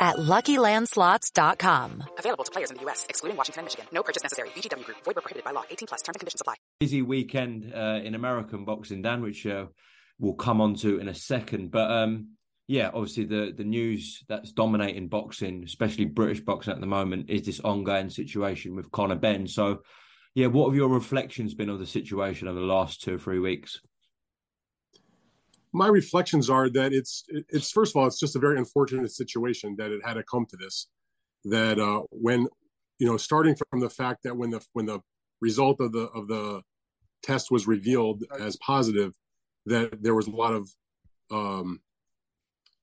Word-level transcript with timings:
at 0.00 0.16
LuckyLandSlots.com. 0.16 2.04
Available 2.18 2.44
to 2.44 2.50
players 2.52 2.70
in 2.70 2.76
the 2.76 2.82
U.S., 2.82 3.06
excluding 3.08 3.36
Washington 3.36 3.60
and 3.60 3.66
Michigan. 3.66 3.86
No 3.92 4.02
purchase 4.02 4.22
necessary. 4.22 4.50
VGW 4.50 4.84
Group. 4.84 4.98
Void 5.04 5.16
where 5.16 5.22
prohibited 5.22 5.44
by 5.44 5.50
law. 5.50 5.64
18 5.68 5.88
plus. 5.88 6.02
Terms 6.02 6.14
and 6.14 6.20
conditions 6.20 6.40
apply. 6.40 6.54
Busy 6.78 7.02
weekend 7.02 7.72
uh, 7.74 8.00
in 8.04 8.14
American 8.14 8.64
boxing, 8.64 9.02
Dan, 9.02 9.22
which 9.22 9.46
uh, 9.46 9.66
we'll 10.18 10.34
come 10.34 10.60
on 10.60 10.74
to 10.76 10.98
in 10.98 11.08
a 11.08 11.14
second. 11.14 11.70
But 11.70 11.90
um, 11.90 12.36
yeah, 12.68 12.90
obviously 12.92 13.24
the 13.24 13.52
the 13.56 13.64
news 13.64 14.24
that's 14.28 14.52
dominating 14.52 15.08
boxing, 15.08 15.62
especially 15.64 16.06
British 16.06 16.40
boxing 16.40 16.72
at 16.72 16.80
the 16.80 16.86
moment, 16.86 17.30
is 17.30 17.46
this 17.46 17.60
ongoing 17.60 18.10
situation 18.10 18.74
with 18.74 18.90
Conor 18.90 19.16
Benn. 19.16 19.46
So, 19.46 19.82
yeah, 20.34 20.48
what 20.48 20.68
have 20.68 20.76
your 20.76 20.88
reflections 20.88 21.54
been 21.54 21.70
of 21.70 21.78
the 21.78 21.86
situation 21.86 22.48
over 22.48 22.58
the 22.58 22.66
last 22.66 23.02
two 23.02 23.14
or 23.14 23.18
three 23.18 23.38
weeks? 23.38 23.80
My 25.76 25.88
reflections 25.88 26.48
are 26.48 26.70
that 26.70 26.94
it's 26.94 27.24
it's 27.28 27.70
first 27.70 27.92
of 27.92 28.00
all, 28.00 28.06
it's 28.06 28.18
just 28.18 28.34
a 28.34 28.38
very 28.38 28.56
unfortunate 28.56 29.12
situation 29.12 29.76
that 29.76 29.90
it 29.90 30.00
had 30.06 30.14
to 30.14 30.22
come 30.22 30.46
to 30.46 30.56
this. 30.56 30.88
That 31.44 31.78
uh, 31.78 32.02
when 32.10 32.48
you 32.98 33.06
know, 33.06 33.18
starting 33.18 33.54
from 33.68 33.80
the 33.80 33.90
fact 33.90 34.22
that 34.22 34.38
when 34.38 34.50
the 34.50 34.64
when 34.72 34.86
the 34.86 35.00
result 35.42 35.82
of 35.82 35.92
the 35.92 36.06
of 36.14 36.28
the 36.28 36.62
test 37.22 37.50
was 37.50 37.66
revealed 37.66 38.24
as 38.40 38.56
positive, 38.56 39.12
that 39.66 40.02
there 40.02 40.14
was 40.14 40.28
a 40.28 40.30
lot 40.30 40.54
of 40.54 40.70
um, 41.30 41.80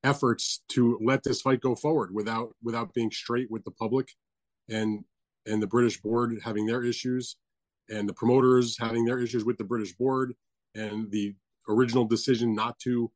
efforts 0.04 0.62
to 0.70 1.00
let 1.02 1.24
this 1.24 1.42
fight 1.42 1.62
go 1.62 1.74
forward 1.74 2.14
without 2.14 2.50
without 2.62 2.94
being 2.94 3.10
straight 3.10 3.50
with 3.50 3.64
the 3.64 3.72
public 3.72 4.10
and 4.70 5.04
and 5.48 5.64
the 5.64 5.68
British 5.68 6.00
board 6.00 6.38
having 6.44 6.68
their 6.68 6.84
issues 6.84 7.38
and 7.90 8.08
the 8.08 8.14
promoters 8.14 8.78
having 8.80 9.04
their 9.04 9.18
issues 9.18 9.44
with 9.44 9.58
the 9.58 9.64
British 9.64 9.94
board 9.94 10.36
and 10.76 11.10
the 11.10 11.34
original 11.68 12.06
decision 12.06 12.54
not 12.54 12.80
to 12.80 13.12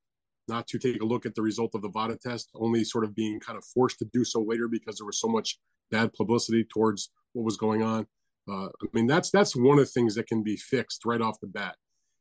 not 0.48 0.68
to 0.68 0.80
take 0.80 1.02
a 1.02 1.06
look 1.06 1.26
at 1.26 1.36
the 1.36 1.42
result 1.42 1.76
of 1.76 1.82
the 1.82 1.90
VADA 1.90 2.18
test, 2.18 2.50
only 2.56 2.84
sort 2.84 3.04
of 3.04 3.14
being 3.14 3.40
kind 3.40 3.58
of 3.58 3.66
forced 3.66 4.00
to 4.00 4.06
do 4.14 4.24
so 4.24 4.42
later 4.42 4.68
because 4.70 4.98
there 4.98 5.06
was 5.06 5.20
so 5.20 5.28
much 5.28 5.60
bad 5.92 6.14
publicity 6.14 6.64
towards 6.64 7.10
what 7.34 7.44
was 7.44 7.58
going 7.58 7.84
on. 7.84 8.08
Uh, 8.50 8.68
I 8.68 8.88
mean, 8.94 9.08
that's 9.08 9.30
that's 9.30 9.56
one 9.56 9.78
of 9.78 9.86
the 9.86 9.92
things 9.92 10.16
that 10.16 10.28
can 10.28 10.44
be 10.44 10.56
fixed 10.56 11.06
right 11.06 11.22
off 11.22 11.40
the 11.42 11.48
bat. 11.48 11.76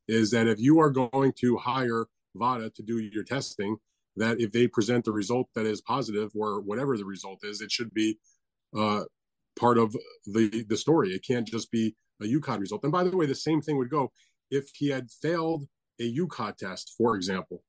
Is 0.09 0.31
that 0.33 0.49
if 0.49 0.59
you 0.59 0.81
are 0.81 0.91
going 0.91 1.33
to 1.41 1.57
hire 1.57 2.07
VADA 2.37 2.71
to 2.71 2.83
do 2.83 2.99
your 2.99 3.25
testing, 3.25 3.77
that 4.17 4.41
if 4.41 4.53
they 4.53 4.67
present 4.67 5.05
the 5.05 5.13
result 5.13 5.49
that 5.55 5.67
is 5.67 5.81
positive 5.81 6.31
or 6.35 6.61
whatever 6.61 6.97
the 6.97 7.05
result 7.05 7.41
is, 7.45 7.61
it 7.61 7.71
should 7.71 7.93
be 7.93 8.19
uh, 8.77 9.05
part 9.59 9.79
of 9.79 9.95
the 10.27 10.65
the 10.69 10.77
story. 10.77 11.15
It 11.15 11.25
can't 11.25 11.47
just 11.47 11.71
be 11.71 11.95
a 12.21 12.25
UKAD 12.25 12.61
result. 12.61 12.83
And 12.83 12.93
by 12.93 13.05
the 13.05 13.17
way, 13.17 13.27
the 13.27 13.35
same 13.35 13.61
thing 13.61 13.79
would 13.79 13.91
go 13.91 14.11
if 14.51 14.71
he 14.75 14.89
had 14.89 15.11
failed 15.11 15.67
a 16.01 16.17
UKAD 16.17 16.57
test, 16.57 16.95
for 16.97 17.17
example, 17.17 17.63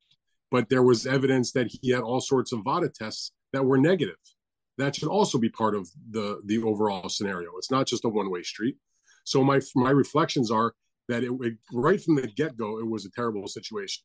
but 0.51 0.69
there 0.69 0.83
was 0.83 1.05
evidence 1.05 1.51
that 1.53 1.67
he 1.67 1.91
had 1.91 2.01
all 2.01 2.21
sorts 2.21 2.51
of 2.51 2.61
VADA 2.63 2.89
tests 2.89 3.31
that 3.53 3.65
were 3.65 3.77
negative. 3.77 4.15
That 4.77 4.95
should 4.95 5.09
also 5.09 5.37
be 5.37 5.49
part 5.49 5.75
of 5.75 5.89
the 6.11 6.39
the 6.45 6.61
overall 6.61 7.09
scenario. 7.09 7.51
It's 7.57 7.71
not 7.71 7.87
just 7.87 8.05
a 8.05 8.09
one 8.09 8.29
way 8.29 8.43
street. 8.43 8.77
So 9.23 9.43
my 9.43 9.59
my 9.75 9.89
reflections 9.89 10.51
are 10.51 10.73
that 11.09 11.23
it, 11.23 11.31
it 11.41 11.55
right 11.73 12.01
from 12.01 12.15
the 12.15 12.27
get 12.27 12.57
go, 12.57 12.79
it 12.79 12.87
was 12.87 13.05
a 13.05 13.11
terrible 13.11 13.47
situation 13.47 14.03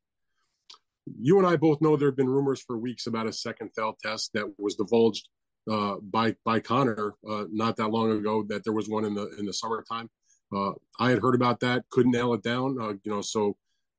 you 1.07 1.39
and 1.39 1.47
I 1.47 1.57
both 1.57 1.81
know 1.81 1.97
there 1.97 2.09
have 2.09 2.17
been 2.17 2.29
rumors 2.29 2.63
for 2.63 2.79
weeks 2.79 3.07
about 3.07 3.27
a 3.27 3.33
second 3.33 3.71
failed 3.75 3.97
test 4.03 4.31
that 4.35 4.47
was 4.59 4.77
divulged 4.77 5.29
uh, 5.71 5.97
by 6.03 6.37
by 6.45 6.61
Conor 6.61 7.15
uh, 7.29 7.45
not 7.51 7.77
that 7.77 7.91
long 7.91 8.13
ago. 8.13 8.45
That 8.49 8.65
there 8.65 8.73
was 8.73 8.89
one 8.89 9.05
in 9.05 9.15
the 9.15 9.31
in 9.39 9.47
the 9.47 9.53
summertime. 9.53 10.11
Uh, 10.55 10.73
I 11.01 11.11
had 11.11 11.21
heard 11.21 11.35
about 11.35 11.61
that, 11.61 11.85
couldn't 11.91 12.13
nail 12.13 12.35
it 12.35 12.43
down. 12.43 12.77
Uh, 12.81 12.93
you 13.05 13.11
know, 13.11 13.23
so 13.23 13.57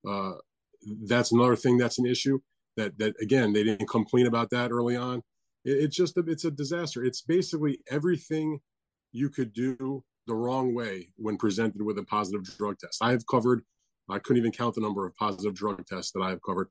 uh, 0.08 0.34
that's 1.06 1.31
another 1.31 1.56
thing 1.56 1.78
that's 1.78 2.00
an 2.00 2.06
issue. 2.06 2.40
That 2.75 2.97
that 2.97 3.16
again, 3.22 3.53
they 3.53 3.64
didn't 3.64 3.90
complain 3.90 4.28
about 4.28 4.50
that 4.50 4.72
early 4.72 4.96
on. 4.96 5.22
It, 5.64 5.72
it's 5.84 5.96
just 5.96 6.18
a, 6.18 6.24
it's 6.28 6.46
a 6.46 6.52
disaster. 6.52 7.03
It's 7.03 7.22
basically 7.22 7.80
everything 7.90 8.59
you 9.12 9.30
could 9.30 9.53
do 9.53 10.03
the 10.25 10.34
wrong 10.34 10.74
way 10.74 11.09
when 11.18 11.38
presented 11.38 11.81
with 11.81 12.00
a 12.00 12.03
positive 12.03 12.44
drug 12.58 12.80
test. 12.80 12.97
I 13.02 13.12
have 13.12 13.25
covered. 13.28 13.63
I 14.09 14.19
couldn't 14.19 14.40
even 14.40 14.52
count 14.52 14.75
the 14.75 14.81
number 14.81 15.06
of 15.06 15.16
positive 15.16 15.53
drug 15.53 15.86
tests 15.86 16.12
that 16.12 16.22
I 16.22 16.30
have 16.30 16.42
covered 16.46 16.68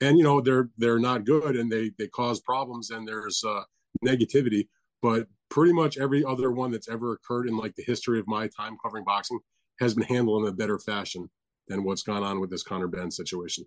and 0.00 0.18
you 0.18 0.24
know 0.24 0.40
they're 0.40 0.70
they're 0.76 0.98
not 0.98 1.24
good 1.24 1.56
and 1.56 1.70
they 1.70 1.90
they 1.98 2.06
cause 2.08 2.40
problems 2.40 2.90
and 2.90 3.06
there's 3.06 3.42
uh, 3.44 3.62
negativity 4.04 4.68
but 5.02 5.26
pretty 5.48 5.72
much 5.72 5.98
every 5.98 6.24
other 6.24 6.50
one 6.50 6.70
that's 6.70 6.88
ever 6.88 7.12
occurred 7.12 7.48
in 7.48 7.56
like 7.56 7.74
the 7.76 7.84
history 7.84 8.18
of 8.18 8.26
my 8.26 8.48
time 8.48 8.76
covering 8.82 9.04
boxing 9.04 9.38
has 9.80 9.94
been 9.94 10.04
handled 10.04 10.42
in 10.42 10.52
a 10.52 10.56
better 10.56 10.78
fashion 10.78 11.28
than 11.68 11.84
what's 11.84 12.02
gone 12.02 12.22
on 12.22 12.40
with 12.40 12.50
this 12.50 12.62
Conor 12.62 12.88
Benn 12.88 13.10
situation. 13.10 13.64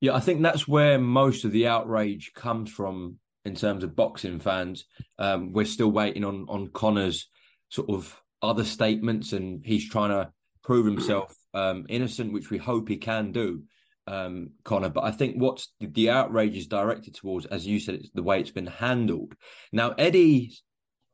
Yeah, 0.00 0.14
I 0.14 0.20
think 0.20 0.42
that's 0.42 0.68
where 0.68 0.98
most 0.98 1.44
of 1.44 1.52
the 1.52 1.66
outrage 1.66 2.32
comes 2.34 2.70
from 2.70 3.18
in 3.44 3.54
terms 3.54 3.84
of 3.84 3.96
boxing 3.96 4.40
fans. 4.40 4.84
Um, 5.18 5.52
we're 5.52 5.64
still 5.64 5.90
waiting 5.90 6.24
on 6.24 6.46
on 6.48 6.68
Conor's 6.68 7.28
sort 7.68 7.90
of 7.90 8.20
other 8.42 8.64
statements, 8.64 9.32
and 9.32 9.64
he's 9.64 9.88
trying 9.88 10.10
to 10.10 10.30
prove 10.62 10.86
himself 10.86 11.34
um, 11.54 11.86
innocent, 11.88 12.32
which 12.32 12.50
we 12.50 12.58
hope 12.58 12.88
he 12.88 12.96
can 12.96 13.32
do 13.32 13.62
um, 14.06 14.50
Conor. 14.64 14.90
But 14.90 15.04
I 15.04 15.10
think 15.10 15.36
what's 15.36 15.72
the, 15.80 15.86
the, 15.86 16.10
outrage 16.10 16.56
is 16.56 16.66
directed 16.66 17.14
towards, 17.14 17.46
as 17.46 17.66
you 17.66 17.80
said, 17.80 17.96
it's 17.96 18.10
the 18.10 18.22
way 18.22 18.40
it's 18.40 18.50
been 18.50 18.66
handled. 18.66 19.34
Now, 19.72 19.90
Eddie's 19.90 20.62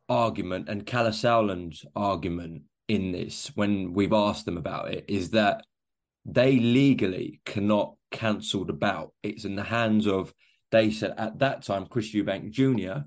argument 0.08 0.68
and 0.68 0.86
Sauerland's 1.14 1.84
argument 1.94 2.62
in 2.88 3.12
this, 3.12 3.52
when 3.54 3.92
we've 3.92 4.12
asked 4.12 4.44
them 4.44 4.56
about 4.56 4.92
it, 4.92 5.04
is 5.08 5.30
that 5.30 5.64
they 6.24 6.58
legally 6.58 7.40
cannot 7.44 7.94
cancel 8.10 8.64
the 8.64 8.72
bout. 8.72 9.12
It's 9.22 9.44
in 9.44 9.56
the 9.56 9.62
hands 9.62 10.06
of, 10.06 10.32
they 10.70 10.90
said 10.90 11.14
at 11.16 11.38
that 11.40 11.62
time, 11.62 11.86
Chris 11.86 12.12
Eubank 12.12 12.50
Jr. 12.50 13.04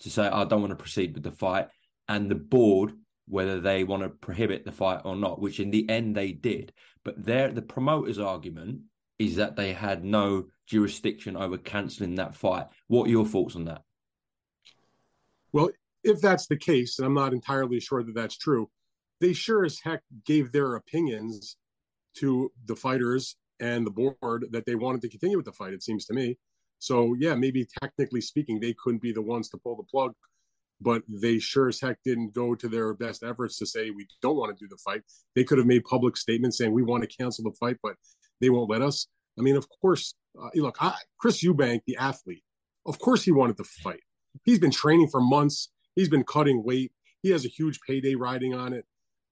to 0.00 0.10
say, 0.10 0.26
I 0.26 0.44
don't 0.44 0.60
want 0.60 0.72
to 0.72 0.76
proceed 0.76 1.14
with 1.14 1.22
the 1.22 1.30
fight, 1.30 1.68
and 2.08 2.30
the 2.30 2.34
board 2.34 2.92
whether 3.28 3.60
they 3.60 3.84
want 3.84 4.02
to 4.02 4.08
prohibit 4.08 4.64
the 4.64 4.72
fight 4.72 5.00
or 5.04 5.16
not, 5.16 5.40
which 5.40 5.58
in 5.58 5.70
the 5.70 5.88
end 5.90 6.14
they 6.16 6.32
did. 6.32 6.72
But 7.04 7.24
there, 7.24 7.50
the 7.50 7.62
promoter's 7.62 8.18
argument 8.18 8.82
is 9.18 9.36
that 9.36 9.56
they 9.56 9.72
had 9.72 10.04
no 10.04 10.46
jurisdiction 10.66 11.36
over 11.36 11.58
cancelling 11.58 12.16
that 12.16 12.34
fight. 12.34 12.66
What 12.86 13.08
are 13.08 13.10
your 13.10 13.26
thoughts 13.26 13.56
on 13.56 13.64
that? 13.64 13.82
Well, 15.52 15.70
if 16.04 16.20
that's 16.20 16.46
the 16.46 16.56
case, 16.56 16.98
and 16.98 17.06
I'm 17.06 17.14
not 17.14 17.32
entirely 17.32 17.80
sure 17.80 18.02
that 18.02 18.14
that's 18.14 18.36
true, 18.36 18.70
they 19.20 19.32
sure 19.32 19.64
as 19.64 19.80
heck 19.82 20.02
gave 20.24 20.52
their 20.52 20.76
opinions 20.76 21.56
to 22.18 22.52
the 22.66 22.76
fighters 22.76 23.36
and 23.60 23.86
the 23.86 23.90
board 23.90 24.46
that 24.50 24.66
they 24.66 24.74
wanted 24.74 25.00
to 25.02 25.08
continue 25.08 25.36
with 25.36 25.46
the 25.46 25.52
fight, 25.52 25.72
it 25.72 25.82
seems 25.82 26.04
to 26.06 26.14
me. 26.14 26.38
So, 26.78 27.14
yeah, 27.18 27.34
maybe 27.34 27.66
technically 27.80 28.20
speaking, 28.20 28.60
they 28.60 28.74
couldn't 28.74 29.00
be 29.00 29.12
the 29.12 29.22
ones 29.22 29.48
to 29.50 29.56
pull 29.56 29.76
the 29.76 29.82
plug 29.82 30.12
but 30.80 31.02
they 31.08 31.38
sure 31.38 31.68
as 31.68 31.80
heck 31.80 31.98
didn't 32.04 32.34
go 32.34 32.54
to 32.54 32.68
their 32.68 32.92
best 32.94 33.22
efforts 33.22 33.58
to 33.58 33.66
say 33.66 33.90
we 33.90 34.06
don't 34.20 34.36
want 34.36 34.56
to 34.56 34.64
do 34.64 34.68
the 34.68 34.76
fight. 34.76 35.02
They 35.34 35.44
could 35.44 35.58
have 35.58 35.66
made 35.66 35.84
public 35.84 36.16
statements 36.16 36.58
saying 36.58 36.72
we 36.72 36.82
want 36.82 37.02
to 37.02 37.16
cancel 37.16 37.44
the 37.44 37.56
fight, 37.58 37.78
but 37.82 37.94
they 38.40 38.50
won't 38.50 38.70
let 38.70 38.82
us. 38.82 39.06
I 39.38 39.42
mean, 39.42 39.56
of 39.56 39.66
course, 39.80 40.14
uh, 40.40 40.50
look, 40.54 40.76
I, 40.80 40.94
Chris 41.18 41.42
Eubank, 41.42 41.80
the 41.86 41.96
athlete, 41.96 42.42
of 42.84 42.98
course 42.98 43.22
he 43.22 43.32
wanted 43.32 43.56
to 43.58 43.64
fight. 43.64 44.00
He's 44.44 44.58
been 44.58 44.70
training 44.70 45.08
for 45.08 45.20
months. 45.20 45.70
He's 45.94 46.08
been 46.08 46.24
cutting 46.24 46.62
weight. 46.62 46.92
He 47.22 47.30
has 47.30 47.44
a 47.44 47.48
huge 47.48 47.80
payday 47.86 48.14
riding 48.14 48.54
on 48.54 48.72
it. 48.72 48.84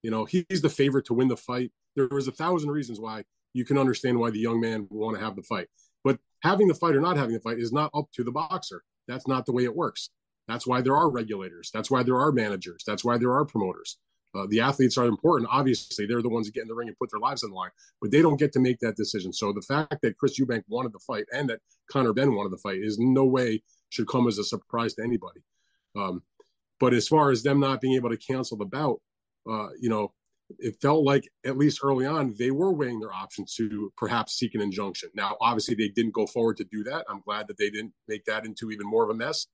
You 0.03 0.11
know, 0.11 0.25
he's 0.25 0.63
the 0.63 0.69
favorite 0.69 1.07
to 1.07 1.15
win 1.15 1.29
the 1.29 1.37
fight. 1.37 1.73
There 1.97 2.09
was 2.11 2.29
a 2.29 2.33
thousand 2.33 2.71
reasons 2.71 3.01
why 3.01 3.25
you 3.53 3.65
can 3.65 3.79
understand 3.79 4.19
why 4.19 4.31
the 4.31 4.41
young 4.41 4.61
man 4.61 4.87
would 4.91 4.99
want 4.99 5.17
to 5.17 5.25
have 5.25 5.37
the 5.37 5.43
fight. 5.43 5.69
But 6.03 6.19
having 6.43 6.69
the 6.69 6.75
fight 6.75 6.97
or 6.97 7.01
not 7.01 7.17
having 7.17 7.35
the 7.35 7.41
fight 7.41 7.59
is 7.59 7.73
not 7.73 7.91
up 7.95 8.07
to 8.15 8.25
the 8.25 8.33
boxer. 8.33 8.83
That's 9.09 9.29
not 9.29 9.47
the 9.47 9.53
way 9.53 9.65
it 9.65 9.77
works. 9.77 10.11
That's 10.49 10.67
why 10.67 10.81
there 10.81 10.97
are 10.97 11.11
regulators. 11.11 11.71
That's 11.73 11.91
why 11.91 12.03
there 12.03 12.19
are 12.19 12.33
managers. 12.33 12.85
That's 12.87 13.05
why 13.05 13.17
there 13.17 13.33
are 13.33 13.45
promoters. 13.45 13.99
Uh, 14.35 14.47
the 14.49 14.61
athletes 14.61 14.99
are 14.99 15.07
important. 15.07 15.49
Obviously, 15.53 16.07
they're 16.07 16.23
the 16.23 16.29
ones 16.29 16.47
that 16.47 16.55
get 16.55 16.63
in 16.63 16.69
the 16.69 16.75
ring 16.75 16.89
and 16.89 16.99
put 16.99 17.11
their 17.11 17.21
lives 17.21 17.45
on 17.45 17.51
the 17.51 17.57
line, 17.57 17.71
but 18.01 18.11
they 18.11 18.21
don't 18.21 18.39
get 18.39 18.53
to 18.53 18.61
make 18.61 18.81
that 18.81 18.97
decision. 18.97 19.33
So 19.33 19.53
the 19.53 19.63
fact 19.63 19.99
that 20.03 20.19
Chris 20.19 20.39
Eubank 20.41 20.65
wanted 20.69 20.93
the 20.93 20.99
fight 20.99 21.25
and 21.33 21.49
that 21.51 21.61
Conor 21.91 22.13
Benn 22.13 22.35
wanted 22.35 22.51
the 22.51 22.59
fight 22.59 22.79
is 22.83 22.99
no 22.99 23.25
way 23.25 23.63
should 23.91 24.09
come 24.09 24.27
as 24.27 24.39
a 24.39 24.45
surprise 24.45 24.95
to 24.95 25.05
anybody. 25.05 25.41
Um, 25.97 26.23
but 26.81 26.93
as 26.95 27.07
far 27.07 27.31
as 27.31 27.45
them 27.45 27.61
not 27.61 27.81
being 27.81 27.95
able 27.95 28.11
to 28.11 28.17
cancel 28.17 28.57
the 28.57 28.65
bout, 28.65 29.01
uh, 29.49 29.69
you 29.81 29.89
know, 29.89 30.13
it 30.59 30.77
felt 30.81 31.05
like 31.05 31.29
at 31.45 31.57
least 31.57 31.81
early 31.83 32.07
on 32.07 32.35
they 32.39 32.51
were 32.51 32.73
weighing 32.73 33.01
their 33.01 33.13
options 33.13 33.55
to 33.55 33.93
perhaps 33.97 34.35
seek 34.35 34.55
an 34.55 34.61
injunction. 34.61 35.11
Now, 35.15 35.37
obviously, 35.41 35.75
they 35.75 35.89
didn't 35.89 36.15
go 36.15 36.27
forward 36.27 36.57
to 36.59 36.65
do 36.65 36.85
that. 36.85 37.05
I'm 37.09 37.21
glad 37.21 37.49
that 37.49 37.59
they 37.59 37.71
didn't 37.71 37.93
make 38.09 38.25
that 38.27 38.45
into 38.45 38.71
even 38.71 38.87
more 38.87 39.05
of 39.05 39.11
a 39.11 39.15
mess. 39.15 39.47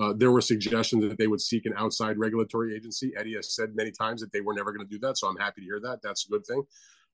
Uh, 0.00 0.12
there 0.12 0.32
were 0.32 0.40
suggestions 0.40 1.08
that 1.08 1.18
they 1.18 1.28
would 1.28 1.40
seek 1.40 1.66
an 1.66 1.74
outside 1.76 2.18
regulatory 2.18 2.74
agency. 2.74 3.12
Eddie 3.16 3.34
has 3.34 3.54
said 3.54 3.76
many 3.76 3.92
times 3.92 4.20
that 4.20 4.32
they 4.32 4.40
were 4.40 4.54
never 4.54 4.72
going 4.72 4.84
to 4.84 4.90
do 4.90 4.98
that, 4.98 5.16
so 5.16 5.28
I'm 5.28 5.36
happy 5.36 5.60
to 5.60 5.66
hear 5.66 5.80
that. 5.80 6.00
That's 6.02 6.26
a 6.26 6.30
good 6.30 6.44
thing. 6.44 6.62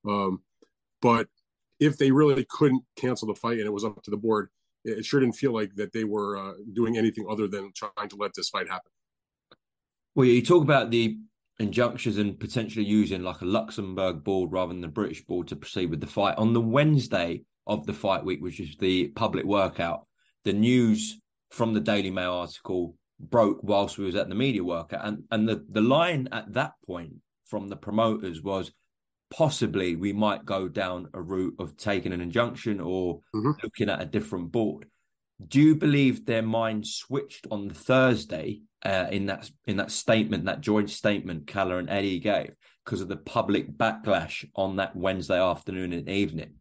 Um, 0.09 0.43
but 1.03 1.29
if 1.79 1.99
they 1.99 2.11
really 2.11 2.47
couldn't 2.49 2.82
cancel 2.97 3.29
the 3.29 3.35
fight 3.35 3.59
and 3.59 3.67
it 3.67 3.73
was 3.73 3.85
up 3.85 4.03
to 4.03 4.11
the 4.11 4.17
board, 4.17 4.49
it 4.85 5.05
sure 5.05 5.21
didn't 5.21 5.35
feel 5.35 5.53
like 5.53 5.75
that 5.75 5.93
they 5.93 6.05
were 6.05 6.38
uh, 6.38 6.53
doing 6.73 6.97
anything 6.97 7.27
other 7.29 7.47
than 7.47 7.71
trying 7.75 8.09
to 8.09 8.17
let 8.17 8.32
this 8.35 8.49
fight 8.49 8.69
happen. 8.69 8.91
Well, 10.15 10.27
you 10.27 10.43
talk 10.43 10.62
about 10.62 10.91
the 10.91 11.19
injunctions 11.61 12.17
and 12.17 12.41
potentially 12.41 12.85
using 12.85 13.23
like 13.23 13.43
a 13.43 13.45
Luxembourg 13.45 14.25
board 14.25 14.51
rather 14.51 14.73
than 14.73 14.81
the 14.81 14.89
British 14.89 15.25
board 15.25 15.47
to 15.49 15.57
proceed 15.57 15.91
with 15.91 16.01
the 16.01 16.07
fight. 16.07 16.39
On 16.39 16.53
the 16.53 16.61
Wednesday 16.61 17.43
of 17.67 17.87
the 17.87 17.93
fight 17.93 18.25
week, 18.25 18.41
which 18.41 18.59
is 18.59 18.77
the 18.79 19.09
public 19.09 19.45
workout, 19.45 20.07
the 20.45 20.55
news 20.55 21.21
from 21.51 21.75
the 21.75 21.81
Daily 21.81 22.11
Mail 22.11 22.33
article 22.33 22.97
broke 23.21 23.59
whilst 23.62 23.99
we 23.99 24.07
was 24.07 24.17
at 24.17 24.31
the 24.31 24.35
media 24.35 24.65
workout, 24.65 25.07
and 25.07 25.25
and 25.31 25.47
the 25.49 25.65
the 25.71 25.83
line 25.83 26.29
at 26.33 26.53
that 26.55 26.73
point 26.87 27.12
from 27.45 27.69
the 27.69 27.77
promoters 27.77 28.43
was 28.43 28.73
possibly 29.31 29.97
we 29.97 30.13
might 30.13 30.45
go 30.45 30.69
down 30.69 31.09
a 31.15 31.21
route 31.21 31.55
of 31.59 31.77
taking 31.77 32.13
an 32.13 32.21
injunction 32.21 32.81
or 32.81 33.21
mm-hmm. 33.35 33.53
looking 33.63 33.91
at 33.91 34.01
a 34.01 34.06
different 34.06 34.51
board. 34.51 34.87
Do 35.47 35.61
you 35.61 35.77
believe 35.77 36.25
their 36.25 36.43
mind 36.43 36.87
switched 36.87 37.47
on 37.51 37.69
the 37.69 37.75
Thursday 37.75 38.63
uh, 38.85 39.06
in 39.11 39.27
that 39.27 39.50
in 39.67 39.77
that 39.77 39.91
statement, 39.91 40.47
that 40.47 40.61
joint 40.61 40.91
statement 40.91 41.47
Kalle 41.47 41.79
and 41.79 41.91
Eddie 41.91 42.19
gave, 42.19 42.55
because 42.85 43.00
of 43.00 43.09
the 43.09 43.17
public 43.17 43.77
backlash 43.77 44.44
on 44.55 44.77
that 44.77 44.97
Wednesday 44.97 45.41
afternoon 45.41 45.93
and 45.93 46.09
evening? 46.09 46.55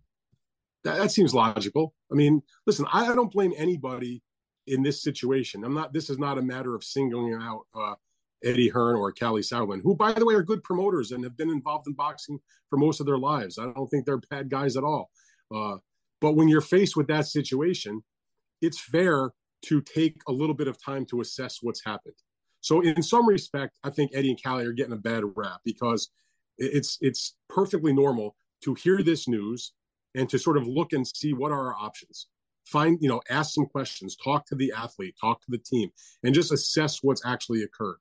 That, 0.84 0.98
that 0.98 1.12
seems 1.12 1.34
logical. 1.34 1.94
I 2.12 2.16
mean, 2.16 2.42
listen, 2.66 2.86
I, 2.92 3.12
I 3.12 3.16
don't 3.16 3.32
blame 3.32 3.54
anybody 3.58 4.22
in 4.68 4.84
this 4.84 5.04
situation. 5.04 5.64
I'm 5.64 5.74
not. 5.74 5.94
This 5.94 6.10
is 6.10 6.18
not 6.18 6.38
a 6.38 6.42
matter 6.42 6.76
of 6.76 6.84
singling 6.84 7.34
out 7.34 7.62
uh, 7.76 7.96
Eddie 8.44 8.70
Hearn 8.70 8.96
or 8.96 9.12
Kalle 9.12 9.34
Sauerland, 9.40 9.82
who, 9.84 9.96
by 9.96 10.14
the 10.14 10.26
way, 10.26 10.36
are 10.36 10.44
good 10.44 10.64
promoters 10.64 11.12
and 11.12 11.24
have 11.24 11.36
been 11.36 11.50
involved 11.50 11.88
in 11.88 11.94
boxing 11.94 12.40
for 12.70 12.78
most 12.78 13.00
of 13.00 13.06
their 13.06 13.18
lives. 13.18 13.58
I 13.58 13.72
don't 13.72 13.88
think 13.88 14.06
they're 14.06 14.22
bad 14.30 14.50
guys 14.50 14.78
at 14.78 14.84
all. 14.84 15.10
Uh, 15.54 15.78
but 16.22 16.34
when 16.34 16.48
you're 16.48 16.62
faced 16.62 16.96
with 16.96 17.08
that 17.08 17.26
situation, 17.26 18.04
it's 18.62 18.80
fair 18.80 19.32
to 19.64 19.82
take 19.82 20.22
a 20.28 20.32
little 20.32 20.56
bit 20.56 20.68
of 20.68 20.84
time 20.84 21.06
to 21.08 21.22
assess 21.22 21.60
what's 21.62 21.84
happened. 21.84 22.16
So, 22.62 22.82
in 22.82 23.02
some 23.02 23.28
respect, 23.28 23.78
I 23.84 23.90
think 23.90 24.12
Eddie 24.14 24.32
and 24.32 24.42
Kalle 24.42 24.60
are 24.60 24.74
getting 24.74 24.94
a 24.94 24.98
bad 24.98 25.24
rap 25.36 25.62
because 25.64 26.10
it's 26.58 26.98
it's 27.02 27.36
perfectly 27.48 27.94
normal 27.94 28.36
to 28.64 28.74
hear 28.74 29.02
this 29.02 29.28
news 29.28 29.74
and 30.16 30.30
to 30.30 30.38
sort 30.38 30.58
of 30.58 30.68
look 30.68 30.92
and 30.92 31.08
see 31.08 31.34
what 31.34 31.52
are 31.52 31.68
our 31.68 31.76
options 31.76 32.28
find 32.70 33.00
you 33.02 33.10
know 33.10 33.22
ask 33.30 33.54
some 33.54 33.66
questions 33.66 34.16
talk 34.16 34.46
to 34.46 34.56
the 34.56 34.72
athlete 34.76 35.16
talk 35.20 35.42
to 35.42 35.50
the 35.50 35.58
team 35.58 35.90
and 36.24 36.36
just 36.36 36.52
assess 36.52 37.00
what's 37.02 37.26
actually 37.26 37.64
occurred 37.64 37.98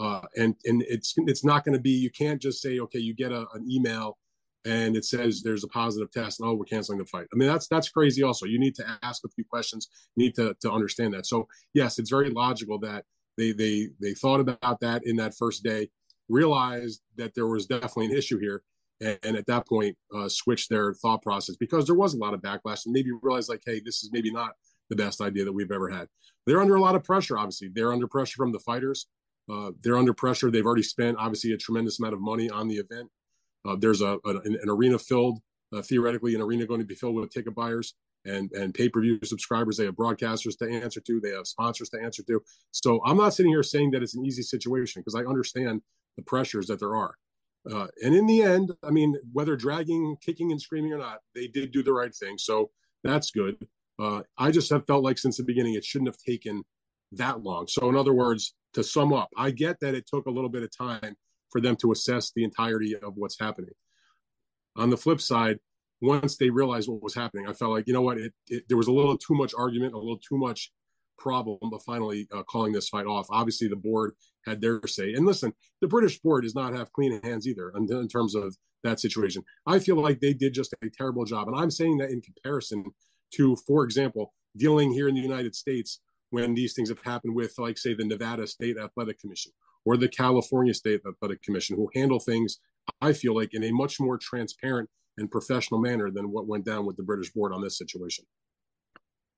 uh, 0.00 0.20
and 0.36 0.54
and 0.64 0.82
it's 0.88 1.14
it's 1.18 1.44
not 1.44 1.64
going 1.64 1.72
to 1.72 1.80
be 1.80 1.90
you 1.90 2.10
can't 2.10 2.40
just 2.40 2.60
say 2.60 2.78
okay 2.78 2.98
you 2.98 3.14
get 3.14 3.32
a, 3.32 3.46
an 3.54 3.66
email 3.70 4.18
and 4.66 4.96
it 4.96 5.04
says 5.04 5.42
there's 5.42 5.64
a 5.64 5.68
positive 5.68 6.10
test 6.10 6.40
and 6.40 6.48
oh 6.48 6.54
we're 6.54 6.64
canceling 6.64 6.98
the 6.98 7.06
fight. 7.06 7.26
I 7.32 7.36
mean 7.36 7.48
that's 7.48 7.68
that's 7.68 7.88
crazy 7.88 8.22
also. 8.22 8.46
You 8.46 8.58
need 8.58 8.74
to 8.76 8.98
ask 9.02 9.24
a 9.24 9.28
few 9.28 9.44
questions 9.44 9.88
you 10.16 10.24
need 10.24 10.34
to 10.34 10.54
to 10.60 10.70
understand 10.70 11.14
that. 11.14 11.26
So 11.26 11.46
yes 11.72 11.98
it's 11.98 12.10
very 12.10 12.30
logical 12.30 12.78
that 12.80 13.04
they 13.38 13.52
they 13.52 13.88
they 14.00 14.12
thought 14.12 14.40
about 14.40 14.80
that 14.80 15.02
in 15.06 15.16
that 15.16 15.34
first 15.36 15.62
day 15.62 15.88
realized 16.28 17.00
that 17.16 17.34
there 17.34 17.46
was 17.46 17.66
definitely 17.66 18.06
an 18.06 18.16
issue 18.16 18.38
here 18.38 18.62
and, 19.00 19.18
and 19.22 19.36
at 19.36 19.46
that 19.46 19.66
point 19.68 19.96
uh, 20.14 20.28
switch 20.28 20.68
their 20.68 20.92
thought 20.94 21.22
process 21.22 21.56
because 21.56 21.86
there 21.86 21.94
was 21.94 22.14
a 22.14 22.18
lot 22.18 22.34
of 22.34 22.40
backlash 22.40 22.84
and 22.84 22.92
maybe 22.92 23.10
realized 23.22 23.48
like 23.48 23.62
hey 23.64 23.80
this 23.84 24.02
is 24.02 24.10
maybe 24.12 24.32
not 24.32 24.52
the 24.90 24.96
best 24.96 25.20
idea 25.20 25.44
that 25.44 25.52
we've 25.52 25.72
ever 25.72 25.88
had. 25.88 26.06
They're 26.46 26.60
under 26.60 26.76
a 26.76 26.80
lot 26.80 26.96
of 26.96 27.04
pressure 27.04 27.38
obviously. 27.38 27.70
They're 27.72 27.92
under 27.92 28.08
pressure 28.08 28.36
from 28.36 28.52
the 28.52 28.60
fighters. 28.60 29.06
Uh, 29.48 29.70
they're 29.80 29.96
under 29.96 30.12
pressure. 30.12 30.50
They've 30.50 30.66
already 30.66 30.82
spent 30.82 31.18
obviously 31.18 31.52
a 31.52 31.56
tremendous 31.56 32.00
amount 32.00 32.14
of 32.14 32.20
money 32.20 32.50
on 32.50 32.66
the 32.66 32.76
event 32.76 33.08
uh, 33.66 33.76
there's 33.78 34.00
a, 34.00 34.18
a 34.24 34.30
an, 34.44 34.58
arena 34.68 34.98
filled 34.98 35.40
uh, 35.74 35.82
theoretically 35.82 36.34
an 36.34 36.40
arena 36.40 36.66
going 36.66 36.80
to 36.80 36.86
be 36.86 36.94
filled 36.94 37.16
with 37.16 37.30
ticket 37.30 37.54
buyers 37.54 37.94
and 38.24 38.50
and 38.52 38.74
pay-per-view 38.74 39.18
subscribers 39.24 39.76
they 39.76 39.84
have 39.84 39.94
broadcasters 39.94 40.56
to 40.58 40.68
answer 40.68 41.00
to 41.00 41.20
they 41.20 41.30
have 41.30 41.46
sponsors 41.46 41.88
to 41.88 42.00
answer 42.00 42.22
to 42.22 42.42
so 42.72 43.00
i'm 43.04 43.16
not 43.16 43.34
sitting 43.34 43.52
here 43.52 43.62
saying 43.62 43.90
that 43.90 44.02
it's 44.02 44.16
an 44.16 44.24
easy 44.24 44.42
situation 44.42 45.00
because 45.00 45.14
i 45.14 45.28
understand 45.28 45.80
the 46.16 46.22
pressures 46.22 46.66
that 46.66 46.78
there 46.80 46.96
are 46.96 47.14
uh, 47.70 47.88
and 48.02 48.14
in 48.14 48.26
the 48.26 48.42
end, 48.42 48.72
I 48.82 48.90
mean, 48.90 49.16
whether 49.32 49.56
dragging, 49.56 50.16
kicking, 50.24 50.52
and 50.52 50.60
screaming 50.60 50.92
or 50.92 50.98
not, 50.98 51.20
they 51.34 51.48
did 51.48 51.72
do 51.72 51.82
the 51.82 51.92
right 51.92 52.14
thing. 52.14 52.38
So 52.38 52.70
that's 53.02 53.30
good. 53.30 53.56
Uh, 53.98 54.22
I 54.38 54.50
just 54.50 54.70
have 54.70 54.86
felt 54.86 55.02
like 55.02 55.18
since 55.18 55.36
the 55.36 55.42
beginning, 55.42 55.74
it 55.74 55.84
shouldn't 55.84 56.08
have 56.08 56.18
taken 56.18 56.62
that 57.12 57.42
long. 57.42 57.66
So, 57.66 57.88
in 57.88 57.96
other 57.96 58.12
words, 58.12 58.54
to 58.74 58.84
sum 58.84 59.12
up, 59.12 59.30
I 59.36 59.50
get 59.50 59.80
that 59.80 59.94
it 59.94 60.06
took 60.06 60.26
a 60.26 60.30
little 60.30 60.50
bit 60.50 60.62
of 60.62 60.76
time 60.76 61.16
for 61.56 61.60
them 61.62 61.74
to 61.74 61.90
assess 61.90 62.32
the 62.36 62.44
entirety 62.44 62.94
of 62.94 63.14
what's 63.16 63.40
happening. 63.40 63.70
On 64.76 64.90
the 64.90 64.96
flip 64.98 65.22
side, 65.22 65.58
once 66.02 66.36
they 66.36 66.50
realized 66.50 66.86
what 66.86 67.02
was 67.02 67.14
happening, 67.14 67.48
I 67.48 67.54
felt 67.54 67.70
like, 67.70 67.86
you 67.86 67.94
know 67.94 68.02
what, 68.02 68.18
it, 68.18 68.34
it, 68.48 68.64
there 68.68 68.76
was 68.76 68.88
a 68.88 68.92
little 68.92 69.16
too 69.16 69.34
much 69.34 69.54
argument, 69.56 69.94
a 69.94 69.98
little 69.98 70.18
too 70.18 70.36
much 70.36 70.70
problem 71.16 71.72
of 71.72 71.82
finally 71.82 72.28
uh, 72.30 72.42
calling 72.42 72.74
this 72.74 72.90
fight 72.90 73.06
off. 73.06 73.26
Obviously, 73.30 73.68
the 73.68 73.76
board 73.76 74.12
had 74.44 74.60
their 74.60 74.86
say. 74.86 75.14
And 75.14 75.24
listen, 75.24 75.54
the 75.80 75.88
British 75.88 76.18
board 76.18 76.42
does 76.42 76.54
not 76.54 76.74
have 76.74 76.92
clean 76.92 77.18
hands 77.22 77.48
either 77.48 77.72
in, 77.74 77.90
in, 77.90 78.06
terms 78.06 78.34
of 78.34 78.54
that 78.84 79.00
situation. 79.00 79.42
I 79.66 79.78
feel 79.78 79.96
like 79.96 80.20
they 80.20 80.34
did 80.34 80.52
just 80.52 80.74
a 80.82 80.90
terrible 80.90 81.24
job. 81.24 81.48
And 81.48 81.56
I'm 81.56 81.70
saying 81.70 81.96
that 81.98 82.10
in 82.10 82.20
comparison 82.20 82.84
to, 83.36 83.56
for 83.66 83.82
example, 83.82 84.34
dealing 84.58 84.92
here 84.92 85.08
in 85.08 85.14
the 85.14 85.22
United 85.22 85.56
States 85.56 86.00
when 86.28 86.52
these 86.52 86.74
things 86.74 86.90
have 86.90 87.00
happened 87.00 87.34
with, 87.34 87.54
like, 87.56 87.78
say, 87.78 87.94
the 87.94 88.04
Nevada 88.04 88.46
State 88.46 88.76
Athletic 88.76 89.18
Commission 89.18 89.52
or 89.86 89.96
the 89.96 90.08
California 90.08 90.74
State 90.74 91.00
Athletic 91.08 91.42
Commission, 91.42 91.76
who 91.76 91.88
handle 91.94 92.18
things, 92.18 92.58
I 93.00 93.12
feel 93.12 93.34
like, 93.34 93.54
in 93.54 93.64
a 93.64 93.70
much 93.70 93.98
more 94.00 94.18
transparent 94.18 94.90
and 95.16 95.30
professional 95.30 95.80
manner 95.80 96.10
than 96.10 96.30
what 96.30 96.46
went 96.46 96.66
down 96.66 96.84
with 96.84 96.96
the 96.96 97.04
British 97.04 97.32
board 97.32 97.52
on 97.52 97.62
this 97.62 97.78
situation. 97.78 98.26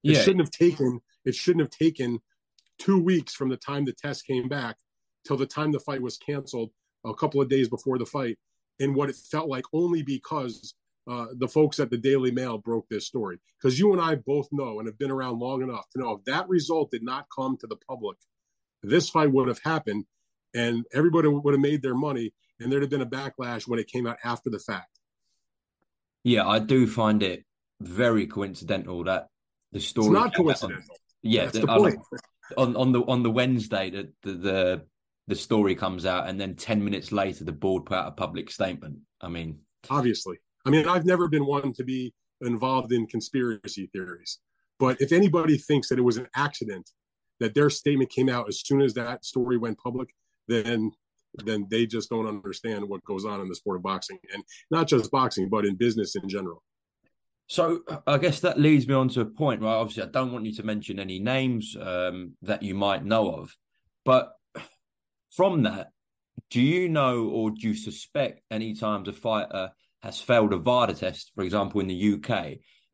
Yeah. 0.02 0.18
It 0.18 0.24
shouldn't 0.24 0.40
have 0.40 0.50
taken 0.50 1.00
it 1.24 1.34
shouldn't 1.34 1.62
have 1.62 1.70
taken 1.70 2.20
two 2.78 3.00
weeks 3.00 3.34
from 3.34 3.50
the 3.50 3.56
time 3.56 3.84
the 3.84 3.92
test 3.92 4.26
came 4.26 4.48
back 4.48 4.76
till 5.26 5.36
the 5.36 5.46
time 5.46 5.70
the 5.70 5.80
fight 5.80 6.00
was 6.00 6.16
canceled 6.16 6.70
a 7.04 7.14
couple 7.14 7.40
of 7.40 7.48
days 7.48 7.68
before 7.68 7.98
the 7.98 8.06
fight 8.06 8.38
and 8.80 8.94
what 8.94 9.10
it 9.10 9.16
felt 9.16 9.48
like 9.48 9.64
only 9.72 10.02
because 10.02 10.74
uh, 11.08 11.26
the 11.38 11.48
folks 11.48 11.80
at 11.80 11.90
the 11.90 11.96
Daily 11.96 12.30
Mail 12.30 12.58
broke 12.58 12.86
this 12.88 13.06
story. 13.06 13.38
Because 13.60 13.78
you 13.78 13.92
and 13.92 14.00
I 14.00 14.14
both 14.14 14.48
know 14.52 14.78
and 14.78 14.86
have 14.86 14.98
been 14.98 15.10
around 15.10 15.38
long 15.40 15.62
enough 15.62 15.88
to 15.90 15.98
know 15.98 16.12
if 16.12 16.24
that 16.24 16.48
result 16.48 16.90
did 16.90 17.02
not 17.02 17.26
come 17.34 17.56
to 17.58 17.66
the 17.66 17.76
public, 17.76 18.16
this 18.82 19.10
fight 19.10 19.32
would 19.32 19.48
have 19.48 19.60
happened 19.64 20.04
and 20.54 20.84
everybody 20.92 21.28
would 21.28 21.54
have 21.54 21.60
made 21.60 21.82
their 21.82 21.94
money 21.94 22.32
and 22.60 22.70
there'd 22.70 22.82
have 22.82 22.90
been 22.90 23.02
a 23.02 23.06
backlash 23.06 23.68
when 23.68 23.78
it 23.78 23.86
came 23.86 24.06
out 24.06 24.16
after 24.24 24.50
the 24.50 24.58
fact. 24.58 24.98
Yeah, 26.24 26.46
I 26.46 26.58
do 26.58 26.86
find 26.86 27.22
it 27.22 27.44
very 27.80 28.26
coincidental 28.26 29.04
that 29.04 29.28
the 29.72 29.80
story. 29.80 30.08
It's 30.08 30.14
not 30.14 30.34
coincidental. 30.34 30.84
yeah, 31.22 31.44
That's 31.44 31.60
the, 31.60 31.66
the 31.66 31.72
um, 31.72 31.78
point. 31.78 31.98
On, 32.56 32.76
on 32.76 32.92
the 32.92 33.02
on 33.02 33.22
the 33.22 33.30
Wednesday, 33.30 33.90
the, 33.90 34.12
the 34.22 34.32
the 34.32 34.86
the 35.28 35.36
story 35.36 35.74
comes 35.74 36.06
out, 36.06 36.28
and 36.28 36.40
then 36.40 36.56
ten 36.56 36.82
minutes 36.82 37.12
later, 37.12 37.44
the 37.44 37.52
board 37.52 37.86
put 37.86 37.98
out 37.98 38.08
a 38.08 38.12
public 38.12 38.50
statement. 38.50 38.98
I 39.20 39.28
mean, 39.28 39.60
obviously, 39.90 40.38
I 40.64 40.70
mean, 40.70 40.88
I've 40.88 41.04
never 41.04 41.28
been 41.28 41.46
one 41.46 41.72
to 41.74 41.84
be 41.84 42.14
involved 42.40 42.92
in 42.92 43.06
conspiracy 43.06 43.88
theories, 43.92 44.38
but 44.78 45.00
if 45.00 45.12
anybody 45.12 45.58
thinks 45.58 45.88
that 45.88 45.98
it 45.98 46.02
was 46.02 46.16
an 46.16 46.28
accident 46.34 46.90
that 47.40 47.54
their 47.54 47.70
statement 47.70 48.10
came 48.10 48.28
out 48.28 48.48
as 48.48 48.60
soon 48.60 48.80
as 48.80 48.94
that 48.94 49.24
story 49.24 49.56
went 49.56 49.78
public, 49.78 50.08
then 50.48 50.92
then 51.44 51.66
they 51.70 51.86
just 51.86 52.10
don't 52.10 52.26
understand 52.26 52.88
what 52.88 53.04
goes 53.04 53.24
on 53.24 53.40
in 53.40 53.48
the 53.48 53.54
sport 53.54 53.76
of 53.76 53.82
boxing 53.82 54.18
and 54.32 54.42
not 54.70 54.88
just 54.88 55.10
boxing, 55.10 55.48
but 55.48 55.66
in 55.66 55.76
business 55.76 56.16
in 56.16 56.28
general. 56.28 56.62
So 57.46 57.80
I 58.06 58.18
guess 58.18 58.40
that 58.40 58.60
leads 58.60 58.86
me 58.86 58.94
on 58.94 59.08
to 59.10 59.22
a 59.22 59.26
point, 59.26 59.62
right? 59.62 59.74
Obviously, 59.74 60.02
I 60.02 60.06
don't 60.06 60.32
want 60.32 60.44
you 60.44 60.54
to 60.56 60.62
mention 60.62 60.98
any 60.98 61.18
names 61.18 61.76
um, 61.80 62.32
that 62.42 62.62
you 62.62 62.74
might 62.74 63.04
know 63.04 63.30
of, 63.30 63.56
but 64.04 64.32
from 65.30 65.62
that, 65.62 65.88
do 66.50 66.60
you 66.60 66.88
know 66.88 67.24
or 67.24 67.50
do 67.50 67.68
you 67.68 67.74
suspect 67.74 68.42
any 68.50 68.74
times 68.74 69.08
a 69.08 69.12
fighter 69.12 69.70
has 70.02 70.20
failed 70.20 70.52
a 70.52 70.58
VADA 70.58 70.94
test, 70.94 71.32
for 71.34 71.42
example, 71.42 71.80
in 71.80 71.88
the 71.88 72.14
UK, 72.14 72.30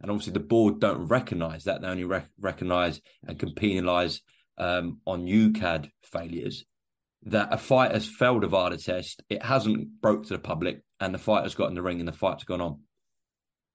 and 0.01 0.11
obviously 0.11 0.33
the 0.33 0.41
board 0.41 0.81
don't 0.81 1.09
recognise 1.09 1.65
that; 1.65 1.83
they 1.83 1.89
only 1.89 2.05
rec- 2.05 2.31
recognise 2.41 3.01
and 3.27 3.39
can 3.39 3.51
penalise 3.51 4.21
um, 4.59 5.01
on 5.05 5.27
UKAD 5.27 5.91
failures. 6.05 6.65
That 7.27 7.49
a 7.53 7.59
fight 7.59 7.93
has 7.93 8.07
failed 8.07 8.45
a 8.45 8.49
VADA 8.49 8.77
test, 8.79 9.23
it 9.31 9.43
hasn't 9.43 10.01
broke 10.03 10.27
to 10.27 10.35
the 10.35 10.39
public, 10.39 10.83
and 11.01 11.15
the 11.15 11.19
fighter's 11.19 11.55
got 11.55 11.69
in 11.69 11.75
the 11.75 11.83
ring 11.83 11.99
and 11.99 12.09
the 12.09 12.13
fight's 12.13 12.45
gone 12.45 12.61
on 12.61 12.81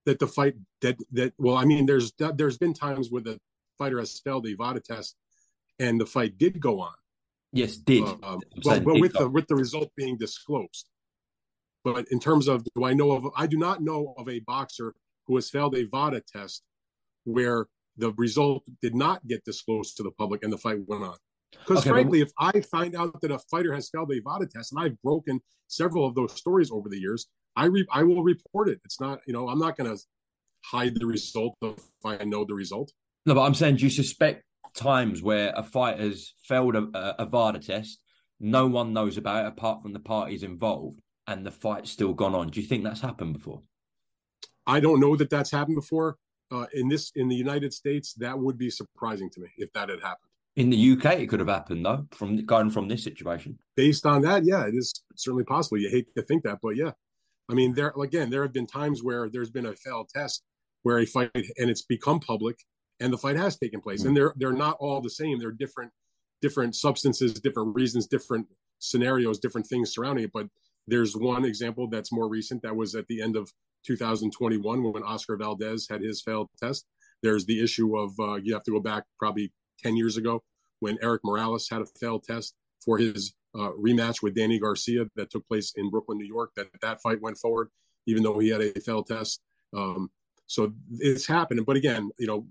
that 0.09 0.19
the 0.19 0.27
fight 0.27 0.55
that 0.81 0.97
that 1.11 1.33
well, 1.37 1.55
I 1.55 1.65
mean, 1.65 1.85
there's 1.85 2.11
there's 2.17 2.57
been 2.57 2.73
times 2.73 3.09
where 3.09 3.21
the 3.21 3.39
fighter 3.77 3.99
has 3.99 4.19
failed 4.19 4.43
the 4.43 4.55
VADA 4.55 4.81
test, 4.81 5.15
and 5.77 6.01
the 6.01 6.05
fight 6.05 6.37
did 6.37 6.59
go 6.59 6.79
on. 6.81 6.93
Yes, 7.51 7.75
did. 7.75 8.03
Uh, 8.03 8.37
but, 8.63 8.83
but 8.83 8.99
with 8.99 9.13
the 9.13 9.29
with 9.29 9.47
the 9.47 9.55
result 9.55 9.89
being 9.95 10.17
disclosed. 10.17 10.89
But 11.83 12.07
in 12.11 12.19
terms 12.19 12.47
of 12.47 12.63
do 12.75 12.83
I 12.83 12.93
know 12.93 13.11
of 13.11 13.27
I 13.35 13.47
do 13.47 13.57
not 13.57 13.81
know 13.81 14.13
of 14.17 14.27
a 14.27 14.39
boxer 14.39 14.95
who 15.27 15.35
has 15.35 15.49
failed 15.49 15.75
a 15.75 15.85
VADA 15.85 16.21
test 16.21 16.63
where 17.25 17.67
the 17.95 18.11
result 18.13 18.63
did 18.81 18.95
not 18.95 19.27
get 19.27 19.43
disclosed 19.43 19.97
to 19.97 20.03
the 20.03 20.11
public 20.11 20.43
and 20.43 20.51
the 20.51 20.57
fight 20.57 20.79
went 20.87 21.03
on. 21.03 21.17
Because 21.51 21.79
okay, 21.79 21.89
frankly, 21.89 22.21
if 22.21 22.31
I 22.37 22.61
find 22.61 22.95
out 22.95 23.19
that 23.21 23.31
a 23.31 23.39
fighter 23.51 23.73
has 23.73 23.89
failed 23.89 24.11
a 24.11 24.21
VADA 24.21 24.47
test, 24.47 24.71
and 24.71 24.81
I've 24.81 25.01
broken 25.01 25.39
several 25.67 26.05
of 26.05 26.15
those 26.15 26.33
stories 26.33 26.71
over 26.71 26.89
the 26.89 26.99
years, 26.99 27.27
I 27.55 27.65
re- 27.65 27.87
I 27.91 28.03
will 28.03 28.23
report 28.23 28.69
it. 28.69 28.79
It's 28.85 28.99
not, 28.99 29.19
you 29.25 29.33
know, 29.33 29.49
I'm 29.49 29.59
not 29.59 29.77
going 29.77 29.95
to 29.95 30.01
hide 30.65 30.95
the 30.95 31.05
result 31.05 31.55
if 31.61 31.79
I 32.05 32.23
know 32.23 32.45
the 32.45 32.53
result. 32.53 32.91
No, 33.25 33.33
but 33.33 33.41
I'm 33.41 33.53
saying, 33.53 33.77
do 33.77 33.83
you 33.83 33.89
suspect 33.89 34.43
times 34.75 35.21
where 35.21 35.53
a 35.55 35.63
fight 35.63 35.99
has 35.99 36.33
failed 36.43 36.75
a, 36.75 37.15
a 37.21 37.25
VADA 37.25 37.59
test, 37.59 37.99
no 38.39 38.67
one 38.67 38.93
knows 38.93 39.17
about 39.17 39.45
it 39.45 39.49
apart 39.49 39.81
from 39.81 39.93
the 39.93 39.99
parties 39.99 40.43
involved, 40.43 40.99
and 41.27 41.45
the 41.45 41.51
fight's 41.51 41.91
still 41.91 42.13
gone 42.13 42.35
on? 42.35 42.49
Do 42.49 42.61
you 42.61 42.67
think 42.67 42.83
that's 42.83 43.01
happened 43.01 43.33
before? 43.33 43.61
I 44.65 44.79
don't 44.79 44.99
know 44.99 45.15
that 45.15 45.29
that's 45.29 45.51
happened 45.51 45.75
before. 45.75 46.17
Uh, 46.51 46.65
in 46.73 46.87
this, 46.87 47.11
in 47.15 47.27
the 47.27 47.35
United 47.35 47.73
States, 47.73 48.13
that 48.15 48.39
would 48.39 48.57
be 48.57 48.69
surprising 48.69 49.29
to 49.31 49.41
me 49.41 49.49
if 49.57 49.71
that 49.73 49.89
had 49.89 50.01
happened. 50.01 50.28
In 50.59 50.69
the 50.69 50.91
UK, 50.91 51.19
it 51.19 51.29
could 51.29 51.39
have 51.39 51.47
happened 51.47 51.85
though, 51.85 52.05
from 52.11 52.45
going 52.45 52.69
from 52.69 52.89
this 52.89 53.01
situation. 53.01 53.57
Based 53.77 54.05
on 54.05 54.23
that, 54.23 54.43
yeah, 54.43 54.67
it 54.67 54.75
is 54.75 54.93
certainly 55.15 55.45
possible. 55.45 55.77
You 55.77 55.89
hate 55.89 56.13
to 56.17 56.21
think 56.21 56.43
that, 56.43 56.57
but 56.61 56.75
yeah, 56.75 56.91
I 57.49 57.53
mean, 57.53 57.75
there 57.75 57.93
again, 58.03 58.29
there 58.29 58.41
have 58.41 58.51
been 58.51 58.67
times 58.67 59.01
where 59.01 59.29
there's 59.29 59.49
been 59.49 59.67
a 59.67 59.73
failed 59.73 60.09
test 60.13 60.43
where 60.83 60.99
a 60.99 61.05
fight 61.05 61.31
and 61.33 61.69
it's 61.69 61.83
become 61.83 62.19
public 62.19 62.57
and 62.99 63.13
the 63.13 63.17
fight 63.17 63.37
has 63.37 63.57
taken 63.57 63.79
place, 63.79 64.03
and 64.03 64.17
they're 64.17 64.33
they're 64.35 64.51
not 64.51 64.75
all 64.81 64.99
the 64.99 65.09
same. 65.09 65.39
They're 65.39 65.53
different, 65.53 65.93
different 66.41 66.75
substances, 66.75 67.39
different 67.39 67.73
reasons, 67.73 68.05
different 68.05 68.47
scenarios, 68.79 69.39
different 69.39 69.67
things 69.67 69.93
surrounding 69.93 70.25
it. 70.25 70.31
But 70.33 70.47
there's 70.87 71.15
one 71.15 71.45
example 71.45 71.87
that's 71.87 72.11
more 72.11 72.27
recent 72.27 72.63
that 72.63 72.75
was 72.75 72.95
at 72.95 73.07
the 73.07 73.21
end 73.21 73.37
of 73.37 73.49
2021 73.87 74.83
when 74.83 75.03
Oscar 75.03 75.37
Valdez 75.37 75.87
had 75.89 76.01
his 76.01 76.21
failed 76.21 76.49
test. 76.61 76.85
There's 77.23 77.45
the 77.45 77.63
issue 77.63 77.97
of 77.97 78.11
uh, 78.19 78.35
you 78.43 78.53
have 78.53 78.65
to 78.65 78.71
go 78.71 78.81
back 78.81 79.05
probably 79.17 79.53
10 79.83 79.95
years 79.95 80.17
ago 80.17 80.43
when 80.79 80.97
Erik 81.01 81.21
Morales 81.23 81.67
had 81.69 81.81
a 81.81 81.85
failed 81.85 82.23
test 82.23 82.55
for 82.83 82.97
his 82.97 83.33
uh, 83.55 83.71
rematch 83.71 84.21
with 84.21 84.35
Danny 84.35 84.59
Garcia 84.59 85.05
that 85.15 85.31
took 85.31 85.47
place 85.47 85.73
in 85.75 85.89
Brooklyn, 85.89 86.17
New 86.17 86.27
York. 86.27 86.51
That 86.55 86.67
that 86.81 87.01
fight 87.01 87.21
went 87.21 87.37
forward, 87.37 87.69
even 88.05 88.23
though 88.23 88.39
he 88.39 88.49
had 88.49 88.61
a 88.61 88.79
failed 88.79 89.07
test. 89.07 89.41
Um, 89.75 90.11
so 90.47 90.73
it's 90.99 91.27
happening. 91.27 91.63
But 91.63 91.77
again, 91.77 92.09
you 92.17 92.27
know, 92.27 92.45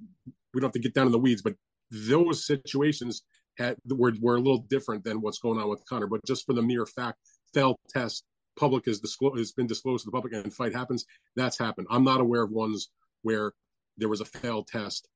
we 0.54 0.61
don't 0.61 0.68
have 0.68 0.73
to 0.73 0.78
get 0.78 0.94
down 0.94 1.06
in 1.06 1.12
the 1.12 1.18
weeds, 1.18 1.42
but 1.42 1.54
those 1.90 2.47
situations 2.47 3.23
had, 3.58 3.76
were 3.87 4.12
were 4.20 4.37
a 4.37 4.40
little 4.40 4.64
different 4.68 5.04
than 5.04 5.20
what's 5.20 5.38
going 5.38 5.58
on 5.58 5.68
with 5.68 5.85
Conor. 5.88 6.06
But 6.06 6.25
just 6.26 6.47
for 6.47 6.52
the 6.52 6.62
mere 6.62 6.87
fact, 6.87 7.18
failed 7.54 7.76
test, 7.88 8.25
public 8.58 8.87
has 8.87 9.00
disclosed 9.00 9.38
has 9.38 9.52
been 9.52 9.66
disclosed 9.66 10.04
to 10.04 10.11
the 10.11 10.12
public, 10.12 10.32
and 10.32 10.52
fight 10.52 10.75
happens. 10.75 11.04
That's 11.37 11.58
happened. 11.58 11.87
I'm 11.90 12.04
not 12.04 12.20
aware 12.20 12.42
of 12.42 12.50
ones 12.50 12.90
where 13.23 13.52
there 13.97 14.08
was 14.08 14.20
a 14.20 14.25
failed 14.25 14.68
test 14.68 15.08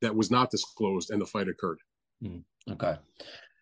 that 0.00 0.14
was 0.14 0.30
not 0.30 0.50
disclosed 0.50 1.10
and 1.10 1.20
the 1.20 1.26
fight 1.26 1.48
occurred. 1.48 1.78
Mm, 2.22 2.44
okay. 2.70 2.96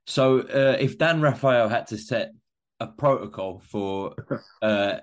So 0.06 0.40
uh, 0.40 0.76
if 0.78 0.98
Dan 0.98 1.20
Rafael 1.20 1.68
had 1.68 1.86
to 1.88 1.98
set 1.98 2.32
a 2.80 2.86
protocol 2.86 3.60
for 3.60 4.14
uh, 4.62 4.98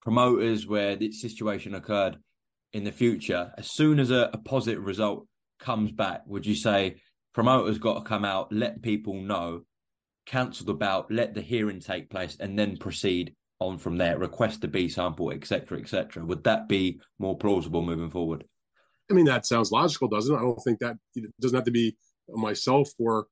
promoters 0.00 0.66
where 0.66 0.96
this 0.96 1.20
situation 1.20 1.74
occurred 1.74 2.18
in 2.72 2.84
the 2.84 2.92
future, 2.92 3.52
as 3.58 3.70
soon 3.70 4.00
as 4.00 4.10
a, 4.10 4.30
a 4.32 4.38
positive 4.38 4.84
result 4.84 5.26
comes 5.60 5.92
back, 5.92 6.22
would 6.26 6.46
you 6.46 6.54
say 6.54 6.96
promoters 7.34 7.78
got 7.78 7.94
to 7.94 8.08
come 8.08 8.24
out, 8.24 8.52
let 8.52 8.82
people 8.82 9.14
know, 9.14 9.62
cancel 10.26 10.66
the 10.66 10.74
bout, 10.74 11.10
let 11.10 11.34
the 11.34 11.42
hearing 11.42 11.80
take 11.80 12.10
place, 12.10 12.36
and 12.40 12.58
then 12.58 12.76
proceed 12.76 13.34
on 13.58 13.78
from 13.78 13.96
there, 13.96 14.18
request 14.18 14.64
a 14.64 14.68
B 14.68 14.88
sample, 14.88 15.30
etc., 15.30 15.78
etc. 15.78 16.24
Would 16.24 16.44
that 16.44 16.68
be 16.68 17.00
more 17.18 17.36
plausible 17.36 17.82
moving 17.82 18.10
forward? 18.10 18.44
I 19.10 19.14
mean, 19.14 19.26
that 19.26 19.46
sounds 19.46 19.70
logical, 19.70 20.08
doesn't 20.08 20.34
it? 20.34 20.38
I 20.38 20.42
don't 20.42 20.62
think 20.64 20.78
that 20.80 20.96
it 21.14 21.30
doesn't 21.40 21.56
have 21.56 21.64
to 21.64 21.70
be 21.70 21.96
myself 22.28 22.90
or 22.98 23.26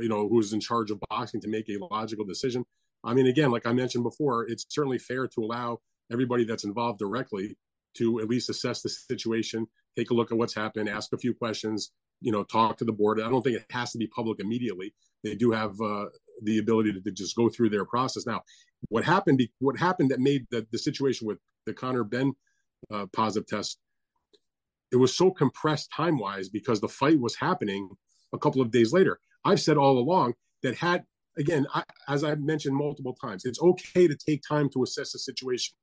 you 0.00 0.08
know, 0.08 0.28
who's 0.28 0.52
in 0.52 0.60
charge 0.60 0.90
of 0.90 1.00
boxing 1.10 1.40
to 1.40 1.48
make 1.48 1.68
a 1.68 1.78
logical 1.92 2.24
decision. 2.24 2.64
I 3.02 3.14
mean, 3.14 3.26
again, 3.26 3.50
like 3.50 3.66
I 3.66 3.72
mentioned 3.72 4.04
before, 4.04 4.46
it's 4.48 4.64
certainly 4.68 4.98
fair 4.98 5.26
to 5.26 5.40
allow 5.40 5.78
everybody 6.12 6.44
that's 6.44 6.64
involved 6.64 6.98
directly 6.98 7.56
to 7.96 8.20
at 8.20 8.28
least 8.28 8.50
assess 8.50 8.82
the 8.82 8.88
situation, 8.88 9.66
take 9.96 10.10
a 10.10 10.14
look 10.14 10.32
at 10.32 10.38
what's 10.38 10.54
happened, 10.54 10.88
ask 10.88 11.12
a 11.12 11.18
few 11.18 11.34
questions, 11.34 11.92
you 12.20 12.32
know, 12.32 12.44
talk 12.44 12.78
to 12.78 12.84
the 12.84 12.92
board. 12.92 13.20
I 13.20 13.28
don't 13.28 13.42
think 13.42 13.56
it 13.56 13.66
has 13.70 13.92
to 13.92 13.98
be 13.98 14.06
public 14.06 14.40
immediately. 14.40 14.94
They 15.22 15.34
do 15.34 15.52
have 15.52 15.80
uh, 15.80 16.06
the 16.42 16.58
ability 16.58 16.92
to, 16.94 17.00
to, 17.00 17.10
just 17.10 17.36
go 17.36 17.48
through 17.48 17.70
their 17.70 17.84
process. 17.84 18.26
Now, 18.26 18.42
what 18.88 19.04
happened? 19.04 19.40
What 19.58 19.78
happened 19.78 20.10
that 20.10 20.20
made 20.20 20.46
the, 20.50 20.66
the 20.70 20.78
situation 20.78 21.26
with 21.26 21.38
the 21.66 21.72
Conor 21.72 22.04
Benn 22.04 22.32
uh, 22.92 23.06
positive 23.12 23.46
test? 23.46 23.78
It 24.92 24.96
was 24.96 25.16
so 25.16 25.30
compressed 25.30 25.90
time 25.94 26.18
wise 26.18 26.48
because 26.48 26.80
the 26.80 26.88
fight 26.88 27.18
was 27.18 27.36
happening 27.36 27.90
a 28.34 28.38
couple 28.38 28.60
of 28.60 28.70
days 28.70 28.92
later. 28.92 29.18
I've 29.44 29.60
said 29.60 29.76
all 29.76 29.98
along 29.98 30.34
that 30.62 30.76
had 30.76 31.04
again, 31.38 31.66
I, 31.74 31.82
as 32.08 32.24
I've 32.24 32.40
mentioned 32.40 32.76
multiple 32.76 33.14
times, 33.14 33.44
it's 33.44 33.60
okay 33.60 34.06
to 34.06 34.16
take 34.16 34.42
time 34.46 34.68
to 34.70 34.82
assess 34.82 35.14
a 35.14 35.18
situation, 35.18 35.74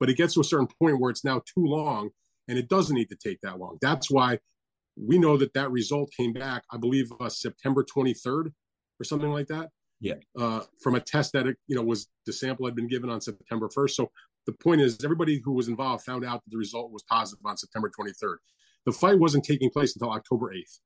but 0.00 0.08
it 0.08 0.16
gets 0.16 0.34
to 0.34 0.40
a 0.40 0.44
certain 0.44 0.68
point 0.80 1.00
where 1.00 1.10
it's 1.10 1.24
now 1.24 1.40
too 1.40 1.64
long, 1.64 2.10
and 2.48 2.58
it 2.58 2.68
doesn't 2.68 2.94
need 2.94 3.08
to 3.10 3.16
take 3.16 3.40
that 3.42 3.58
long. 3.58 3.78
That's 3.80 4.10
why 4.10 4.38
we 4.96 5.18
know 5.18 5.36
that 5.36 5.54
that 5.54 5.70
result 5.70 6.10
came 6.16 6.32
back, 6.32 6.64
I 6.70 6.76
believe, 6.76 7.10
uh, 7.20 7.28
September 7.28 7.84
23rd 7.84 8.52
or 9.00 9.04
something 9.04 9.30
like 9.30 9.48
that. 9.48 9.70
Yeah. 10.00 10.14
Uh, 10.38 10.60
from 10.82 10.94
a 10.94 11.00
test 11.00 11.32
that 11.32 11.46
it, 11.46 11.56
you 11.66 11.76
know 11.76 11.82
was 11.82 12.08
the 12.26 12.32
sample 12.32 12.66
had 12.66 12.74
been 12.74 12.88
given 12.88 13.10
on 13.10 13.20
September 13.20 13.68
1st. 13.68 13.90
So 13.90 14.10
the 14.46 14.52
point 14.52 14.80
is, 14.80 15.02
everybody 15.02 15.40
who 15.42 15.52
was 15.52 15.68
involved 15.68 16.04
found 16.04 16.24
out 16.24 16.44
that 16.44 16.50
the 16.50 16.58
result 16.58 16.92
was 16.92 17.02
positive 17.04 17.44
on 17.44 17.56
September 17.56 17.90
23rd. 17.98 18.36
The 18.84 18.92
fight 18.92 19.18
wasn't 19.18 19.44
taking 19.44 19.70
place 19.70 19.96
until 19.96 20.10
October 20.10 20.52
8th. 20.54 20.78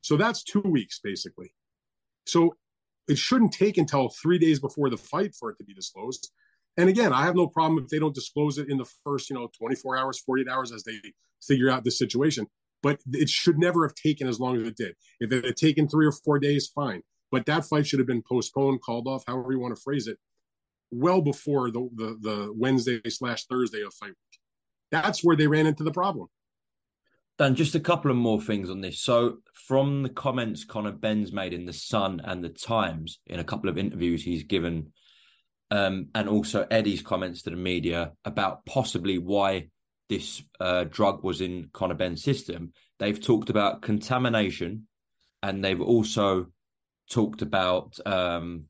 So 0.00 0.16
that's 0.16 0.42
two 0.42 0.62
weeks 0.62 1.00
basically. 1.02 1.52
So 2.26 2.54
it 3.08 3.18
shouldn't 3.18 3.52
take 3.52 3.78
until 3.78 4.10
three 4.10 4.38
days 4.38 4.60
before 4.60 4.90
the 4.90 4.96
fight 4.96 5.34
for 5.34 5.50
it 5.50 5.56
to 5.58 5.64
be 5.64 5.74
disclosed. 5.74 6.30
And 6.76 6.88
again, 6.88 7.12
I 7.12 7.24
have 7.24 7.34
no 7.34 7.48
problem 7.48 7.82
if 7.82 7.88
they 7.90 7.98
don't 7.98 8.14
disclose 8.14 8.58
it 8.58 8.68
in 8.68 8.78
the 8.78 8.88
first, 9.04 9.30
you 9.30 9.34
know, 9.34 9.50
24 9.58 9.96
hours, 9.98 10.20
48 10.20 10.48
hours 10.48 10.72
as 10.72 10.84
they 10.84 11.00
figure 11.42 11.70
out 11.70 11.84
the 11.84 11.90
situation. 11.90 12.46
But 12.82 13.00
it 13.12 13.28
should 13.28 13.58
never 13.58 13.84
have 13.86 13.94
taken 13.94 14.28
as 14.28 14.38
long 14.38 14.56
as 14.56 14.62
it 14.62 14.76
did. 14.76 14.94
If 15.18 15.32
it 15.32 15.44
had 15.44 15.56
taken 15.56 15.88
three 15.88 16.06
or 16.06 16.12
four 16.12 16.38
days, 16.38 16.70
fine. 16.72 17.02
But 17.32 17.46
that 17.46 17.64
fight 17.64 17.86
should 17.86 17.98
have 17.98 18.06
been 18.06 18.22
postponed, 18.22 18.80
called 18.82 19.08
off, 19.08 19.24
however 19.26 19.52
you 19.52 19.58
want 19.58 19.74
to 19.74 19.82
phrase 19.82 20.06
it, 20.06 20.18
well 20.90 21.20
before 21.20 21.70
the 21.70 21.88
the, 21.94 22.18
the 22.20 22.52
Wednesday 22.56 23.00
slash 23.08 23.44
Thursday 23.46 23.82
of 23.82 23.92
fight 23.94 24.08
week. 24.08 24.40
That's 24.90 25.22
where 25.22 25.36
they 25.36 25.46
ran 25.46 25.66
into 25.66 25.84
the 25.84 25.90
problem. 25.90 26.28
Dan, 27.38 27.54
just 27.54 27.76
a 27.76 27.80
couple 27.80 28.10
of 28.10 28.16
more 28.16 28.40
things 28.40 28.68
on 28.68 28.80
this. 28.80 29.00
So, 29.00 29.38
from 29.54 30.02
the 30.02 30.08
comments 30.08 30.64
Conor 30.64 30.92
Benn's 30.92 31.32
made 31.32 31.52
in 31.52 31.66
the 31.66 31.72
Sun 31.72 32.20
and 32.24 32.42
the 32.42 32.48
Times 32.48 33.20
in 33.26 33.38
a 33.38 33.44
couple 33.44 33.70
of 33.70 33.78
interviews 33.78 34.24
he's 34.24 34.42
given, 34.42 34.92
um, 35.70 36.08
and 36.16 36.28
also 36.28 36.66
Eddie's 36.68 37.02
comments 37.02 37.42
to 37.42 37.50
the 37.50 37.56
media 37.56 38.12
about 38.24 38.66
possibly 38.66 39.18
why 39.18 39.68
this 40.08 40.42
uh, 40.58 40.84
drug 40.84 41.22
was 41.22 41.40
in 41.40 41.68
Conor 41.72 41.94
Benn's 41.94 42.24
system, 42.24 42.72
they've 42.98 43.20
talked 43.20 43.50
about 43.50 43.82
contamination, 43.82 44.88
and 45.40 45.64
they've 45.64 45.80
also 45.80 46.46
talked 47.08 47.42
about 47.42 47.98
um, 48.04 48.64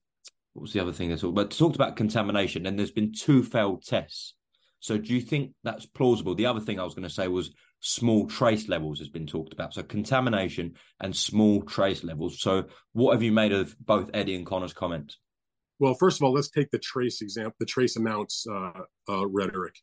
what 0.52 0.62
was 0.62 0.72
the 0.74 0.80
other 0.80 0.92
thing 0.92 1.08
they 1.08 1.16
talked 1.16 1.32
about? 1.32 1.52
Talked 1.52 1.76
about 1.76 1.96
contamination, 1.96 2.66
and 2.66 2.78
there's 2.78 2.90
been 2.90 3.12
two 3.12 3.42
failed 3.42 3.82
tests. 3.82 4.34
So, 4.80 4.98
do 4.98 5.14
you 5.14 5.22
think 5.22 5.52
that's 5.64 5.86
plausible? 5.86 6.34
The 6.34 6.46
other 6.46 6.60
thing 6.60 6.78
I 6.78 6.84
was 6.84 6.94
going 6.94 7.08
to 7.08 7.14
say 7.14 7.28
was 7.28 7.50
small 7.80 8.26
trace 8.26 8.68
levels 8.68 8.98
has 8.98 9.08
been 9.08 9.26
talked 9.26 9.52
about. 9.52 9.74
So 9.74 9.82
contamination 9.82 10.74
and 11.00 11.14
small 11.14 11.62
trace 11.62 12.02
levels. 12.02 12.40
So 12.40 12.64
what 12.92 13.12
have 13.12 13.22
you 13.22 13.32
made 13.32 13.52
of 13.52 13.76
both 13.78 14.10
Eddie 14.14 14.34
and 14.34 14.46
Conor's 14.46 14.72
comments? 14.72 15.18
Well, 15.78 15.94
first 15.94 16.18
of 16.18 16.24
all, 16.24 16.32
let's 16.32 16.50
take 16.50 16.70
the 16.70 16.78
trace 16.78 17.22
example, 17.22 17.54
the 17.60 17.66
trace 17.66 17.96
amounts 17.96 18.46
uh, 18.50 18.72
uh, 19.08 19.26
rhetoric. 19.28 19.76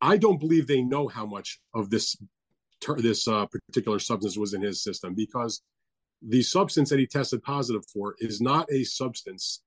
I 0.00 0.16
don't 0.18 0.40
believe 0.40 0.66
they 0.66 0.82
know 0.82 1.08
how 1.08 1.24
much 1.24 1.60
of 1.74 1.90
this 1.90 2.16
this 2.96 3.28
uh, 3.28 3.46
particular 3.46 4.00
substance 4.00 4.36
was 4.36 4.54
in 4.54 4.60
his 4.60 4.82
system 4.82 5.14
because 5.14 5.62
the 6.20 6.42
substance 6.42 6.90
that 6.90 6.98
he 6.98 7.06
tested 7.06 7.40
positive 7.42 7.84
for 7.92 8.16
is 8.18 8.40
not 8.40 8.66
a 8.72 8.82
substance 8.82 9.62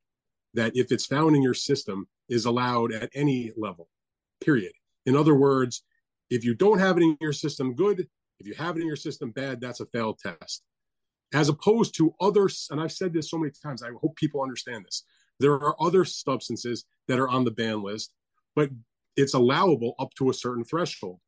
that, 0.53 0.73
if 0.75 0.91
it's 0.91 1.05
found 1.05 1.35
in 1.35 1.41
your 1.41 1.53
system, 1.53 2.07
is 2.29 2.45
allowed 2.45 2.91
at 2.91 3.09
any 3.13 3.51
level. 3.57 3.87
Period. 4.41 4.73
In 5.05 5.15
other 5.15 5.35
words, 5.35 5.83
if 6.29 6.43
you 6.43 6.55
don't 6.55 6.79
have 6.79 6.97
it 6.97 7.03
in 7.03 7.17
your 7.21 7.33
system, 7.33 7.75
good. 7.75 8.07
If 8.39 8.47
you 8.47 8.53
have 8.55 8.77
it 8.77 8.81
in 8.81 8.87
your 8.87 8.95
system, 8.95 9.31
bad. 9.31 9.61
That's 9.61 9.79
a 9.79 9.85
failed 9.85 10.19
test. 10.19 10.63
As 11.33 11.49
opposed 11.49 11.95
to 11.97 12.13
others, 12.21 12.67
and 12.71 12.79
I've 12.79 12.91
said 12.91 13.13
this 13.13 13.29
so 13.29 13.37
many 13.37 13.51
times, 13.63 13.83
I 13.83 13.89
hope 14.01 14.15
people 14.15 14.41
understand 14.41 14.85
this. 14.85 15.03
There 15.39 15.53
are 15.53 15.75
other 15.81 16.05
substances 16.05 16.85
that 17.07 17.19
are 17.19 17.29
on 17.29 17.43
the 17.43 17.51
ban 17.51 17.83
list, 17.83 18.13
but 18.55 18.69
it's 19.15 19.33
allowable 19.33 19.95
up 19.99 20.13
to 20.17 20.29
a 20.29 20.33
certain 20.33 20.63
threshold. 20.63 21.19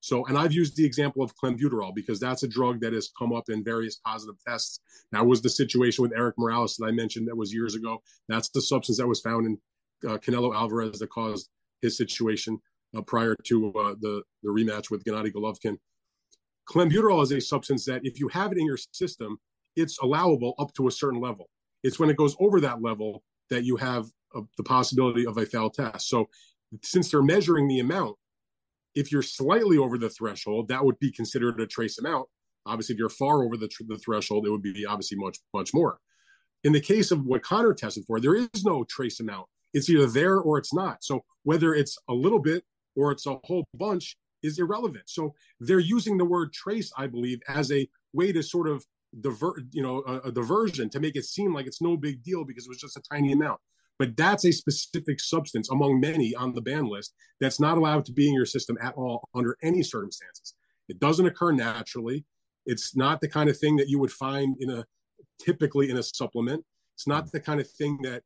So, 0.00 0.24
and 0.26 0.38
I've 0.38 0.52
used 0.52 0.76
the 0.76 0.84
example 0.84 1.22
of 1.22 1.34
clenbuterol 1.36 1.94
because 1.94 2.20
that's 2.20 2.44
a 2.44 2.48
drug 2.48 2.80
that 2.80 2.92
has 2.92 3.10
come 3.18 3.32
up 3.32 3.48
in 3.48 3.64
various 3.64 3.96
positive 3.96 4.36
tests. 4.46 4.80
That 5.12 5.26
was 5.26 5.42
the 5.42 5.50
situation 5.50 6.02
with 6.02 6.12
Erik 6.12 6.36
Morales 6.38 6.76
that 6.76 6.86
I 6.86 6.92
mentioned 6.92 7.26
that 7.28 7.36
was 7.36 7.52
years 7.52 7.74
ago. 7.74 7.98
That's 8.28 8.48
the 8.50 8.62
substance 8.62 8.98
that 8.98 9.08
was 9.08 9.20
found 9.20 9.46
in 9.46 9.58
uh, 10.08 10.18
Canelo 10.18 10.54
Alvarez 10.54 11.00
that 11.00 11.10
caused 11.10 11.48
his 11.82 11.96
situation 11.96 12.60
uh, 12.96 13.02
prior 13.02 13.36
to 13.44 13.72
uh, 13.74 13.94
the, 14.00 14.22
the 14.42 14.50
rematch 14.50 14.90
with 14.90 15.04
Gennady 15.04 15.32
Golovkin. 15.32 15.76
Clenbuterol 16.68 17.22
is 17.22 17.32
a 17.32 17.40
substance 17.40 17.84
that 17.86 18.02
if 18.04 18.20
you 18.20 18.28
have 18.28 18.52
it 18.52 18.58
in 18.58 18.66
your 18.66 18.78
system, 18.92 19.38
it's 19.76 19.98
allowable 19.98 20.54
up 20.58 20.72
to 20.74 20.88
a 20.88 20.90
certain 20.90 21.20
level. 21.20 21.48
It's 21.82 21.98
when 21.98 22.10
it 22.10 22.16
goes 22.16 22.36
over 22.40 22.60
that 22.60 22.82
level 22.82 23.22
that 23.50 23.64
you 23.64 23.76
have 23.76 24.06
a, 24.34 24.42
the 24.56 24.64
possibility 24.64 25.26
of 25.26 25.38
a 25.38 25.46
failed 25.46 25.74
test. 25.74 26.08
So, 26.08 26.28
since 26.82 27.10
they're 27.10 27.22
measuring 27.22 27.66
the 27.66 27.80
amount, 27.80 28.16
if 28.94 29.10
you're 29.10 29.22
slightly 29.22 29.78
over 29.78 29.96
the 29.96 30.10
threshold, 30.10 30.68
that 30.68 30.84
would 30.84 30.98
be 30.98 31.10
considered 31.10 31.58
a 31.60 31.66
trace 31.66 31.98
amount. 31.98 32.28
Obviously, 32.66 32.94
if 32.94 32.98
you're 32.98 33.08
far 33.08 33.42
over 33.42 33.56
the, 33.56 33.70
the 33.86 33.96
threshold, 33.96 34.46
it 34.46 34.50
would 34.50 34.60
be 34.60 34.84
obviously 34.84 35.16
much, 35.16 35.38
much 35.54 35.72
more. 35.72 35.98
In 36.64 36.72
the 36.72 36.80
case 36.80 37.10
of 37.10 37.24
what 37.24 37.42
Conor 37.42 37.72
tested 37.72 38.04
for, 38.06 38.20
there 38.20 38.34
is 38.34 38.64
no 38.64 38.84
trace 38.84 39.20
amount. 39.20 39.46
It's 39.72 39.88
either 39.88 40.06
there 40.06 40.38
or 40.38 40.58
it's 40.58 40.74
not. 40.74 41.02
So 41.02 41.24
whether 41.44 41.74
it's 41.74 41.96
a 42.08 42.12
little 42.12 42.40
bit 42.40 42.64
or 42.98 43.12
it's 43.12 43.26
a 43.26 43.38
whole 43.44 43.64
bunch 43.74 44.16
is 44.42 44.58
irrelevant. 44.58 45.04
So 45.06 45.34
they're 45.60 45.78
using 45.78 46.16
the 46.16 46.24
word 46.24 46.52
trace, 46.52 46.92
I 46.96 47.06
believe, 47.06 47.40
as 47.48 47.72
a 47.72 47.88
way 48.12 48.32
to 48.32 48.42
sort 48.42 48.68
of 48.68 48.84
divert, 49.20 49.62
you 49.72 49.82
know, 49.82 50.02
a, 50.06 50.28
a 50.28 50.32
diversion 50.32 50.90
to 50.90 51.00
make 51.00 51.16
it 51.16 51.24
seem 51.24 51.54
like 51.54 51.66
it's 51.66 51.82
no 51.82 51.96
big 51.96 52.22
deal 52.22 52.44
because 52.44 52.66
it 52.66 52.70
was 52.70 52.80
just 52.80 52.96
a 52.96 53.02
tiny 53.10 53.32
amount 53.32 53.60
but 53.98 54.16
that's 54.16 54.44
a 54.44 54.52
specific 54.52 55.20
substance 55.20 55.70
among 55.70 56.00
many 56.00 56.34
on 56.34 56.54
the 56.54 56.60
ban 56.60 56.86
list 56.86 57.14
that's 57.40 57.60
not 57.60 57.76
allowed 57.76 58.04
to 58.06 58.12
be 58.12 58.28
in 58.28 58.34
your 58.34 58.46
system 58.46 58.78
at 58.80 58.94
all 58.94 59.28
under 59.34 59.56
any 59.62 59.82
circumstances. 59.82 60.54
It 60.88 61.00
doesn't 61.00 61.26
occur 61.26 61.52
naturally. 61.52 62.24
It's 62.64 62.96
not 62.96 63.20
the 63.20 63.28
kind 63.28 63.50
of 63.50 63.58
thing 63.58 63.76
that 63.76 63.88
you 63.88 63.98
would 63.98 64.12
find 64.12 64.56
in 64.60 64.70
a 64.70 64.84
typically 65.40 65.90
in 65.90 65.96
a 65.96 66.02
supplement. 66.02 66.64
It's 66.94 67.06
not 67.06 67.30
the 67.32 67.40
kind 67.40 67.60
of 67.60 67.68
thing 67.68 67.98
that 68.02 68.22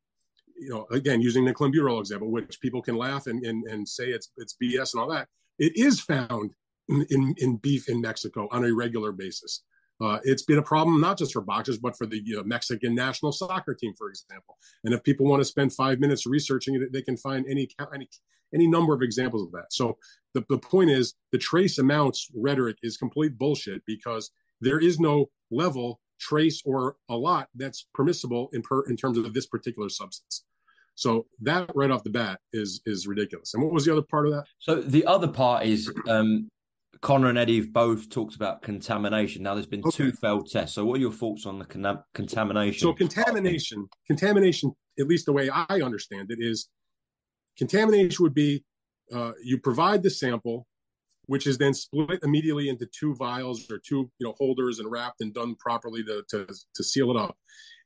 you 0.59 0.69
know. 0.69 0.87
Again, 0.91 1.21
using 1.21 1.45
the 1.45 1.53
clenbuterol 1.53 1.99
example, 1.99 2.31
which 2.31 2.59
people 2.61 2.81
can 2.81 2.95
laugh 2.95 3.27
and 3.27 3.43
and, 3.45 3.65
and 3.67 3.87
say 3.87 4.05
it's 4.09 4.31
it's 4.37 4.55
BS 4.61 4.93
and 4.93 5.01
all 5.01 5.09
that. 5.09 5.27
It 5.59 5.77
is 5.77 5.99
found 5.99 6.53
in, 6.89 7.05
in, 7.09 7.35
in 7.37 7.55
beef 7.57 7.89
in 7.89 8.01
Mexico 8.01 8.47
on 8.51 8.65
a 8.65 8.73
regular 8.73 9.11
basis. 9.11 9.63
Uh, 10.01 10.19
it's 10.23 10.43
been 10.43 10.57
a 10.57 10.63
problem 10.63 10.99
not 10.99 11.17
just 11.17 11.33
for 11.33 11.41
boxers, 11.41 11.77
but 11.77 11.95
for 11.97 12.05
the 12.05 12.21
Mexican 12.45 12.95
national 12.95 13.31
soccer 13.31 13.73
team, 13.73 13.93
for 13.97 14.09
example. 14.09 14.57
And 14.83 14.93
if 14.93 15.03
people 15.03 15.25
want 15.25 15.39
to 15.41 15.45
spend 15.45 15.71
five 15.73 15.99
minutes 15.99 16.25
researching 16.25 16.75
it, 16.75 16.91
they 16.91 17.01
can 17.01 17.15
find 17.15 17.45
any 17.47 17.69
any 17.93 18.09
any 18.53 18.67
number 18.67 18.93
of 18.93 19.01
examples 19.01 19.43
of 19.43 19.51
that. 19.51 19.71
So 19.71 19.97
the, 20.33 20.43
the 20.49 20.57
point 20.57 20.89
is, 20.89 21.13
the 21.31 21.37
trace 21.37 21.77
amounts 21.77 22.29
rhetoric 22.35 22.77
is 22.83 22.97
complete 22.97 23.37
bullshit 23.37 23.83
because 23.85 24.31
there 24.61 24.79
is 24.79 24.99
no 24.99 25.29
level 25.51 25.99
trace 26.19 26.61
or 26.65 26.95
a 27.09 27.15
lot 27.15 27.49
that's 27.55 27.87
permissible 27.93 28.49
in 28.53 28.61
per 28.61 28.81
in 28.83 28.97
terms 28.97 29.17
of 29.17 29.33
this 29.33 29.45
particular 29.45 29.89
substance. 29.89 30.43
So 30.95 31.25
that 31.41 31.71
right 31.75 31.91
off 31.91 32.03
the 32.03 32.09
bat 32.09 32.39
is 32.51 32.81
is 32.85 33.07
ridiculous. 33.07 33.53
And 33.53 33.63
what 33.63 33.73
was 33.73 33.85
the 33.85 33.91
other 33.91 34.03
part 34.03 34.27
of 34.27 34.33
that? 34.33 34.45
So 34.59 34.75
the 34.75 35.05
other 35.05 35.27
part 35.27 35.65
is 35.65 35.91
um, 36.07 36.49
Conor 37.03 37.27
and 37.27 37.37
Eddie 37.37 37.57
have 37.57 37.73
both 37.73 38.09
talked 38.09 38.35
about 38.35 38.61
contamination. 38.61 39.43
Now, 39.43 39.55
there's 39.55 39.67
been 39.67 39.83
okay. 39.85 39.95
two 39.95 40.11
failed 40.13 40.49
tests. 40.49 40.73
So, 40.73 40.85
what 40.85 40.97
are 40.97 41.01
your 41.01 41.11
thoughts 41.11 41.45
on 41.45 41.59
the 41.59 41.65
con- 41.65 42.01
contamination? 42.13 42.79
So, 42.79 42.93
contamination, 42.93 43.87
contamination, 44.07 44.71
at 44.97 45.07
least 45.07 45.25
the 45.25 45.33
way 45.33 45.49
I 45.49 45.81
understand 45.81 46.31
it, 46.31 46.37
is 46.39 46.69
contamination 47.57 48.23
would 48.23 48.33
be 48.33 48.63
uh, 49.13 49.33
you 49.43 49.59
provide 49.59 50.01
the 50.01 50.09
sample, 50.09 50.65
which 51.25 51.45
is 51.45 51.57
then 51.57 51.73
split 51.73 52.19
immediately 52.23 52.69
into 52.69 52.85
two 52.85 53.15
vials 53.15 53.69
or 53.69 53.79
two 53.85 54.09
you 54.17 54.27
know 54.27 54.33
holders 54.37 54.79
and 54.79 54.89
wrapped 54.89 55.19
and 55.19 55.33
done 55.33 55.55
properly 55.55 56.03
to 56.05 56.23
to, 56.29 56.47
to 56.73 56.83
seal 56.83 57.11
it 57.11 57.17
up. 57.17 57.37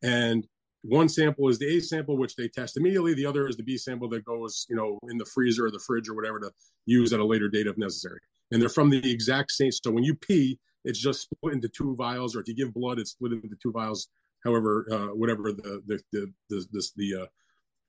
And 0.03 0.45
one 0.87 1.09
sample 1.09 1.49
is 1.49 1.59
the 1.59 1.77
A 1.77 1.81
sample, 1.81 2.17
which 2.17 2.35
they 2.35 2.47
test 2.47 2.77
immediately. 2.77 3.13
The 3.13 3.25
other 3.25 3.47
is 3.47 3.57
the 3.57 3.63
B 3.63 3.77
sample 3.77 4.09
that 4.09 4.25
goes, 4.25 4.65
you 4.69 4.75
know, 4.75 4.97
in 5.09 5.17
the 5.17 5.25
freezer 5.25 5.65
or 5.65 5.71
the 5.71 5.79
fridge 5.79 6.09
or 6.09 6.15
whatever 6.15 6.39
to 6.39 6.51
use 6.85 7.13
at 7.13 7.19
a 7.19 7.25
later 7.25 7.49
date 7.49 7.67
if 7.67 7.77
necessary 7.77 8.19
and 8.51 8.61
they're 8.61 8.69
from 8.69 8.89
the 8.89 9.11
exact 9.11 9.51
same. 9.51 9.71
So 9.71 9.91
when 9.91 10.03
you 10.03 10.15
pee, 10.15 10.59
it's 10.83 10.99
just 10.99 11.21
split 11.21 11.53
into 11.53 11.67
two 11.67 11.95
vials, 11.95 12.35
or 12.35 12.41
if 12.41 12.47
you 12.47 12.55
give 12.55 12.73
blood, 12.73 12.99
it's 12.99 13.11
split 13.11 13.33
into 13.33 13.55
two 13.61 13.71
vials. 13.71 14.07
However, 14.43 14.87
uh, 14.91 15.15
whatever 15.15 15.51
the 15.51 15.81
the 15.85 15.99
the 16.11 16.33
the, 16.49 16.65
the, 16.71 16.89
the 16.95 17.21
uh, 17.23 17.25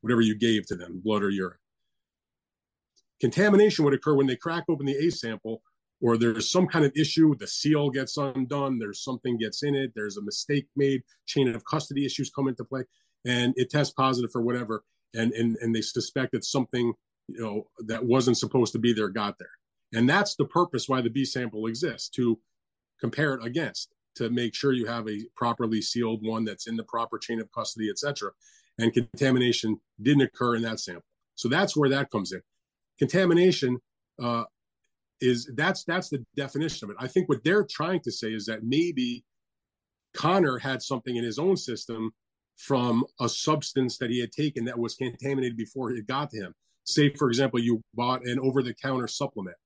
whatever 0.01 0.21
you 0.21 0.37
gave 0.37 0.67
to 0.67 0.77
them, 0.77 1.01
blood 1.05 1.23
or 1.23 1.31
urine. 1.31 1.59
Contamination 3.21 3.85
would 3.85 3.95
occur 3.95 4.15
when 4.15 4.27
they 4.27 4.37
crack 4.37 4.65
open 4.69 4.87
the 4.87 4.97
A 4.97 5.11
sample, 5.11 5.63
or 6.01 6.17
there's 6.17 6.51
some 6.51 6.67
kind 6.67 6.85
of 6.85 6.93
issue. 6.97 7.35
The 7.37 7.47
seal 7.47 7.91
gets 7.91 8.17
undone. 8.17 8.79
There's 8.79 9.03
something 9.03 9.37
gets 9.37 9.63
in 9.63 9.75
it. 9.75 9.93
There's 9.95 10.17
a 10.17 10.23
mistake 10.23 10.67
made. 10.77 11.03
Chain 11.27 11.49
of 11.49 11.65
custody 11.65 12.05
issues 12.07 12.31
come 12.31 12.49
into 12.49 12.65
play, 12.65 12.85
and 13.27 13.55
it 13.57 13.71
tests 13.71 13.93
positive 13.93 14.31
for 14.31 14.43
whatever. 14.43 14.85
And 15.15 15.33
and 15.33 15.57
and 15.61 15.75
they 15.75 15.81
suspect 15.81 16.33
that 16.33 16.45
something 16.45 16.93
you 17.29 17.41
know 17.41 17.69
that 17.87 18.05
wasn't 18.05 18.39
supposed 18.39 18.73
to 18.73 18.79
be 18.79 18.93
there 18.93 19.09
got 19.09 19.39
there 19.39 19.51
and 19.93 20.09
that's 20.09 20.37
the 20.37 20.45
purpose 20.45 20.89
why 20.89 21.01
the 21.01 21.11
B 21.11 21.25
sample 21.25 21.67
exists 21.67 22.09
to 22.11 22.39
compare 23.01 23.35
it 23.35 23.45
against, 23.45 23.95
to 24.17 24.29
make 24.31 24.55
sure 24.55 24.73
you 24.73 24.87
have 24.87 25.09
a 25.09 25.25
properly 25.37 25.81
sealed 25.81 26.21
one 26.23 26.45
that's 26.45 26.67
in 26.67 26.77
the 26.77 26.85
proper 26.85 27.19
chain 27.19 27.41
of 27.41 27.51
custody, 27.53 27.89
etc. 27.89 28.33
And 28.79 28.93
contamination 28.93 29.81
didn't 30.01 30.23
occur 30.23 30.57
in 30.57 30.63
that 30.63 30.81
sample. 30.81 31.05
So 31.37 31.49
that's 31.49 31.77
where 31.77 31.89
that 31.91 32.11
comes 32.11 32.33
in. 32.33 32.43
Contamination 32.99 33.79
uh, 34.21 34.45
is 35.21 35.51
that's 35.57 35.85
that's 35.85 36.09
the 36.09 36.25
definition 36.37 36.87
of 36.87 36.91
it. 36.91 36.97
I 37.01 37.09
think 37.09 37.29
what 37.29 37.43
they're 37.45 37.67
trying 37.69 38.01
to 38.01 38.13
say 38.13 38.29
is 38.29 38.47
that 38.47 38.63
maybe 38.63 39.25
Conor 40.15 40.59
had 40.59 40.83
something 40.83 41.17
in 41.17 41.25
his 41.25 41.39
own 41.39 41.57
system 41.57 42.13
from 42.57 43.05
a 43.21 43.29
substance 43.29 43.99
that 43.99 44.11
he 44.11 44.21
had 44.21 44.33
taken 44.33 44.65
that 44.65 44.79
was 44.79 44.95
contaminated 44.95 45.57
before 45.57 45.93
it 45.93 46.07
got 46.07 46.31
to 46.31 46.39
him. 46.39 46.55
Say, 46.85 47.11
for 47.11 47.29
example, 47.29 47.61
you 47.61 47.83
bought 47.95 48.27
an 48.27 48.41
over 48.41 48.63
the 48.63 48.75
counter 48.75 49.07
supplement 49.07 49.57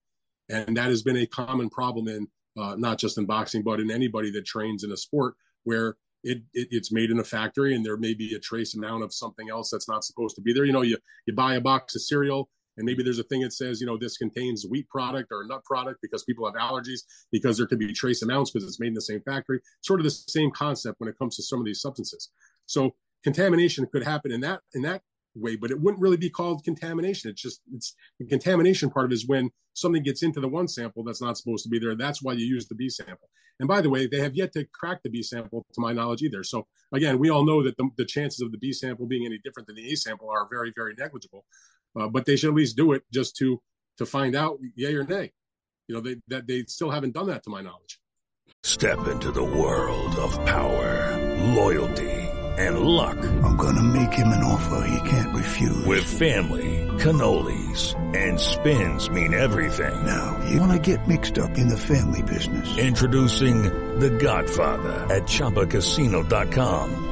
and 0.48 0.76
that 0.76 0.90
has 0.90 1.02
been 1.02 1.16
a 1.16 1.26
common 1.26 1.70
problem 1.70 2.08
in 2.08 2.28
uh, 2.58 2.74
not 2.76 2.98
just 2.98 3.16
in 3.16 3.24
boxing, 3.24 3.62
but 3.62 3.80
in 3.80 3.90
anybody 3.90 4.30
that 4.30 4.44
trains 4.44 4.84
in 4.84 4.92
a 4.92 4.96
sport 4.96 5.34
where 5.64 5.96
it, 6.22 6.42
it, 6.52 6.68
it's 6.70 6.92
made 6.92 7.10
in 7.10 7.18
a 7.18 7.24
factory 7.24 7.74
and 7.74 7.84
there 7.84 7.96
may 7.96 8.14
be 8.14 8.34
a 8.34 8.38
trace 8.38 8.74
amount 8.74 9.02
of 9.02 9.12
something 9.12 9.48
else 9.48 9.70
that's 9.70 9.88
not 9.88 10.04
supposed 10.04 10.36
to 10.36 10.42
be 10.42 10.52
there. 10.52 10.64
You 10.64 10.72
know, 10.72 10.82
you 10.82 10.98
you 11.26 11.34
buy 11.34 11.54
a 11.54 11.60
box 11.60 11.96
of 11.96 12.02
cereal 12.02 12.48
and 12.76 12.84
maybe 12.84 13.02
there's 13.02 13.18
a 13.18 13.24
thing 13.24 13.40
that 13.42 13.52
says 13.52 13.80
you 13.80 13.86
know 13.86 13.96
this 13.96 14.16
contains 14.16 14.66
wheat 14.68 14.88
product 14.88 15.28
or 15.30 15.44
nut 15.46 15.64
product 15.64 16.00
because 16.02 16.24
people 16.24 16.44
have 16.44 16.54
allergies 16.54 17.00
because 17.30 17.56
there 17.56 17.66
could 17.66 17.78
be 17.78 17.92
trace 17.92 18.22
amounts 18.22 18.50
because 18.50 18.66
it's 18.66 18.80
made 18.80 18.88
in 18.88 18.94
the 18.94 19.00
same 19.00 19.20
factory. 19.22 19.60
Sort 19.82 20.00
of 20.00 20.04
the 20.04 20.10
same 20.10 20.50
concept 20.50 21.00
when 21.00 21.08
it 21.08 21.18
comes 21.18 21.36
to 21.36 21.42
some 21.42 21.58
of 21.58 21.64
these 21.64 21.80
substances. 21.80 22.30
So 22.66 22.94
contamination 23.24 23.86
could 23.92 24.04
happen 24.04 24.32
in 24.32 24.40
that 24.42 24.60
in 24.74 24.82
that 24.82 25.02
way, 25.34 25.56
but 25.56 25.70
it 25.70 25.80
wouldn't 25.80 26.02
really 26.02 26.16
be 26.16 26.30
called 26.30 26.64
contamination. 26.64 27.30
It's 27.30 27.42
just 27.42 27.60
it's 27.72 27.94
the 28.18 28.26
contamination 28.26 28.90
part 28.90 29.06
of 29.06 29.12
is 29.12 29.26
when 29.26 29.50
something 29.74 30.02
gets 30.02 30.22
into 30.22 30.40
the 30.40 30.48
one 30.48 30.68
sample 30.68 31.02
that's 31.02 31.22
not 31.22 31.38
supposed 31.38 31.64
to 31.64 31.70
be 31.70 31.78
there. 31.78 31.96
That's 31.96 32.22
why 32.22 32.34
you 32.34 32.46
use 32.46 32.66
the 32.66 32.74
B 32.74 32.88
sample. 32.88 33.28
And 33.60 33.68
by 33.68 33.80
the 33.80 33.90
way, 33.90 34.06
they 34.06 34.18
have 34.20 34.34
yet 34.34 34.52
to 34.54 34.66
crack 34.72 35.02
the 35.02 35.10
B 35.10 35.22
sample, 35.22 35.64
to 35.72 35.80
my 35.80 35.92
knowledge, 35.92 36.22
either. 36.22 36.42
So 36.42 36.66
again, 36.92 37.18
we 37.18 37.30
all 37.30 37.44
know 37.44 37.62
that 37.62 37.76
the, 37.76 37.88
the 37.96 38.04
chances 38.04 38.40
of 38.40 38.50
the 38.50 38.58
B 38.58 38.72
sample 38.72 39.06
being 39.06 39.24
any 39.24 39.38
different 39.38 39.66
than 39.66 39.76
the 39.76 39.92
A 39.92 39.96
sample 39.96 40.28
are 40.30 40.48
very, 40.50 40.72
very 40.74 40.94
negligible. 40.98 41.44
Uh, 41.98 42.08
but 42.08 42.24
they 42.24 42.36
should 42.36 42.50
at 42.50 42.54
least 42.54 42.76
do 42.76 42.92
it 42.92 43.02
just 43.12 43.36
to 43.36 43.60
to 43.98 44.06
find 44.06 44.34
out, 44.34 44.58
yay 44.74 44.94
or 44.94 45.04
nay. 45.04 45.32
You 45.88 45.96
know, 45.96 46.00
they 46.00 46.16
that 46.28 46.46
they 46.46 46.64
still 46.64 46.90
haven't 46.90 47.14
done 47.14 47.26
that, 47.26 47.42
to 47.44 47.50
my 47.50 47.60
knowledge. 47.60 48.00
Step 48.62 49.08
into 49.08 49.30
the 49.32 49.42
world 49.42 50.14
of 50.16 50.32
power, 50.46 51.54
loyalty 51.54 52.22
and 52.58 52.80
luck. 52.80 53.16
I'm 53.42 53.56
going 53.56 53.76
to 53.76 53.82
make 53.82 54.12
him 54.12 54.28
an 54.28 54.42
offer 54.42 54.86
he 54.86 55.08
can't 55.08 55.34
refuse. 55.34 55.84
With 55.86 56.04
family, 56.04 56.86
cannolis, 56.98 57.94
and 58.16 58.38
spins 58.38 59.08
mean 59.10 59.34
everything. 59.34 60.04
Now, 60.04 60.44
you 60.48 60.60
want 60.60 60.72
to 60.72 60.96
get 60.96 61.08
mixed 61.08 61.38
up 61.38 61.56
in 61.58 61.68
the 61.68 61.76
family 61.76 62.22
business. 62.22 62.78
Introducing 62.78 63.62
The 63.98 64.10
Godfather 64.10 64.92
at 65.14 65.24
ChumbaCasino.com. 65.24 67.11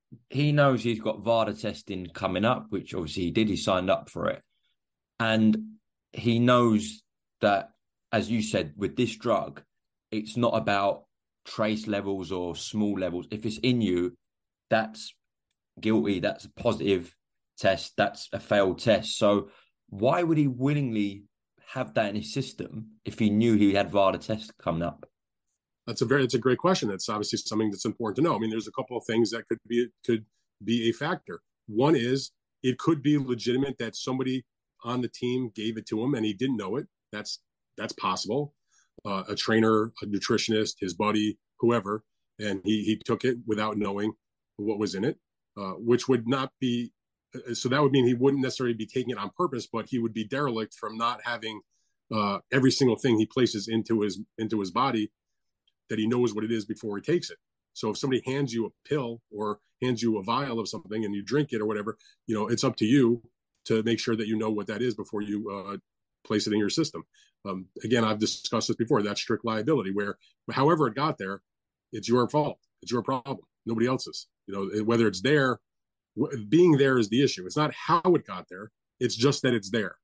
he 0.29 0.51
knows 0.51 0.83
he's 0.83 0.99
got 0.99 1.23
VADA 1.23 1.53
testing 1.53 2.07
coming 2.13 2.45
up, 2.45 2.67
which 2.69 2.93
obviously 2.93 3.23
he 3.23 3.31
did, 3.31 3.49
he 3.49 3.55
signed 3.55 3.89
up 3.89 4.09
for 4.09 4.27
it, 4.27 4.41
and 5.19 5.57
he 6.13 6.39
knows 6.39 7.01
that, 7.41 7.69
as 8.11 8.29
you 8.29 8.41
said, 8.41 8.73
with 8.75 8.95
this 8.95 9.15
drug, 9.15 9.61
it's 10.11 10.35
not 10.35 10.55
about 10.55 11.05
trace 11.45 11.87
levels 11.87 12.31
or 12.31 12.55
small 12.55 12.99
levels. 12.99 13.27
If 13.31 13.45
it's 13.45 13.57
in 13.57 13.81
you, 13.81 14.17
that's 14.69 15.13
guilty. 15.79 16.19
That's 16.19 16.45
a 16.45 16.51
positive 16.51 17.15
test. 17.57 17.93
That's 17.97 18.27
a 18.33 18.39
failed 18.39 18.79
test. 18.79 19.17
So 19.17 19.49
why 19.89 20.23
would 20.23 20.37
he 20.37 20.47
willingly 20.47 21.23
have 21.69 21.93
that 21.93 22.09
in 22.09 22.15
his 22.15 22.33
system 22.33 22.91
if 23.05 23.19
he 23.19 23.29
knew 23.29 23.55
he 23.55 23.73
had 23.73 23.91
VADA 23.91 24.19
test 24.19 24.51
coming 24.57 24.83
up? 24.83 25.05
That's 25.87 26.01
a 26.01 26.05
very 26.05 26.23
it's 26.23 26.33
a 26.33 26.39
great 26.39 26.59
question. 26.59 26.89
That's 26.89 27.09
obviously 27.09 27.39
something 27.39 27.71
that's 27.71 27.85
important 27.85 28.17
to 28.17 28.21
know. 28.21 28.35
I 28.35 28.39
mean, 28.39 28.49
there's 28.49 28.67
a 28.67 28.71
couple 28.71 28.97
of 28.97 29.03
things 29.05 29.31
that 29.31 29.47
could 29.47 29.57
be 29.67 29.87
could 30.05 30.25
be 30.63 30.89
a 30.89 30.93
factor. 30.93 31.41
One 31.67 31.95
is 31.95 32.31
it 32.63 32.77
could 32.77 33.01
be 33.01 33.17
legitimate 33.17 33.77
that 33.79 33.95
somebody 33.95 34.45
on 34.83 35.01
the 35.01 35.07
team 35.07 35.51
gave 35.55 35.77
it 35.77 35.87
to 35.87 36.03
him 36.03 36.13
and 36.13 36.25
he 36.25 36.33
didn't 36.33 36.57
know 36.57 36.75
it. 36.75 36.87
That's 37.11 37.39
that's 37.77 37.93
possible. 37.93 38.53
Uh, 39.05 39.23
a 39.27 39.35
trainer, 39.35 39.91
a 40.03 40.05
nutritionist, 40.05 40.75
his 40.79 40.93
buddy, 40.93 41.39
whoever, 41.59 42.03
and 42.39 42.61
he 42.63 42.83
he 42.83 43.01
took 43.03 43.25
it 43.25 43.37
without 43.47 43.77
knowing 43.77 44.13
what 44.57 44.77
was 44.77 44.93
in 44.93 45.03
it, 45.03 45.17
uh, 45.57 45.71
which 45.73 46.07
would 46.07 46.27
not 46.27 46.51
be. 46.59 46.91
uh, 47.35 47.53
So 47.55 47.69
that 47.69 47.81
would 47.81 47.91
mean 47.91 48.05
he 48.05 48.13
wouldn't 48.13 48.43
necessarily 48.43 48.75
be 48.75 48.85
taking 48.85 49.09
it 49.11 49.17
on 49.17 49.31
purpose, 49.35 49.67
but 49.71 49.87
he 49.89 49.97
would 49.97 50.13
be 50.13 50.25
derelict 50.25 50.75
from 50.75 50.97
not 50.97 51.21
having 51.23 51.61
uh, 52.13 52.39
every 52.51 52.71
single 52.71 52.97
thing 52.97 53.17
he 53.17 53.25
places 53.25 53.67
into 53.67 54.01
his 54.01 54.19
into 54.37 54.59
his 54.59 54.69
body 54.69 55.11
that 55.91 55.99
he 55.99 56.07
knows 56.07 56.33
what 56.33 56.45
it 56.45 56.51
is 56.51 56.65
before 56.65 56.97
he 56.97 57.03
takes 57.03 57.29
it. 57.29 57.37
So 57.73 57.89
if 57.91 57.97
somebody 57.97 58.23
hands 58.25 58.53
you 58.53 58.65
a 58.65 58.89
pill 58.89 59.21
or 59.29 59.59
hands 59.81 60.01
you 60.01 60.17
a 60.17 60.23
vial 60.23 60.59
of 60.59 60.69
something 60.69 61.03
and 61.03 61.13
you 61.13 61.21
drink 61.21 61.49
it 61.51 61.61
or 61.61 61.65
whatever, 61.65 61.97
you 62.27 62.33
know, 62.33 62.47
it's 62.47 62.63
up 62.63 62.77
to 62.77 62.85
you 62.85 63.21
to 63.65 63.83
make 63.83 63.99
sure 63.99 64.15
that 64.15 64.27
you 64.27 64.37
know 64.37 64.49
what 64.49 64.67
that 64.67 64.81
is 64.81 64.95
before 64.95 65.21
you 65.21 65.49
uh, 65.51 65.77
place 66.25 66.47
it 66.47 66.53
in 66.53 66.59
your 66.59 66.69
system. 66.69 67.03
Um, 67.45 67.67
again, 67.83 68.05
I've 68.05 68.19
discussed 68.19 68.69
this 68.69 68.77
before. 68.77 69.03
That's 69.03 69.21
strict 69.21 69.43
liability, 69.43 69.91
where 69.91 70.17
however 70.51 70.87
it 70.87 70.95
got 70.95 71.17
there, 71.17 71.41
it's 71.91 72.07
your 72.07 72.27
fault. 72.29 72.57
It's 72.81 72.91
your 72.91 73.03
problem. 73.03 73.45
Nobody 73.65 73.87
else's. 73.87 74.27
You 74.47 74.53
know, 74.53 74.83
whether 74.83 75.07
it's 75.07 75.21
there, 75.21 75.59
being 76.47 76.77
there 76.77 76.97
is 76.97 77.09
the 77.09 77.23
issue. 77.23 77.45
It's 77.45 77.57
not 77.57 77.73
how 77.73 78.01
it 78.05 78.25
got 78.25 78.47
there. 78.49 78.71
It's 78.99 79.15
just 79.15 79.41
that 79.41 79.53
it's 79.53 79.71
there. 79.71 79.95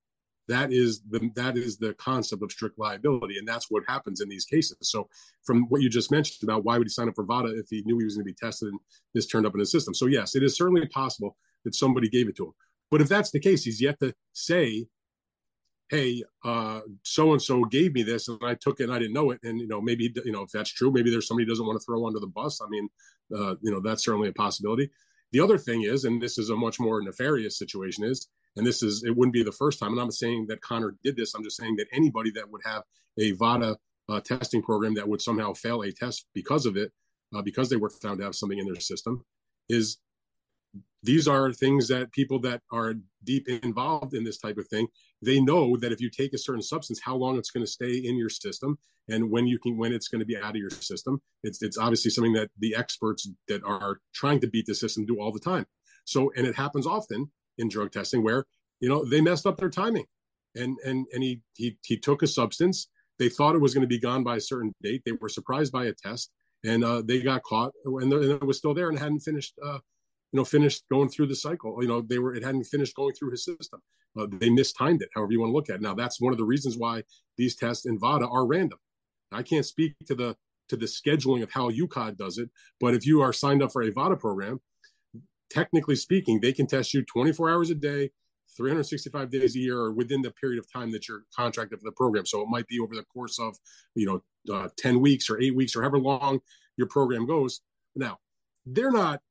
That 0.47 0.71
is 0.71 1.01
the 1.09 1.29
that 1.35 1.57
is 1.57 1.77
the 1.77 1.93
concept 1.95 2.41
of 2.41 2.51
strict 2.51 2.79
liability, 2.79 3.37
and 3.37 3.47
that's 3.47 3.69
what 3.69 3.83
happens 3.87 4.21
in 4.21 4.29
these 4.29 4.45
cases. 4.45 4.77
So, 4.81 5.09
from 5.43 5.63
what 5.63 5.81
you 5.81 5.89
just 5.89 6.11
mentioned 6.11 6.47
about 6.47 6.63
why 6.63 6.77
would 6.77 6.87
he 6.87 6.91
sign 6.91 7.09
up 7.09 7.15
for 7.15 7.25
VADA 7.25 7.59
if 7.59 7.67
he 7.69 7.83
knew 7.85 7.97
he 7.97 8.05
was 8.05 8.15
going 8.15 8.25
to 8.25 8.31
be 8.31 8.33
tested 8.33 8.69
and 8.69 8.79
this 9.13 9.27
turned 9.27 9.45
up 9.45 9.53
in 9.53 9.59
his 9.59 9.71
system? 9.71 9.93
So, 9.93 10.05
yes, 10.05 10.35
it 10.35 10.43
is 10.43 10.55
certainly 10.55 10.85
possible 10.87 11.35
that 11.65 11.75
somebody 11.75 12.09
gave 12.09 12.29
it 12.29 12.35
to 12.37 12.45
him. 12.45 12.53
But 12.89 13.01
if 13.01 13.09
that's 13.09 13.31
the 13.31 13.39
case, 13.39 13.63
he's 13.63 13.81
yet 13.81 13.99
to 13.99 14.13
say, 14.31 14.87
"Hey, 15.89 16.23
so 17.03 17.33
and 17.33 17.41
so 17.41 17.65
gave 17.65 17.93
me 17.93 18.03
this, 18.03 18.29
and 18.29 18.39
I 18.41 18.55
took 18.55 18.79
it, 18.79 18.85
and 18.85 18.93
I 18.93 18.99
didn't 18.99 19.13
know 19.13 19.31
it." 19.31 19.39
And 19.43 19.59
you 19.59 19.67
know, 19.67 19.81
maybe 19.81 20.13
you 20.23 20.31
know 20.31 20.43
if 20.43 20.51
that's 20.51 20.71
true, 20.71 20.91
maybe 20.91 21.11
there's 21.11 21.27
somebody 21.27 21.45
doesn't 21.45 21.65
want 21.65 21.79
to 21.79 21.85
throw 21.85 22.07
under 22.07 22.19
the 22.19 22.27
bus. 22.27 22.61
I 22.61 22.69
mean, 22.69 22.87
uh, 23.35 23.55
you 23.61 23.71
know, 23.71 23.81
that's 23.81 24.05
certainly 24.05 24.29
a 24.29 24.33
possibility. 24.33 24.89
The 25.31 25.41
other 25.41 25.57
thing 25.57 25.83
is, 25.83 26.05
and 26.05 26.21
this 26.21 26.37
is 26.37 26.49
a 26.49 26.55
much 26.55 26.79
more 26.79 27.01
nefarious 27.01 27.57
situation, 27.57 28.05
is, 28.05 28.29
and 28.57 28.65
this 28.65 28.83
is 28.83 29.03
it 29.03 29.15
wouldn't 29.15 29.33
be 29.33 29.43
the 29.43 29.51
first 29.51 29.79
time. 29.79 29.91
And 29.91 29.99
I'm 29.99 30.07
not 30.07 30.13
saying 30.13 30.47
that 30.49 30.61
Conor 30.61 30.95
did 31.03 31.15
this. 31.15 31.33
I'm 31.33 31.43
just 31.43 31.57
saying 31.57 31.77
that 31.77 31.87
anybody 31.93 32.31
that 32.31 32.49
would 32.51 32.61
have 32.65 32.83
a 33.19 33.31
VADA 33.31 33.77
uh, 34.09 34.19
testing 34.21 34.61
program 34.61 34.95
that 34.95 35.07
would 35.07 35.21
somehow 35.21 35.53
fail 35.53 35.81
a 35.81 35.91
test 35.91 36.25
because 36.33 36.65
of 36.65 36.75
it, 36.75 36.91
uh, 37.35 37.41
because 37.41 37.69
they 37.69 37.75
were 37.75 37.89
found 37.89 38.19
to 38.19 38.25
have 38.25 38.35
something 38.35 38.57
in 38.57 38.65
their 38.65 38.79
system, 38.79 39.23
is 39.69 39.97
these 41.03 41.27
are 41.27 41.53
things 41.53 41.87
that 41.87 42.11
people 42.11 42.39
that 42.39 42.61
are 42.71 42.95
deep 43.23 43.47
involved 43.47 44.13
in 44.13 44.23
this 44.23 44.37
type 44.37 44.57
of 44.57 44.67
thing 44.67 44.87
they 45.21 45.39
know 45.39 45.77
that 45.77 45.91
if 45.91 46.01
you 46.01 46.09
take 46.09 46.33
a 46.33 46.37
certain 46.37 46.61
substance 46.61 46.99
how 47.03 47.15
long 47.15 47.37
it's 47.37 47.51
going 47.51 47.65
to 47.65 47.71
stay 47.71 47.97
in 47.97 48.17
your 48.17 48.29
system 48.29 48.77
and 49.07 49.29
when 49.29 49.47
you 49.47 49.59
can 49.59 49.77
when 49.77 49.93
it's 49.93 50.07
going 50.07 50.19
to 50.19 50.25
be 50.25 50.37
out 50.37 50.51
of 50.51 50.55
your 50.55 50.69
system 50.69 51.21
it's 51.43 51.61
it's 51.61 51.77
obviously 51.77 52.09
something 52.11 52.33
that 52.33 52.49
the 52.59 52.75
experts 52.75 53.29
that 53.47 53.63
are 53.63 53.99
trying 54.13 54.39
to 54.39 54.47
beat 54.47 54.65
the 54.65 54.75
system 54.75 55.05
do 55.05 55.19
all 55.19 55.31
the 55.31 55.39
time 55.39 55.65
so 56.05 56.31
and 56.35 56.47
it 56.47 56.55
happens 56.55 56.87
often 56.87 57.29
in 57.57 57.69
drug 57.69 57.91
testing 57.91 58.23
where 58.23 58.45
you 58.79 58.89
know 58.89 59.03
they 59.05 59.21
messed 59.21 59.45
up 59.45 59.57
their 59.57 59.69
timing 59.69 60.05
and 60.55 60.77
and 60.85 61.05
and 61.13 61.23
he 61.23 61.41
he 61.55 61.77
he 61.85 61.97
took 61.97 62.21
a 62.21 62.27
substance 62.27 62.87
they 63.19 63.29
thought 63.29 63.55
it 63.55 63.61
was 63.61 63.73
going 63.73 63.81
to 63.81 63.87
be 63.87 63.99
gone 63.99 64.23
by 64.23 64.35
a 64.35 64.41
certain 64.41 64.73
date 64.81 65.01
they 65.05 65.13
were 65.13 65.29
surprised 65.29 65.71
by 65.71 65.85
a 65.85 65.93
test 65.93 66.31
and 66.65 66.83
uh, 66.83 67.01
they 67.05 67.21
got 67.21 67.43
caught 67.43 67.71
and, 67.85 68.11
and 68.11 68.31
it 68.31 68.43
was 68.43 68.57
still 68.57 68.73
there 68.73 68.89
and 68.89 68.99
hadn't 68.99 69.19
finished 69.19 69.53
uh, 69.63 69.79
you 70.31 70.37
know, 70.37 70.45
finished 70.45 70.83
going 70.91 71.09
through 71.09 71.27
the 71.27 71.35
cycle. 71.35 71.81
You 71.81 71.87
know, 71.87 72.01
they 72.01 72.19
were 72.19 72.35
it 72.35 72.43
hadn't 72.43 72.65
finished 72.65 72.95
going 72.95 73.13
through 73.13 73.31
his 73.31 73.45
system. 73.45 73.81
Uh, 74.17 74.27
they 74.29 74.49
mistimed 74.49 75.01
it, 75.01 75.09
however 75.13 75.31
you 75.31 75.39
want 75.39 75.51
to 75.51 75.55
look 75.55 75.69
at 75.69 75.75
it. 75.75 75.81
Now, 75.81 75.93
that's 75.93 76.19
one 76.19 76.33
of 76.33 76.37
the 76.37 76.45
reasons 76.45 76.77
why 76.77 77.03
these 77.37 77.55
tests 77.55 77.85
in 77.85 77.99
VADA 77.99 78.27
are 78.27 78.45
random. 78.45 78.79
I 79.31 79.43
can't 79.43 79.65
speak 79.65 79.93
to 80.07 80.15
the 80.15 80.35
to 80.69 80.75
the 80.75 80.85
scheduling 80.85 81.43
of 81.43 81.51
how 81.51 81.71
UKAD 81.71 82.17
does 82.17 82.37
it, 82.37 82.49
but 82.79 82.93
if 82.93 83.05
you 83.05 83.21
are 83.21 83.31
signed 83.31 83.63
up 83.63 83.71
for 83.71 83.83
a 83.83 83.91
VADA 83.91 84.17
program, 84.17 84.59
technically 85.49 85.95
speaking, 85.95 86.39
they 86.39 86.53
can 86.53 86.67
test 86.67 86.93
you 86.93 87.03
24 87.03 87.49
hours 87.49 87.69
a 87.69 87.75
day, 87.75 88.11
365 88.55 89.29
days 89.29 89.55
a 89.55 89.59
year, 89.59 89.77
or 89.77 89.91
within 89.91 90.21
the 90.21 90.31
period 90.31 90.59
of 90.59 90.71
time 90.71 90.91
that 90.91 91.07
you're 91.07 91.23
contracted 91.35 91.79
for 91.79 91.85
the 91.85 91.91
program. 91.91 92.25
So 92.25 92.41
it 92.41 92.49
might 92.49 92.67
be 92.67 92.79
over 92.79 92.95
the 92.95 93.03
course 93.03 93.39
of, 93.39 93.57
you 93.95 94.05
know, 94.05 94.53
uh, 94.53 94.69
10 94.77 94.99
weeks 95.01 95.29
or 95.29 95.39
eight 95.41 95.55
weeks 95.55 95.75
or 95.75 95.81
however 95.81 95.99
long 95.99 96.39
your 96.77 96.87
program 96.87 97.25
goes. 97.25 97.61
Now, 97.95 98.17
they're 98.65 98.91
not 98.91 99.21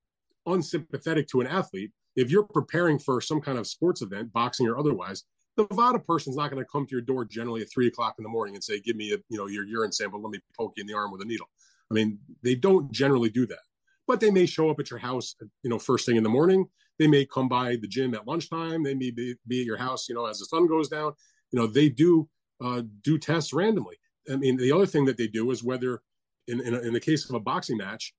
unsympathetic 0.47 1.29
to 1.29 1.41
an 1.41 1.47
athlete. 1.47 1.93
If 2.15 2.31
you're 2.31 2.45
preparing 2.45 2.99
for 2.99 3.21
some 3.21 3.41
kind 3.41 3.59
of 3.59 3.67
sports 3.67 4.01
event, 4.03 4.33
boxing 4.33 4.67
or 4.67 4.79
otherwise, 4.79 5.25
the 5.57 5.67
VADA 5.73 6.01
person's 6.01 6.37
not 6.37 6.51
going 6.51 6.63
to 6.63 6.69
come 6.71 6.87
to 6.87 6.93
your 6.93 7.01
door 7.01 7.25
generally 7.25 7.63
at 7.63 7.71
three 7.71 7.87
o'clock 7.87 8.17
in 8.19 8.23
the 8.23 8.29
morning 8.29 8.55
and 8.55 8.63
say, 8.63 8.79
"Give 8.79 8.97
me 8.97 9.13
a 9.13 9.17
you 9.29 9.39
know 9.39 9.47
your 9.47 9.65
urine 9.65 9.93
sample. 9.93 10.21
Let 10.21 10.31
me 10.31 10.39
poke 10.57 10.75
you 10.77 10.83
in 10.83 10.87
the 10.87 10.95
arm 10.95 11.11
with 11.11 11.23
a 11.23 11.25
needle." 11.25 11.49
I 11.91 11.95
mean, 11.95 12.19
they 12.43 12.55
don't 12.55 12.91
generally 12.93 13.31
do 13.31 13.47
that, 13.47 13.61
but 14.07 14.21
they 14.21 14.31
may 14.31 14.47
show 14.47 14.71
up 14.71 14.81
at 14.81 14.91
your 14.91 14.99
house, 14.99 15.35
you 15.63 15.71
know, 15.71 15.79
first 15.79 16.07
thing 16.07 16.17
in 16.17 16.23
the 16.23 16.29
morning. 16.29 16.67
They 16.99 17.07
may 17.07 17.27
come 17.27 17.49
by 17.49 17.77
the 17.77 17.89
gym 17.89 18.15
at 18.15 18.27
lunchtime. 18.27 18.83
They 18.83 18.95
may 18.95 19.11
be, 19.11 19.37
be 19.47 19.61
at 19.61 19.67
your 19.67 19.77
house, 19.77 20.09
you 20.09 20.15
know, 20.15 20.27
as 20.27 20.39
the 20.39 20.47
sun 20.47 20.67
goes 20.67 20.89
down. 20.89 21.13
You 21.51 21.61
know, 21.61 21.67
they 21.67 21.89
do 21.89 22.29
uh, 22.63 22.83
do 23.03 23.19
tests 23.19 23.53
randomly. 23.53 23.97
I 24.31 24.37
mean, 24.37 24.57
the 24.57 24.73
other 24.73 24.87
thing 24.87 25.05
that 25.05 25.19
they 25.19 25.29
do 25.29 25.51
is 25.51 25.63
whether, 25.63 26.03
in 26.49 26.61
in, 26.61 26.75
in 26.75 26.93
the 26.93 27.01
case 27.01 27.29
of 27.29 27.35
a 27.35 27.41
boxing 27.41 27.77
match, 27.77 28.15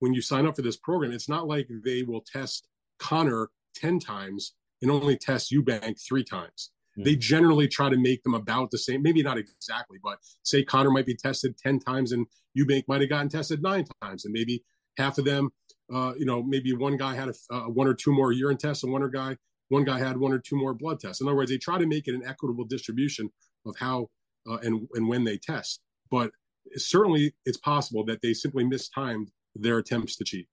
when 0.00 0.14
you 0.14 0.20
sign 0.20 0.46
up 0.46 0.56
for 0.56 0.62
this 0.62 0.76
program, 0.76 1.12
it's 1.12 1.28
not 1.28 1.48
like 1.48 1.68
they 1.84 2.02
will 2.02 2.20
test 2.20 2.68
Conor 2.98 3.50
10 3.76 3.98
times 3.98 4.54
and 4.82 4.90
only 4.90 5.16
test 5.16 5.52
Eubank 5.52 6.00
three 6.06 6.24
times. 6.24 6.70
Mm-hmm. 6.92 7.04
They 7.04 7.16
generally 7.16 7.68
try 7.68 7.88
to 7.88 7.96
make 7.96 8.22
them 8.22 8.34
about 8.34 8.70
the 8.70 8.78
same, 8.78 9.02
maybe 9.02 9.22
not 9.22 9.38
exactly, 9.38 9.98
but 10.02 10.18
say 10.42 10.62
Conor 10.62 10.90
might 10.90 11.06
be 11.06 11.16
tested 11.16 11.56
10 11.58 11.80
times 11.80 12.12
and 12.12 12.26
Eubank 12.56 12.84
might 12.88 13.00
have 13.00 13.10
gotten 13.10 13.28
tested 13.28 13.62
nine 13.62 13.84
times. 14.02 14.24
And 14.24 14.32
maybe 14.32 14.64
half 14.98 15.18
of 15.18 15.24
them, 15.24 15.50
uh, 15.92 16.12
you 16.18 16.26
know, 16.26 16.42
maybe 16.42 16.72
one 16.74 16.96
guy 16.96 17.14
had 17.14 17.28
a, 17.28 17.34
uh, 17.54 17.68
one 17.68 17.86
or 17.86 17.94
two 17.94 18.12
more 18.12 18.32
urine 18.32 18.58
tests 18.58 18.84
and 18.84 18.92
one 18.92 19.08
guy, 19.10 19.36
one 19.68 19.84
guy 19.84 19.98
had 19.98 20.16
one 20.16 20.32
or 20.32 20.38
two 20.38 20.56
more 20.56 20.74
blood 20.74 21.00
tests. 21.00 21.20
In 21.20 21.28
other 21.28 21.36
words, 21.36 21.50
they 21.50 21.58
try 21.58 21.78
to 21.78 21.86
make 21.86 22.08
it 22.08 22.14
an 22.14 22.24
equitable 22.26 22.64
distribution 22.64 23.30
of 23.64 23.74
how 23.78 24.08
uh, 24.48 24.58
and, 24.58 24.86
and 24.94 25.08
when 25.08 25.24
they 25.24 25.38
test. 25.38 25.80
But 26.10 26.30
certainly 26.76 27.34
it's 27.44 27.58
possible 27.58 28.04
that 28.06 28.20
they 28.22 28.34
simply 28.34 28.64
mistimed 28.64 29.30
their 29.54 29.78
attempts 29.78 30.16
to 30.16 30.24
cheat. 30.24 30.48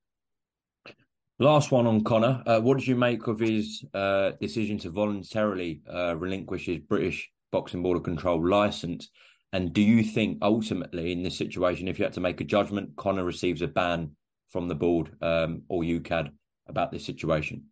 Last 1.37 1.69
one 1.71 1.85
on 1.85 2.03
Conor. 2.03 2.41
Uh, 2.45 2.61
what 2.61 2.77
did 2.77 2.87
you 2.87 2.95
make 2.95 3.27
of 3.27 3.39
his 3.39 3.83
uh, 3.93 4.31
decision 4.39 4.77
to 4.79 4.89
voluntarily 4.89 5.81
uh, 5.93 6.15
relinquish 6.15 6.65
his 6.65 6.79
British 6.79 7.29
Boxing 7.51 7.83
Board 7.83 7.97
of 7.97 8.03
Control 8.03 8.47
license? 8.47 9.09
And 9.51 9.73
do 9.73 9.81
you 9.81 10.01
think 10.03 10.37
ultimately 10.41 11.11
in 11.11 11.23
this 11.23 11.37
situation, 11.37 11.87
if 11.87 11.99
you 11.99 12.05
had 12.05 12.13
to 12.13 12.21
make 12.21 12.39
a 12.39 12.45
judgment, 12.45 12.95
Conor 12.95 13.25
receives 13.25 13.61
a 13.61 13.67
ban 13.67 14.11
from 14.49 14.67
the 14.67 14.75
board 14.75 15.11
um, 15.21 15.63
or 15.69 15.83
UKAD 15.83 16.29
about 16.67 16.91
this 16.91 17.05
situation? 17.05 17.65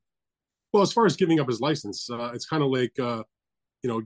Well, 0.71 0.83
as 0.83 0.91
far 0.91 1.05
as 1.05 1.15
giving 1.15 1.39
up 1.39 1.47
his 1.47 1.61
license, 1.61 2.09
uh, 2.09 2.31
it's 2.33 2.45
kind 2.45 2.63
of 2.63 2.69
like, 2.71 2.97
uh, 2.99 3.23
you 3.83 3.89
know, 3.89 4.01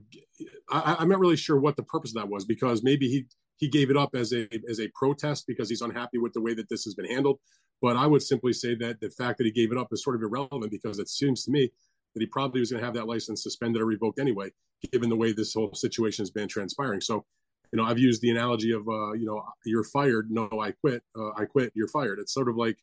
I, 0.70 0.96
I'm 0.98 1.08
not 1.08 1.18
really 1.18 1.36
sure 1.36 1.58
what 1.58 1.76
the 1.76 1.82
purpose 1.82 2.10
of 2.10 2.16
that 2.16 2.28
was 2.28 2.44
because 2.44 2.82
maybe 2.82 3.08
he 3.08 3.26
he 3.56 3.68
gave 3.68 3.90
it 3.90 3.96
up 3.96 4.14
as 4.14 4.32
a 4.32 4.48
as 4.68 4.80
a 4.80 4.88
protest 4.94 5.44
because 5.46 5.68
he's 5.68 5.80
unhappy 5.80 6.18
with 6.18 6.32
the 6.32 6.40
way 6.40 6.54
that 6.54 6.68
this 6.68 6.84
has 6.84 6.94
been 6.94 7.06
handled. 7.06 7.38
But 7.80 7.96
I 7.96 8.06
would 8.06 8.22
simply 8.22 8.52
say 8.52 8.74
that 8.76 9.00
the 9.00 9.10
fact 9.10 9.38
that 9.38 9.44
he 9.44 9.52
gave 9.52 9.72
it 9.72 9.78
up 9.78 9.88
is 9.92 10.02
sort 10.02 10.16
of 10.16 10.22
irrelevant 10.22 10.70
because 10.70 10.98
it 10.98 11.08
seems 11.08 11.44
to 11.44 11.50
me 11.50 11.70
that 12.14 12.20
he 12.20 12.26
probably 12.26 12.60
was 12.60 12.70
going 12.70 12.80
to 12.80 12.86
have 12.86 12.94
that 12.94 13.06
license 13.06 13.42
suspended 13.42 13.80
or 13.80 13.86
revoked 13.86 14.18
anyway, 14.18 14.50
given 14.92 15.08
the 15.08 15.16
way 15.16 15.32
this 15.32 15.54
whole 15.54 15.74
situation 15.74 16.22
has 16.22 16.30
been 16.30 16.48
transpiring. 16.48 17.00
So, 17.00 17.24
you 17.72 17.76
know, 17.76 17.84
I've 17.84 17.98
used 17.98 18.22
the 18.22 18.30
analogy 18.30 18.72
of, 18.72 18.88
uh, 18.88 19.12
you 19.12 19.26
know, 19.26 19.42
you're 19.64 19.84
fired. 19.84 20.30
No, 20.30 20.48
I 20.60 20.72
quit. 20.72 21.02
Uh, 21.16 21.30
I 21.36 21.44
quit. 21.44 21.72
You're 21.74 21.88
fired. 21.88 22.18
It's 22.18 22.32
sort 22.32 22.48
of 22.48 22.56
like 22.56 22.78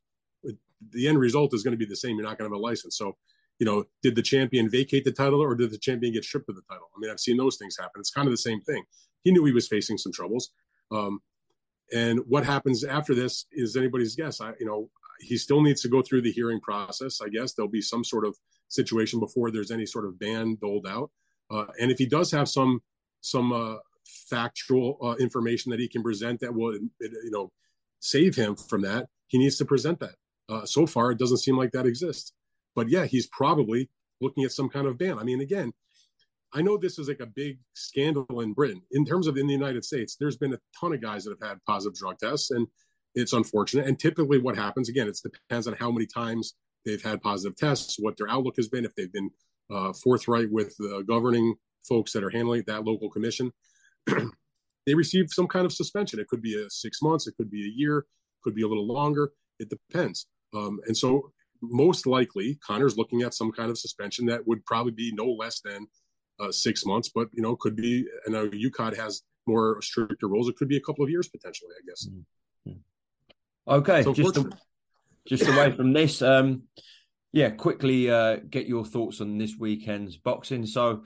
the 0.92 1.08
end 1.08 1.20
result 1.20 1.54
is 1.54 1.64
going 1.64 1.72
to 1.72 1.78
be 1.78 1.86
the 1.86 1.96
same. 1.96 2.18
You're 2.18 2.26
not 2.26 2.38
going 2.38 2.50
to 2.50 2.56
have 2.56 2.60
a 2.60 2.64
license. 2.64 2.98
So, 2.98 3.16
you 3.60 3.66
know, 3.66 3.86
did 4.04 4.16
the 4.16 4.22
champion 4.22 4.70
vacate 4.70 5.06
the 5.06 5.12
title 5.12 5.42
or 5.42 5.56
did 5.56 5.72
the 5.72 5.78
champion 5.78 6.14
get 6.14 6.26
stripped 6.26 6.50
of 6.50 6.56
the 6.56 6.62
title? 6.70 6.88
I 6.96 7.00
mean, 7.00 7.10
I've 7.10 7.20
seen 7.20 7.38
those 7.38 7.58
things 7.58 7.78
happen. 7.80 8.00
It's 8.00 8.12
kind 8.12 8.28
of 8.28 8.34
the 8.34 8.38
same 8.38 8.62
thing. 8.62 8.84
He 9.24 9.32
knew 9.32 9.46
he 9.46 9.54
was 9.54 9.68
facing 9.68 9.98
some 9.98 10.12
troubles. 10.12 10.52
Um, 10.92 11.22
and 11.94 12.20
what 12.28 12.46
happens 12.46 12.84
after 12.84 13.16
this 13.16 13.46
is 13.52 13.78
anybody's 13.78 14.16
guess. 14.16 14.42
I, 14.42 14.54
you 14.60 14.66
know, 14.66 14.90
he 15.22 15.38
still 15.38 15.62
needs 15.62 15.82
to 15.82 15.88
go 15.88 16.02
through 16.02 16.22
the 16.22 16.32
hearing 16.32 16.60
process. 16.60 17.22
I 17.22 17.30
guess 17.30 17.54
there'll 17.54 17.72
be 17.72 17.82
some 17.82 18.04
sort 18.04 18.26
of 18.26 18.38
situation 18.68 19.20
before 19.20 19.52
there's 19.52 19.72
any 19.72 19.86
sort 19.86 20.06
of 20.06 20.20
ban 20.20 20.58
doled 20.62 20.88
out. 20.88 21.12
Uh, 21.50 21.66
and 21.80 21.92
if 21.92 21.98
he 21.98 22.06
does 22.06 22.32
have 22.32 22.50
some 22.50 22.82
some 23.22 23.54
uh, 23.54 23.78
factual 24.30 24.98
uh, 25.02 25.16
information 25.20 25.72
that 25.72 25.80
he 25.80 25.88
can 25.88 26.04
present 26.04 26.40
that 26.40 26.54
will, 26.54 26.74
you 26.74 27.32
know, 27.32 27.52
save 28.00 28.36
him 28.36 28.56
from 28.56 28.82
that, 28.82 29.08
he 29.28 29.38
needs 29.38 29.58
to 29.58 29.66
present 29.66 30.00
that. 30.00 30.16
Uh, 30.48 30.66
so 30.66 30.86
far, 30.86 31.12
it 31.12 31.18
doesn't 31.18 31.38
seem 31.38 31.58
like 31.58 31.72
that 31.72 31.88
exists. 31.88 32.34
But 32.76 32.90
yeah, 32.90 33.06
he's 33.06 33.28
probably 33.28 33.90
looking 34.22 34.44
at 34.44 34.52
some 34.52 34.70
kind 34.70 34.88
of 34.88 34.98
ban. 34.98 35.18
I 35.18 35.24
mean, 35.24 35.42
again, 35.42 35.74
I 36.54 36.62
know 36.62 36.78
this 36.78 37.00
is 37.00 37.08
like 37.08 37.20
a 37.20 37.26
big 37.26 37.60
scandal 37.74 38.42
in 38.42 38.54
Britain. 38.54 38.82
In 38.92 39.06
terms 39.06 39.28
of 39.28 39.38
in 39.38 39.48
the 39.48 39.54
United 39.54 39.84
States, 39.84 40.16
there's 40.20 40.38
been 40.38 40.54
a 40.54 40.60
ton 40.80 40.94
of 40.94 41.02
guys 41.02 41.24
that 41.24 41.36
have 41.40 41.50
had 41.50 41.64
positive 41.66 41.98
drug 41.98 42.18
tests, 42.20 42.52
and 42.52 42.68
it's 43.14 43.34
unfortunate. 43.34 43.88
And 43.88 44.00
typically, 44.00 44.40
what 44.40 44.56
happens 44.56 44.88
again, 44.88 45.08
it 45.08 45.20
depends 45.22 45.68
on 45.68 45.74
how 45.74 45.92
many 45.92 46.06
times 46.06 46.54
they've 46.86 47.02
had 47.02 47.22
positive 47.22 47.58
tests, 47.58 47.98
what 48.00 48.16
their 48.18 48.30
outlook 48.30 48.56
has 48.58 48.68
been, 48.68 48.86
if 48.86 48.96
they've 48.96 49.12
been 49.12 49.32
uh, 49.70 49.92
forthright 49.94 50.52
with 50.52 50.76
the 50.78 51.04
governing 51.08 51.56
folks 51.88 52.14
that 52.14 52.24
are 52.24 52.30
handling 52.30 52.64
that 52.68 52.86
local 52.86 53.10
commission. 53.10 53.52
they 54.86 54.94
receive 54.94 55.28
some 55.32 55.48
kind 55.48 55.66
of 55.66 55.74
suspension. 55.74 56.20
It 56.20 56.28
could 56.28 56.42
be 56.42 56.62
a 56.62 56.70
six 56.70 57.02
months, 57.02 57.28
it 57.28 57.36
could 57.38 57.50
be 57.50 57.66
a 57.66 57.74
year, 57.76 58.06
could 58.44 58.56
be 58.56 58.64
a 58.64 58.68
little 58.68 58.88
longer. 58.88 59.32
It 59.60 59.70
depends. 59.70 60.28
Um, 60.56 60.80
and 60.88 60.96
so, 60.96 61.32
most 61.62 62.06
likely, 62.06 62.60
Conor's 62.66 62.98
looking 62.98 63.22
at 63.22 63.34
some 63.34 63.52
kind 63.52 63.72
of 63.72 63.78
suspension 63.78 64.26
that 64.28 64.46
would 64.46 64.66
probably 64.66 64.92
be 64.92 65.12
no 65.14 65.26
less 65.26 65.62
than 65.62 65.88
uh, 66.40 66.52
six 66.52 66.86
months, 66.86 67.10
but 67.14 67.30
you 67.34 67.42
know, 67.42 67.56
could 67.56 67.76
be. 67.76 68.06
I 68.28 68.32
know 68.32 68.48
UKAD 68.50 68.96
has 68.98 69.24
more 69.48 69.82
stricter 69.82 70.28
rules. 70.28 70.50
It 70.50 70.58
could 70.58 70.68
be 70.68 70.78
a 70.78 70.82
couple 70.82 71.04
of 71.04 71.10
years 71.10 71.28
potentially. 71.28 71.72
I 71.78 71.86
guess. 71.88 72.08
Mm-hmm. 72.08 72.72
Okay, 73.68 74.04
so 74.04 74.14
just 74.14 74.38
a, 74.38 74.50
just 75.28 75.48
away 75.48 75.72
from 75.72 75.92
this, 75.92 76.22
um, 76.22 76.64
yeah, 77.34 77.50
quickly 77.50 78.10
uh, 78.10 78.38
get 78.48 78.68
your 78.68 78.86
thoughts 78.86 79.22
on 79.22 79.38
this 79.38 79.56
weekend's 79.58 80.18
boxing. 80.18 80.66
So, 80.68 81.04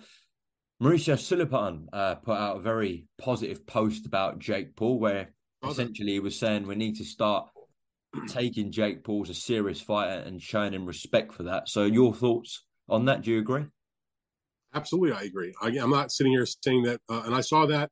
Mauricio 0.82 1.20
Sulaiman 1.20 1.89
uh, 1.92 2.15
put 2.15 2.38
out 2.38 2.58
a 2.58 2.62
very 2.62 3.06
positive 3.18 3.68
post 3.68 4.06
about 4.06 4.39
Jake 4.39 4.76
Paul, 4.78 4.98
where 5.00 5.34
essentially 5.68 6.13
he 6.13 6.20
was 6.22 6.39
saying 6.39 6.68
we 6.68 6.76
need 6.76 6.96
to 6.98 7.04
start 7.04 7.50
taking 8.28 8.72
Jake 8.72 9.04
Paul 9.04 9.24
as 9.24 9.30
a 9.30 9.34
serious 9.34 9.82
fighter 9.82 10.22
and 10.22 10.42
showing 10.42 10.74
him 10.74 10.86
respect 10.86 11.34
for 11.34 11.44
that. 11.44 11.68
So, 11.68 11.84
your 11.84 12.13
thoughts 12.13 12.63
on 12.88 13.06
that? 13.06 13.24
Do 13.24 13.32
you 13.32 13.39
agree? 13.39 13.65
Absolutely, 14.74 15.12
I 15.12 15.24
agree. 15.24 15.54
I, 15.62 15.68
am 15.70 15.89
not 15.89 16.12
sitting 16.12 16.32
here 16.32 16.46
saying 16.46 16.84
that. 16.84 17.02
Uh, 17.10 17.24
and 17.26 17.36
I 17.36 17.42
saw 17.42 17.65
that 17.65 17.89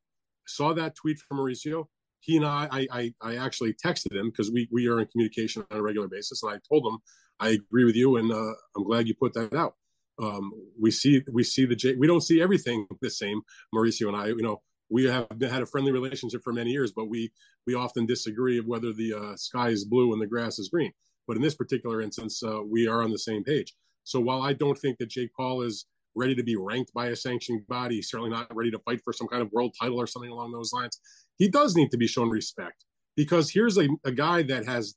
saw 0.48 0.74
that 0.74 0.96
tweet 0.96 1.18
from 1.20 1.40
Mauricio. 1.40 1.86
He 2.22 2.38
and 2.38 2.46
I, 2.46 2.68
I, 2.72 2.88
I, 2.92 3.14
I 3.22 3.36
actually 3.36 3.74
texted 3.74 4.16
him 4.16 4.30
because 4.30 4.50
we 4.50 4.70
we 4.72 4.88
are 4.88 5.00
in 5.00 5.08
communication 5.08 5.66
on 5.72 5.78
a 5.78 5.82
regular 5.82 6.08
basis, 6.08 6.42
and 6.42 6.54
I 6.54 6.60
told 6.70 6.86
him 6.86 7.00
I 7.40 7.50
agree 7.50 7.84
with 7.84 7.96
you, 7.96 8.16
and 8.16 8.32
uh, 8.32 8.54
I'm 8.76 8.84
glad 8.86 9.08
you 9.08 9.16
put 9.16 9.34
that 9.34 9.54
out. 9.54 9.76
Um, 10.22 10.52
we 10.80 10.92
see 10.92 11.24
we 11.32 11.44
see 11.44 11.66
the 11.66 11.96
we 11.98 12.08
don't 12.08 12.22
see 12.22 12.42
everything 12.42 12.88
the 13.02 13.10
same. 13.10 13.42
Mauricio 13.74 14.08
and 14.08 14.18
I, 14.18 14.28
you 14.28 14.42
know, 14.42 14.62
we 14.90 15.06
have 15.06 15.28
had 15.42 15.62
a 15.62 15.66
friendly 15.66 15.92
relationship 15.92 16.42
for 16.44 16.54
many 16.54 16.72
years, 16.72 16.92
but 16.96 17.06
we 17.06 17.32
we 17.66 17.76
often 17.76 18.06
disagree 18.06 18.58
of 18.58 18.66
whether 18.66 18.94
the 18.94 19.14
uh, 19.14 19.36
sky 19.36 19.70
is 19.70 19.86
blue 19.86 20.14
and 20.14 20.22
the 20.22 20.28
grass 20.28 20.60
is 20.60 20.70
green. 20.70 20.92
But 21.28 21.38
in 21.38 21.44
this 21.44 21.56
particular 21.56 22.02
instance, 22.02 22.42
uh, 22.42 22.62
we 22.64 22.88
are 22.88 23.04
on 23.04 23.12
the 23.12 23.20
same 23.20 23.44
page. 23.44 23.74
So 24.04 24.20
while 24.22 24.42
I 24.42 24.54
don't 24.54 24.78
think 24.78 24.98
that 25.00 25.10
Jake 25.10 25.32
Paul 25.36 25.62
is 25.62 25.86
ready 26.18 26.36
to 26.36 26.44
be 26.44 26.56
ranked 26.56 26.94
by 26.94 27.08
a 27.08 27.16
sanctioning 27.16 27.64
body. 27.70 28.02
Certainly 28.02 28.32
not 28.32 28.54
ready 28.54 28.72
to 28.72 28.80
fight 28.80 29.02
for 29.04 29.14
some 29.14 29.28
kind 29.28 29.42
of 29.42 29.52
world 29.52 29.76
title 29.80 30.02
or 30.02 30.08
something 30.08 30.32
along 30.32 30.52
those 30.52 30.74
lines. 30.74 31.00
He 31.38 31.48
does 31.48 31.76
need 31.76 31.92
to 31.92 31.98
be 31.98 32.08
shown 32.08 32.30
respect 32.30 32.84
because 33.16 33.52
here's 33.52 33.78
a, 33.78 33.88
a 34.04 34.12
guy 34.12 34.42
that 34.44 34.66
has 34.66 34.96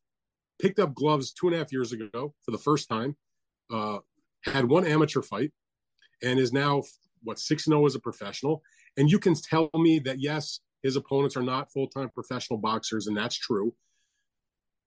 picked 0.60 0.78
up 0.78 0.94
gloves 0.94 1.32
two 1.32 1.46
and 1.46 1.54
a 1.54 1.58
half 1.58 1.72
years 1.72 1.92
ago 1.92 2.34
for 2.44 2.50
the 2.50 2.58
first 2.58 2.88
time, 2.88 3.16
uh, 3.70 3.98
had 4.44 4.68
one 4.68 4.86
amateur 4.86 5.22
fight, 5.22 5.52
and 6.22 6.38
is 6.38 6.52
now 6.52 6.82
what 7.22 7.38
six 7.38 7.64
zero 7.64 7.82
oh 7.82 7.86
as 7.86 7.94
a 7.94 8.00
professional. 8.00 8.62
And 8.96 9.10
you 9.10 9.18
can 9.18 9.34
tell 9.34 9.70
me 9.74 9.98
that 10.00 10.20
yes, 10.20 10.60
his 10.82 10.96
opponents 10.96 11.36
are 11.36 11.42
not 11.42 11.72
full 11.72 11.88
time 11.88 12.10
professional 12.10 12.58
boxers, 12.58 13.06
and 13.06 13.16
that's 13.16 13.36
true. 13.36 13.74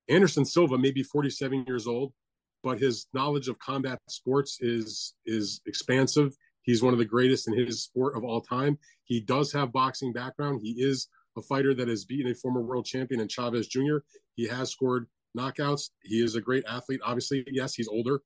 Anderson 0.09 0.43
Silva 0.43 0.77
may 0.77 0.91
be 0.91 1.03
47 1.03 1.63
years 1.65 1.87
old, 1.87 2.13
but 2.61 2.79
his 2.79 3.07
knowledge 3.13 3.47
of 3.47 3.59
combat 3.59 3.99
sports 4.09 4.57
is 4.61 5.13
is 5.25 5.61
expansive. 5.65 6.35
He's 6.63 6.81
one 6.81 6.93
of 6.93 6.99
the 6.99 7.05
greatest 7.05 7.47
in 7.47 7.57
his 7.57 7.83
sport 7.83 8.15
of 8.15 8.23
all 8.23 8.41
time. 8.41 8.77
He 9.03 9.19
does 9.19 9.51
have 9.51 9.73
boxing 9.73 10.13
background. 10.13 10.61
He 10.63 10.81
is 10.81 11.07
a 11.37 11.41
fighter 11.41 11.73
that 11.73 11.87
has 11.89 12.05
beaten 12.05 12.31
a 12.31 12.35
former 12.35 12.61
world 12.61 12.85
champion 12.85 13.19
in 13.19 13.27
Chavez 13.27 13.67
Jr. 13.67 13.97
He 14.35 14.47
has 14.47 14.71
scored 14.71 15.07
knockouts. 15.37 15.89
He 16.03 16.23
is 16.23 16.35
a 16.35 16.41
great 16.41 16.63
athlete. 16.67 17.01
Obviously, 17.03 17.43
yes, 17.51 17.73
he's 17.73 17.87
older. 17.87 18.21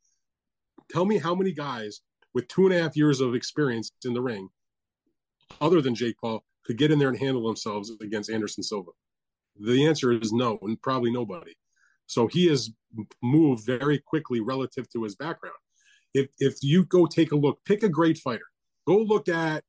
Tell 0.92 1.06
me 1.06 1.18
how 1.18 1.36
many 1.36 1.52
guys 1.52 2.02
with 2.34 2.48
two 2.48 2.66
and 2.66 2.76
a 2.76 2.82
half 2.82 2.96
years 2.96 3.20
of 3.20 3.36
experience 3.36 3.92
in 4.06 4.14
the 4.14 4.22
ring, 4.22 4.50
other 5.60 5.82
than 5.82 5.96
Jake 5.96 6.16
Paul, 6.20 6.44
could 6.66 6.78
get 6.78 6.92
in 6.92 7.00
there 7.00 7.10
and 7.10 7.18
handle 7.18 7.46
themselves 7.46 7.92
against 8.02 8.30
Anderson 8.30 8.64
Silva? 8.64 8.92
The 9.60 9.86
answer 9.86 10.12
is 10.12 10.32
no, 10.32 10.60
and 10.62 10.82
probably 10.82 11.12
nobody. 11.12 11.54
So 12.06 12.28
he 12.28 12.48
has 12.48 12.72
moved 13.22 13.66
very 13.66 14.00
quickly 14.00 14.40
relative 14.40 14.90
to 14.92 15.04
his 15.04 15.16
background. 15.16 15.56
If 16.14 16.28
if 16.40 16.56
you 16.62 16.86
go 16.86 17.06
take 17.06 17.32
a 17.32 17.36
look, 17.36 17.60
pick 17.66 17.84
a 17.84 17.90
great 17.90 18.18
fighter. 18.18 18.46
Go 18.86 18.98
look 18.98 19.28
at, 19.28 19.64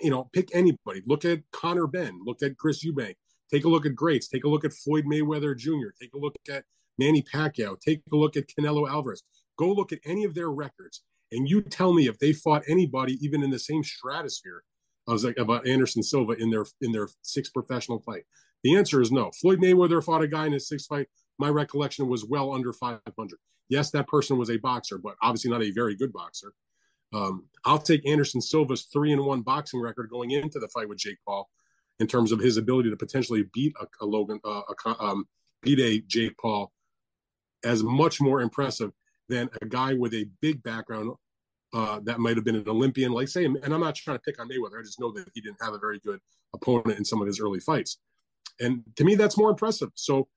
you 0.00 0.10
know, 0.10 0.30
pick 0.32 0.48
anybody. 0.54 1.02
Look 1.06 1.24
at 1.24 1.42
Conor 1.52 1.86
Benn. 1.86 2.20
Look 2.24 2.42
at 2.42 2.56
Chris 2.56 2.84
Eubank. 2.84 3.14
Take 3.52 3.64
a 3.64 3.68
look 3.68 3.84
at 3.84 3.94
greats. 3.94 4.28
Take 4.28 4.44
a 4.44 4.48
look 4.48 4.64
at 4.64 4.72
Floyd 4.72 5.04
Mayweather 5.04 5.56
Jr. 5.56 5.90
Take 6.00 6.14
a 6.14 6.18
look 6.18 6.34
at 6.48 6.64
Manny 6.98 7.22
Pacquiao. 7.22 7.78
Take 7.78 8.02
a 8.10 8.16
look 8.16 8.36
at 8.36 8.44
Canelo 8.48 8.88
Alvarez. 8.88 9.22
Go 9.58 9.68
look 9.68 9.92
at 9.92 10.00
any 10.04 10.24
of 10.24 10.34
their 10.34 10.50
records, 10.50 11.02
and 11.30 11.48
you 11.48 11.60
tell 11.62 11.92
me 11.92 12.06
if 12.06 12.18
they 12.18 12.32
fought 12.32 12.62
anybody 12.68 13.18
even 13.24 13.42
in 13.42 13.50
the 13.50 13.58
same 13.58 13.84
stratosphere. 13.84 14.62
I 15.08 15.12
was 15.12 15.24
like 15.24 15.36
about 15.36 15.66
Anderson 15.66 16.02
Silva 16.02 16.32
in 16.34 16.50
their 16.50 16.64
in 16.80 16.92
their 16.92 17.08
sixth 17.22 17.52
professional 17.52 18.00
fight. 18.00 18.22
The 18.62 18.76
answer 18.76 19.00
is 19.00 19.10
no. 19.10 19.30
Floyd 19.40 19.58
Mayweather 19.58 20.02
fought 20.02 20.22
a 20.22 20.28
guy 20.28 20.46
in 20.46 20.52
his 20.52 20.68
sixth 20.68 20.86
fight 20.86 21.08
my 21.38 21.48
recollection 21.48 22.08
was 22.08 22.24
well 22.24 22.52
under 22.52 22.72
500. 22.72 23.38
Yes, 23.68 23.90
that 23.90 24.06
person 24.06 24.38
was 24.38 24.50
a 24.50 24.58
boxer, 24.58 24.98
but 24.98 25.16
obviously 25.22 25.50
not 25.50 25.62
a 25.62 25.70
very 25.70 25.96
good 25.96 26.12
boxer. 26.12 26.52
Um, 27.12 27.46
I'll 27.64 27.78
take 27.78 28.06
Anderson 28.06 28.40
Silva's 28.40 28.84
three 28.92 29.12
and 29.12 29.24
one 29.24 29.42
boxing 29.42 29.80
record 29.80 30.08
going 30.08 30.30
into 30.30 30.58
the 30.58 30.68
fight 30.68 30.88
with 30.88 30.98
Jake 30.98 31.18
Paul, 31.26 31.48
in 31.98 32.06
terms 32.06 32.32
of 32.32 32.38
his 32.38 32.56
ability 32.56 32.90
to 32.90 32.96
potentially 32.96 33.44
beat 33.52 33.74
a, 33.80 33.86
a 34.04 34.06
Logan, 34.06 34.40
uh, 34.44 34.62
a, 34.86 35.02
um, 35.02 35.26
beat 35.62 35.78
a 35.80 36.00
Jake 36.06 36.36
Paul, 36.38 36.72
as 37.64 37.82
much 37.82 38.20
more 38.20 38.40
impressive 38.40 38.92
than 39.28 39.48
a 39.60 39.66
guy 39.66 39.94
with 39.94 40.14
a 40.14 40.26
big 40.40 40.62
background 40.62 41.12
uh, 41.74 42.00
that 42.04 42.20
might 42.20 42.36
have 42.36 42.44
been 42.44 42.56
an 42.56 42.68
Olympian, 42.68 43.12
like 43.12 43.28
say, 43.28 43.44
and 43.44 43.58
I'm 43.64 43.80
not 43.80 43.94
trying 43.94 44.18
to 44.18 44.22
pick 44.22 44.40
on 44.40 44.48
Mayweather. 44.48 44.78
I 44.78 44.82
just 44.82 45.00
know 45.00 45.12
that 45.12 45.26
he 45.34 45.40
didn't 45.40 45.62
have 45.62 45.72
a 45.72 45.78
very 45.78 45.98
good 46.00 46.20
opponent 46.54 46.98
in 46.98 47.04
some 47.04 47.20
of 47.20 47.26
his 47.26 47.40
early 47.40 47.60
fights, 47.60 47.98
and 48.60 48.82
to 48.96 49.04
me, 49.04 49.14
that's 49.14 49.38
more 49.38 49.50
impressive. 49.50 49.90
So, 49.94 50.28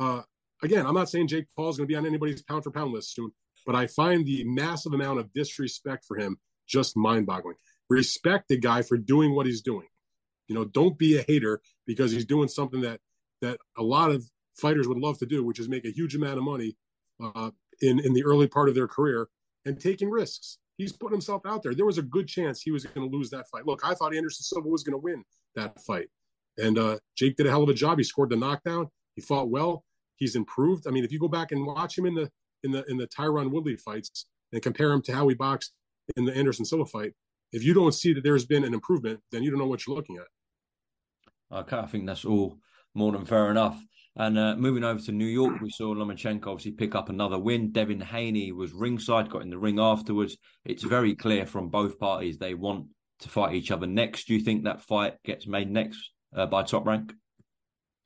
uh, 0.00 0.22
again, 0.62 0.86
I'm 0.86 0.94
not 0.94 1.08
saying 1.08 1.28
Jake 1.28 1.46
Paul 1.56 1.70
is 1.70 1.76
going 1.76 1.86
to 1.86 1.92
be 1.92 1.96
on 1.96 2.06
anybody's 2.06 2.42
pound 2.42 2.64
for 2.64 2.72
pound 2.72 2.92
list 2.92 3.14
soon, 3.14 3.30
but 3.64 3.76
I 3.76 3.86
find 3.86 4.26
the 4.26 4.44
massive 4.44 4.92
amount 4.92 5.20
of 5.20 5.32
disrespect 5.32 6.04
for 6.04 6.16
him 6.16 6.38
just 6.66 6.96
mind 6.96 7.26
boggling. 7.26 7.56
Respect 7.88 8.48
the 8.48 8.58
guy 8.58 8.82
for 8.82 8.96
doing 8.96 9.34
what 9.34 9.46
he's 9.46 9.62
doing. 9.62 9.86
You 10.48 10.54
know, 10.54 10.64
don't 10.64 10.98
be 10.98 11.18
a 11.18 11.22
hater 11.22 11.60
because 11.86 12.10
he's 12.10 12.24
doing 12.24 12.48
something 12.48 12.80
that 12.80 13.00
that 13.40 13.58
a 13.76 13.82
lot 13.82 14.10
of 14.10 14.24
fighters 14.54 14.88
would 14.88 14.98
love 14.98 15.18
to 15.18 15.26
do, 15.26 15.44
which 15.44 15.58
is 15.58 15.68
make 15.68 15.84
a 15.84 15.90
huge 15.90 16.14
amount 16.14 16.38
of 16.38 16.44
money 16.44 16.76
uh, 17.22 17.50
in 17.82 18.00
in 18.00 18.12
the 18.14 18.24
early 18.24 18.46
part 18.46 18.68
of 18.68 18.74
their 18.74 18.88
career 18.88 19.28
and 19.66 19.78
taking 19.78 20.10
risks. 20.10 20.58
He's 20.78 20.92
putting 20.92 21.14
himself 21.14 21.42
out 21.46 21.62
there. 21.62 21.74
There 21.74 21.86
was 21.86 21.98
a 21.98 22.02
good 22.02 22.26
chance 22.26 22.62
he 22.62 22.70
was 22.70 22.84
going 22.86 23.08
to 23.08 23.16
lose 23.16 23.30
that 23.30 23.48
fight. 23.48 23.66
Look, 23.66 23.82
I 23.84 23.94
thought 23.94 24.14
Anderson 24.14 24.42
Silva 24.42 24.68
was 24.68 24.82
going 24.82 24.94
to 24.94 24.98
win 24.98 25.22
that 25.54 25.80
fight, 25.82 26.08
and 26.58 26.78
uh, 26.78 26.98
Jake 27.16 27.36
did 27.36 27.46
a 27.46 27.50
hell 27.50 27.62
of 27.62 27.68
a 27.68 27.74
job. 27.74 27.98
He 27.98 28.04
scored 28.04 28.30
the 28.30 28.36
knockdown. 28.36 28.88
He 29.14 29.22
fought 29.22 29.50
well. 29.50 29.84
He's 30.16 30.34
improved. 30.34 30.86
I 30.86 30.90
mean, 30.90 31.04
if 31.04 31.12
you 31.12 31.18
go 31.18 31.28
back 31.28 31.52
and 31.52 31.66
watch 31.66 31.98
him 31.98 32.06
in 32.06 32.14
the 32.14 32.30
in 32.62 32.70
the 32.70 32.84
in 32.90 32.96
the 32.96 33.06
Tyron 33.08 33.50
Woodley 33.50 33.76
fights 33.76 34.26
and 34.52 34.62
compare 34.62 34.92
him 34.92 35.02
to 35.02 35.12
how 35.12 35.28
he 35.28 35.34
boxed 35.34 35.72
in 36.16 36.24
the 36.24 36.34
Anderson 36.34 36.64
Silva 36.64 36.86
fight, 36.86 37.12
if 37.52 37.62
you 37.62 37.74
don't 37.74 37.92
see 37.92 38.12
that 38.14 38.24
there's 38.24 38.46
been 38.46 38.64
an 38.64 38.74
improvement, 38.74 39.20
then 39.30 39.42
you 39.42 39.50
don't 39.50 39.58
know 39.58 39.66
what 39.66 39.86
you're 39.86 39.96
looking 39.96 40.16
at. 40.16 41.56
Okay, 41.56 41.76
I 41.76 41.86
think 41.86 42.06
that's 42.06 42.24
all 42.24 42.58
more 42.94 43.12
than 43.12 43.24
fair 43.24 43.50
enough. 43.50 43.82
And 44.16 44.38
uh, 44.38 44.56
moving 44.56 44.84
over 44.84 45.00
to 45.00 45.12
New 45.12 45.26
York, 45.26 45.60
we 45.60 45.70
saw 45.70 45.94
Lomachenko 45.94 46.46
obviously 46.46 46.72
pick 46.72 46.94
up 46.94 47.08
another 47.08 47.38
win. 47.38 47.72
Devin 47.72 48.00
Haney 48.00 48.52
was 48.52 48.72
ringside, 48.72 49.30
got 49.30 49.42
in 49.42 49.50
the 49.50 49.58
ring 49.58 49.80
afterwards. 49.80 50.36
It's 50.64 50.82
very 50.82 51.14
clear 51.14 51.46
from 51.46 51.70
both 51.70 51.98
parties 51.98 52.36
they 52.36 52.54
want 52.54 52.88
to 53.20 53.28
fight 53.28 53.54
each 53.54 53.70
other 53.70 53.86
next. 53.86 54.26
Do 54.26 54.34
you 54.34 54.40
think 54.40 54.64
that 54.64 54.82
fight 54.82 55.14
gets 55.24 55.46
made 55.46 55.70
next 55.70 56.10
uh, 56.36 56.46
by 56.46 56.62
Top 56.62 56.86
Rank? 56.86 57.14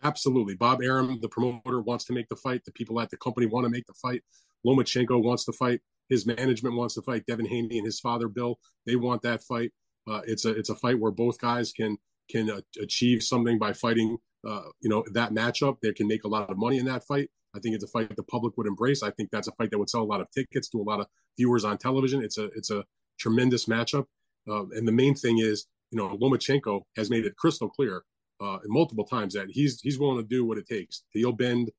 Absolutely. 0.03 0.55
Bob 0.55 0.81
Arum, 0.83 1.19
the 1.21 1.29
promoter, 1.29 1.81
wants 1.81 2.05
to 2.05 2.13
make 2.13 2.29
the 2.29 2.37
fight. 2.37 2.65
The 2.65 2.73
people 2.73 3.01
at 3.01 3.11
the 3.11 3.17
company 3.17 3.47
want 3.47 3.65
to 3.65 3.71
make 3.71 3.87
the 3.87 3.95
fight. 3.95 4.23
Lomachenko 4.65 5.23
wants 5.23 5.45
to 5.47 5.53
fight. 5.53 5.81
His 6.09 6.25
management 6.25 6.77
wants 6.77 6.95
to 6.95 7.03
fight. 7.03 7.25
Devin 7.27 7.47
Haney 7.47 7.79
and 7.79 7.87
his 7.87 7.99
father 7.99 8.29
Bill, 8.29 8.59
they 8.85 8.95
want 8.95 9.23
that 9.23 9.43
fight. 9.43 9.73
Uh, 10.09 10.21
it's 10.25 10.45
a 10.45 10.51
it's 10.51 10.71
a 10.71 10.77
fight 10.77 11.01
where 11.01 11.11
both 11.11 11.41
guys 11.41 11.73
can 11.73 11.97
can 12.31 12.49
uh, 12.49 12.61
achieve 12.81 13.23
something 13.23 13.59
by 13.59 13.73
fighting 13.73 14.19
uh, 14.47 14.63
you 14.81 14.89
know, 14.89 15.05
that 15.13 15.33
matchup. 15.33 15.79
They 15.83 15.93
can 15.93 16.07
make 16.07 16.25
a 16.25 16.29
lot 16.29 16.51
of 16.51 16.57
money 16.57 16.79
in 16.79 16.85
that 16.87 17.05
fight. 17.05 17.31
I 17.55 17.59
think 17.59 17.75
it's 17.75 17.85
a 17.85 17.89
fight 17.89 18.15
the 18.15 18.23
public 18.23 18.57
would 18.57 18.67
embrace. 18.67 19.03
I 19.03 19.11
think 19.11 19.31
that's 19.31 19.49
a 19.49 19.53
fight 19.53 19.71
that 19.71 19.79
would 19.79 19.91
sell 19.91 20.03
a 20.03 20.05
lot 20.05 20.21
of 20.21 20.31
tickets 20.31 20.69
to 20.71 20.81
a 20.81 20.83
lot 20.83 21.01
of 21.01 21.07
viewers 21.37 21.65
on 21.65 21.79
television. 21.79 22.23
It's 22.23 22.39
a 22.39 22.45
it's 22.57 22.71
a 22.71 22.85
tremendous 23.19 23.67
matchup. 23.67 24.05
Uh, 24.49 24.67
and 24.71 24.87
the 24.87 24.93
main 24.93 25.15
thing 25.15 25.39
is, 25.39 25.67
you 25.91 25.99
know, 25.99 26.17
Lomachenko 26.17 26.83
has 26.97 27.11
made 27.11 27.25
it 27.25 27.37
crystal 27.37 27.69
clear 27.69 28.03
uh, 28.41 28.59
multiple 28.67 29.05
times 29.05 29.35
that 29.35 29.49
he's 29.51 29.81
he's 29.81 29.99
willing 29.99 30.19
to 30.19 30.29
do 30.29 30.45
what 30.45 30.59
it 30.59 30.69
takes. 30.69 31.03
He'll 31.11 31.33
bend. 31.33 31.71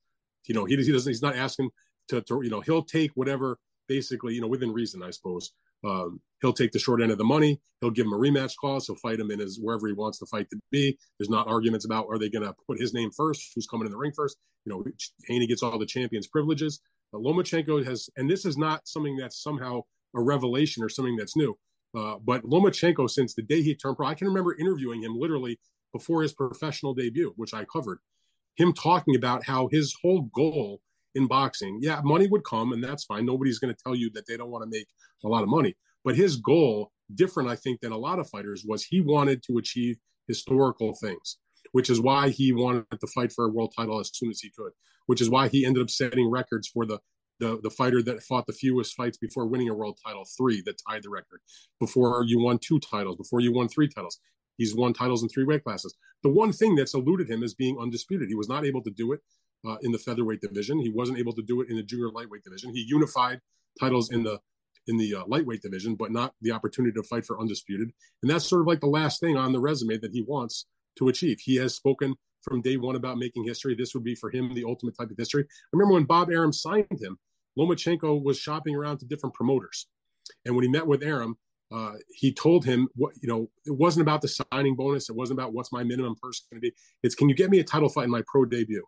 You 0.48 0.56
know, 0.56 0.66
he, 0.66 0.76
he 0.78 0.92
doesn't. 0.92 1.10
He's 1.10 1.22
not 1.22 1.36
asking 1.36 1.70
to, 2.10 2.22
to 2.22 2.42
you 2.44 2.50
know 2.50 2.62
he'll 2.62 2.84
take 2.84 3.12
whatever 3.16 3.58
basically 3.88 4.34
you 4.34 4.42
know 4.42 4.48
within 4.48 4.74
reason, 4.74 5.04
I 5.04 5.12
suppose. 5.12 5.52
Um, 5.86 6.22
he'll 6.42 6.54
take 6.54 6.72
the 6.72 6.80
short 6.80 7.02
end 7.02 7.12
of 7.12 7.18
the 7.18 7.24
money. 7.24 7.60
He'll 7.82 7.92
give 7.92 8.06
him 8.06 8.14
a 8.14 8.18
rematch 8.18 8.56
clause. 8.56 8.88
He'll 8.88 8.96
fight 8.96 9.20
him 9.20 9.32
in 9.32 9.40
his 9.40 9.60
wherever 9.62 9.88
he 9.88 9.94
wants 9.94 10.20
the 10.20 10.26
fight 10.26 10.50
to 10.52 10.60
be. 10.72 10.98
There's 11.20 11.30
not 11.30 11.48
arguments 11.48 11.86
about 11.86 12.08
are 12.10 12.18
they 12.18 12.30
going 12.30 12.46
to 12.46 12.54
put 12.68 12.80
his 12.80 12.94
name 12.94 13.12
first, 13.16 13.52
who's 13.56 13.68
coming 13.68 13.86
in 13.86 13.92
the 13.92 13.98
ring 13.98 14.14
first. 14.16 14.38
You 14.66 14.74
know, 14.74 14.84
Haney 15.28 15.48
gets 15.48 15.64
all 15.64 15.78
the 15.78 15.86
champions' 15.86 16.28
privileges. 16.28 16.80
But 17.12 17.22
Lomachenko 17.22 17.86
has, 17.86 18.10
and 18.18 18.30
this 18.30 18.46
is 18.46 18.58
not 18.58 18.88
something 18.88 19.16
that's 19.16 19.42
somehow 19.42 19.82
a 20.16 20.22
revelation 20.22 20.84
or 20.84 20.90
something 20.90 21.16
that's 21.16 21.36
new. 21.36 21.58
Uh, 21.96 22.16
but 22.24 22.44
Lomachenko, 22.44 23.10
since 23.10 23.34
the 23.34 23.42
day 23.42 23.62
he 23.62 23.76
turned 23.76 23.98
pro, 23.98 24.08
I 24.08 24.14
can 24.14 24.28
remember 24.28 24.56
interviewing 24.58 25.04
him 25.04 25.16
literally 25.18 25.60
before 25.94 26.22
his 26.22 26.34
professional 26.34 26.94
debut, 26.94 27.34
which 27.38 27.54
I 27.54 27.64
covered. 27.64 28.00
Him 28.56 28.74
talking 28.74 29.16
about 29.16 29.46
how 29.46 29.70
his 29.72 29.96
whole 30.02 30.24
goal 30.34 30.82
in 31.16 31.28
boxing. 31.28 31.80
Yeah, 31.82 32.02
money 32.04 32.28
would 32.28 32.44
come, 32.44 32.74
and 32.74 32.84
that's 32.84 33.06
fine. 33.06 33.26
Nobody's 33.26 33.60
going 33.60 33.74
to 33.74 33.84
tell 33.84 33.96
you 33.96 34.10
that 34.14 34.28
they 34.28 34.38
don't 34.38 34.52
want 34.52 34.64
to 34.64 34.78
make 34.78 34.88
a 35.24 35.28
lot 35.28 35.44
of 35.44 35.50
money. 35.50 35.76
But 36.04 36.16
his 36.16 36.38
goal, 36.38 36.92
different, 37.14 37.50
I 37.50 37.56
think, 37.56 37.82
than 37.82 37.92
a 37.92 37.98
lot 37.98 38.20
of 38.20 38.30
fighters, 38.30 38.64
was 38.66 38.84
he 38.84 39.02
wanted 39.02 39.44
to 39.44 39.58
achieve 39.58 39.98
historical 40.28 40.94
things, 40.94 41.38
which 41.72 41.90
is 41.90 42.00
why 42.00 42.30
he 42.30 42.54
wanted 42.54 42.86
to 43.00 43.08
fight 43.08 43.32
for 43.32 43.46
a 43.46 43.50
world 43.50 43.74
title 43.76 44.00
as 44.00 44.12
soon 44.14 44.30
as 44.30 44.40
he 44.40 44.52
could, 44.56 44.72
which 45.06 45.22
is 45.22 45.30
why 45.30 45.48
he 45.48 45.66
ended 45.66 45.84
up 45.84 45.90
setting 45.90 46.30
records 46.30 46.68
for 46.68 46.86
the 46.86 47.00
the, 47.40 47.60
the 47.62 47.70
fighter 47.70 48.02
that 48.02 48.24
fought 48.24 48.48
the 48.48 48.54
fewest 48.54 48.96
fights 48.96 49.18
before 49.18 49.46
winning 49.46 49.70
a 49.70 49.74
world 49.76 50.00
title, 50.04 50.26
three 50.38 50.62
that 50.66 50.82
tied 50.90 51.04
the 51.04 51.10
record. 51.12 51.40
Before 51.80 52.24
you 52.26 52.40
won 52.40 52.58
two 52.58 52.80
titles, 52.80 53.16
before 53.16 53.42
you 53.42 53.54
won 53.54 53.68
three 53.68 53.88
titles. 53.88 54.20
He's 54.58 54.76
won 54.76 54.94
titles 54.94 55.22
in 55.22 55.30
three 55.30 55.44
weight 55.44 55.64
classes. 55.64 55.96
The 56.24 56.30
one 56.30 56.52
thing 56.52 56.76
that's 56.76 56.96
eluded 56.96 57.30
him 57.30 57.44
is 57.44 57.54
being 57.54 57.78
undisputed. 57.80 58.28
He 58.28 58.36
was 58.36 58.50
not 58.50 58.66
able 58.66 58.82
to 58.82 58.90
do 58.90 59.14
it 59.14 59.22
uh, 59.66 59.78
in 59.82 59.92
the 59.92 59.98
featherweight 59.98 60.42
division. 60.42 60.80
He 60.80 60.90
wasn't 60.90 61.20
able 61.20 61.34
to 61.34 61.42
do 61.42 61.62
it 61.62 61.70
in 61.70 61.78
the 61.78 61.84
junior 61.84 62.10
lightweight 62.10 62.44
division. 62.44 62.74
He 62.74 62.86
unified 62.88 63.40
titles 63.80 64.12
in 64.12 64.24
the 64.24 64.40
in 64.88 64.98
the 64.98 65.16
uh, 65.16 65.24
lightweight 65.28 65.62
division, 65.62 65.96
but 65.96 66.12
not 66.12 66.34
the 66.42 66.52
opportunity 66.52 66.94
to 66.94 67.04
fight 67.04 67.26
for 67.26 67.40
undisputed. 67.40 67.92
And 68.22 68.32
that's 68.32 68.46
sort 68.46 68.62
of 68.62 68.68
like 68.68 68.80
the 68.80 68.88
last 68.88 69.20
thing 69.20 69.36
on 69.36 69.52
the 69.52 69.60
resume 69.60 69.98
that 69.98 70.14
he 70.14 70.22
wants 70.22 70.66
to 70.98 71.10
achieve. 71.10 71.40
He 71.42 71.58
has 71.58 71.76
spoken 71.76 72.16
from 72.42 72.62
day 72.62 72.78
one 72.78 72.96
about 72.96 73.18
making 73.18 73.44
history. 73.44 73.76
This 73.76 73.94
would 73.94 74.06
be 74.06 74.16
for 74.16 74.32
him 74.32 74.54
the 74.54 74.64
ultimate 74.64 74.98
type 74.98 75.12
of 75.12 75.18
history. 75.18 75.44
I 75.44 75.70
remember 75.74 75.96
when 75.96 76.06
Bob 76.06 76.32
Arum 76.32 76.54
signed 76.54 76.88
him, 77.02 77.18
Lomachenko 77.60 78.24
was 78.24 78.40
shopping 78.40 78.76
around 78.76 79.00
to 79.00 79.06
different 79.06 79.36
promoters. 79.36 79.88
And 80.46 80.56
when 80.56 80.64
he 80.64 80.70
met 80.70 80.88
with 80.88 81.04
Arum, 81.04 81.38
uh, 81.72 81.94
he 82.10 82.34
told 82.34 82.64
him 82.64 82.88
what 82.96 83.14
you 83.22 83.28
know 83.28 83.50
it 83.66 83.76
wasn't 83.76 84.02
about 84.02 84.22
the 84.22 84.28
signing 84.30 84.74
bonus 84.74 85.10
it 85.10 85.16
wasn't 85.16 85.38
about 85.38 85.52
what's 85.52 85.70
my 85.74 85.84
minimum 85.84 86.16
purse 86.22 86.46
going 86.50 86.62
to 86.62 86.62
be 86.62 86.74
it's 87.04 87.14
can 87.14 87.28
you 87.28 87.36
get 87.36 87.50
me 87.50 87.60
a 87.60 87.64
title 87.64 87.90
fight 87.90 88.06
in 88.06 88.10
my 88.10 88.24
pro 88.26 88.46
debut 88.46 88.86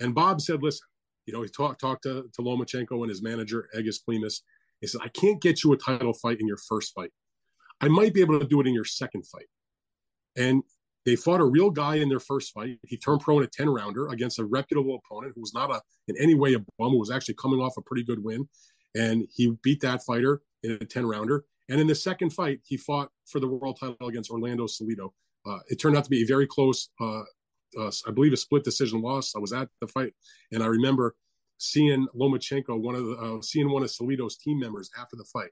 and 0.00 0.14
Bob 0.14 0.40
said, 0.40 0.62
listen, 0.62 0.86
you 1.26 1.32
know, 1.32 1.42
he 1.42 1.48
talked 1.48 1.80
to, 1.80 2.24
to 2.32 2.42
Lomachenko 2.42 3.00
and 3.00 3.08
his 3.08 3.22
manager, 3.22 3.68
Egis 3.76 3.98
Klimas. 4.06 4.42
He 4.80 4.86
said, 4.86 5.00
I 5.02 5.08
can't 5.08 5.40
get 5.40 5.64
you 5.64 5.72
a 5.72 5.76
title 5.76 6.12
fight 6.12 6.40
in 6.40 6.46
your 6.46 6.58
first 6.68 6.92
fight. 6.94 7.10
I 7.80 7.88
might 7.88 8.14
be 8.14 8.20
able 8.20 8.38
to 8.38 8.46
do 8.46 8.60
it 8.60 8.66
in 8.66 8.74
your 8.74 8.84
second 8.84 9.26
fight. 9.26 9.46
And 10.36 10.62
they 11.04 11.16
fought 11.16 11.40
a 11.40 11.44
real 11.44 11.70
guy 11.70 11.96
in 11.96 12.08
their 12.08 12.20
first 12.20 12.52
fight. 12.52 12.78
He 12.86 12.96
turned 12.96 13.20
pro 13.20 13.38
in 13.38 13.44
a 13.44 13.48
10 13.48 13.68
rounder 13.68 14.08
against 14.08 14.38
a 14.38 14.44
reputable 14.44 15.00
opponent 15.04 15.32
who 15.34 15.40
was 15.40 15.54
not 15.54 15.70
a 15.70 15.80
in 16.08 16.16
any 16.20 16.34
way 16.34 16.54
a 16.54 16.58
bum, 16.58 16.90
who 16.90 16.98
was 16.98 17.10
actually 17.10 17.34
coming 17.34 17.60
off 17.60 17.76
a 17.78 17.82
pretty 17.82 18.02
good 18.02 18.22
win. 18.22 18.48
And 18.94 19.26
he 19.34 19.56
beat 19.62 19.80
that 19.82 20.02
fighter 20.02 20.42
in 20.62 20.72
a 20.72 20.84
10 20.84 21.06
rounder. 21.06 21.44
And 21.68 21.80
in 21.80 21.86
the 21.86 21.94
second 21.94 22.30
fight, 22.30 22.60
he 22.64 22.76
fought 22.76 23.10
for 23.26 23.40
the 23.40 23.48
world 23.48 23.78
title 23.80 24.08
against 24.08 24.30
Orlando 24.30 24.66
Salido. 24.66 25.10
Uh, 25.44 25.58
it 25.68 25.76
turned 25.76 25.96
out 25.96 26.04
to 26.04 26.10
be 26.10 26.22
a 26.22 26.26
very 26.26 26.46
close 26.46 26.88
uh, 27.00 27.22
uh, 27.78 27.90
I 28.06 28.10
believe 28.10 28.32
a 28.32 28.36
split 28.36 28.64
decision 28.64 29.00
loss. 29.00 29.34
I 29.36 29.38
was 29.38 29.52
at 29.52 29.68
the 29.80 29.88
fight, 29.88 30.12
and 30.52 30.62
I 30.62 30.66
remember 30.66 31.14
seeing 31.58 32.06
Lomachenko, 32.14 32.80
one 32.80 32.94
of 32.94 33.06
the 33.06 33.14
uh, 33.14 33.42
seeing 33.42 33.70
one 33.70 33.82
of 33.82 33.90
Salido's 33.90 34.36
team 34.36 34.58
members 34.58 34.90
after 34.98 35.16
the 35.16 35.24
fight, 35.24 35.50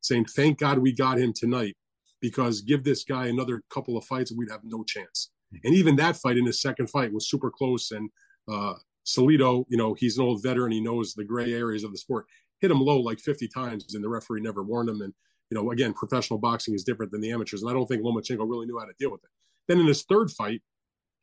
saying, 0.00 0.26
"Thank 0.26 0.58
God 0.58 0.78
we 0.78 0.92
got 0.92 1.18
him 1.18 1.32
tonight, 1.32 1.76
because 2.20 2.60
give 2.60 2.84
this 2.84 3.04
guy 3.04 3.26
another 3.26 3.62
couple 3.70 3.96
of 3.96 4.04
fights, 4.04 4.32
we'd 4.32 4.50
have 4.50 4.64
no 4.64 4.84
chance." 4.84 5.30
And 5.64 5.74
even 5.74 5.96
that 5.96 6.16
fight 6.16 6.36
in 6.36 6.46
his 6.46 6.60
second 6.60 6.90
fight 6.90 7.12
was 7.12 7.28
super 7.28 7.50
close. 7.50 7.92
And 7.92 8.10
uh, 8.50 8.74
Salido, 9.06 9.64
you 9.68 9.76
know, 9.76 9.94
he's 9.94 10.18
an 10.18 10.24
old 10.24 10.42
veteran. 10.42 10.72
He 10.72 10.80
knows 10.80 11.14
the 11.14 11.24
gray 11.24 11.52
areas 11.52 11.84
of 11.84 11.92
the 11.92 11.98
sport. 11.98 12.26
Hit 12.60 12.70
him 12.70 12.80
low 12.80 12.98
like 12.98 13.20
50 13.20 13.48
times, 13.48 13.94
and 13.94 14.02
the 14.02 14.08
referee 14.08 14.40
never 14.40 14.62
warned 14.62 14.88
him. 14.88 15.00
And 15.00 15.14
you 15.50 15.56
know, 15.56 15.70
again, 15.70 15.92
professional 15.92 16.38
boxing 16.38 16.74
is 16.74 16.84
different 16.84 17.12
than 17.12 17.20
the 17.20 17.30
amateurs, 17.30 17.62
and 17.62 17.70
I 17.70 17.74
don't 17.74 17.86
think 17.86 18.02
Lomachenko 18.02 18.48
really 18.48 18.66
knew 18.66 18.78
how 18.78 18.86
to 18.86 18.94
deal 18.98 19.10
with 19.10 19.22
it. 19.24 19.30
Then 19.68 19.78
in 19.78 19.86
his 19.86 20.02
third 20.02 20.30
fight, 20.30 20.62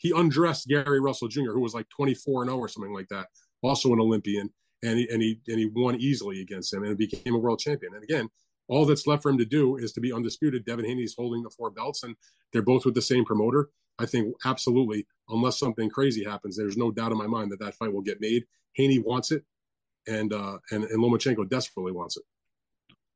he 0.01 0.11
undressed 0.15 0.67
Gary 0.67 0.99
Russell 0.99 1.27
Jr., 1.27 1.51
who 1.51 1.61
was 1.61 1.75
like 1.75 1.87
24 1.95 2.41
and 2.41 2.49
0 2.49 2.57
or 2.57 2.67
something 2.67 2.93
like 2.93 3.07
that, 3.09 3.27
also 3.61 3.93
an 3.93 3.99
Olympian, 3.99 4.49
and 4.83 4.97
he 4.97 5.07
and 5.09 5.21
he 5.21 5.39
and 5.47 5.59
he 5.59 5.67
won 5.67 5.95
easily 6.01 6.41
against 6.41 6.73
him 6.73 6.83
and 6.83 6.97
became 6.97 7.35
a 7.35 7.37
world 7.37 7.59
champion. 7.59 7.93
And 7.93 8.03
again, 8.03 8.27
all 8.67 8.85
that's 8.85 9.05
left 9.05 9.21
for 9.21 9.29
him 9.29 9.37
to 9.37 9.45
do 9.45 9.77
is 9.77 9.91
to 9.93 10.01
be 10.01 10.11
undisputed. 10.11 10.65
Devin 10.65 10.85
Haney's 10.85 11.13
holding 11.15 11.43
the 11.43 11.51
four 11.51 11.69
belts, 11.69 12.01
and 12.01 12.15
they're 12.51 12.63
both 12.63 12.83
with 12.83 12.95
the 12.95 13.01
same 13.01 13.25
promoter. 13.25 13.69
I 13.99 14.07
think 14.07 14.33
absolutely, 14.43 15.05
unless 15.29 15.59
something 15.59 15.87
crazy 15.87 16.23
happens, 16.23 16.57
there's 16.57 16.77
no 16.77 16.89
doubt 16.89 17.11
in 17.11 17.17
my 17.19 17.27
mind 17.27 17.51
that 17.51 17.59
that 17.59 17.75
fight 17.75 17.93
will 17.93 18.01
get 18.01 18.19
made. 18.19 18.45
Haney 18.73 18.97
wants 18.97 19.31
it, 19.31 19.43
and 20.07 20.33
uh, 20.33 20.57
and 20.71 20.83
and 20.83 21.03
Lomachenko 21.03 21.47
desperately 21.47 21.91
wants 21.91 22.17
it. 22.17 22.23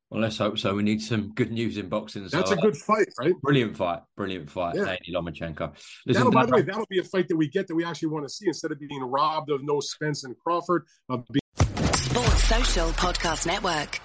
Well, 0.10 0.22
let's 0.22 0.38
hope 0.38 0.60
so. 0.60 0.76
We 0.76 0.84
need 0.84 1.02
some 1.02 1.34
good 1.34 1.52
news 1.52 1.78
in 1.78 1.90
boxing. 1.90 2.28
That's 2.28 2.50
so, 2.50 2.56
a 2.56 2.62
good 2.62 2.78
fight, 2.78 3.08
right? 3.20 3.34
Brilliant 3.42 3.76
fight. 3.76 4.02
Brilliant 4.16 4.50
fight. 4.50 4.76
Yeah. 4.76 4.86
Haney 4.86 5.12
Lomachenko. 5.12 5.74
Listen, 6.06 6.26
that'll, 6.26 6.32
by 6.32 6.46
the 6.46 6.54
way, 6.54 6.62
that'll 6.62 6.86
be 6.90 7.00
a 7.00 7.04
fight 7.04 7.28
that 7.28 7.36
we 7.36 7.50
get 7.50 7.68
that 7.68 7.76
we 7.76 7.84
actually 7.84 8.10
want 8.10 8.24
to 8.26 8.30
see 8.30 8.48
instead 8.48 8.72
of 8.72 8.80
being 8.80 9.02
robbed 9.02 9.50
of 9.50 9.64
no 9.64 9.80
Spence 9.80 10.24
and 10.24 10.38
Crawford. 10.38 10.86
Of 11.10 11.26
being- 11.28 11.42
Sports 11.96 12.44
Social 12.44 12.90
Podcast 12.92 13.48
Network. 13.48 14.00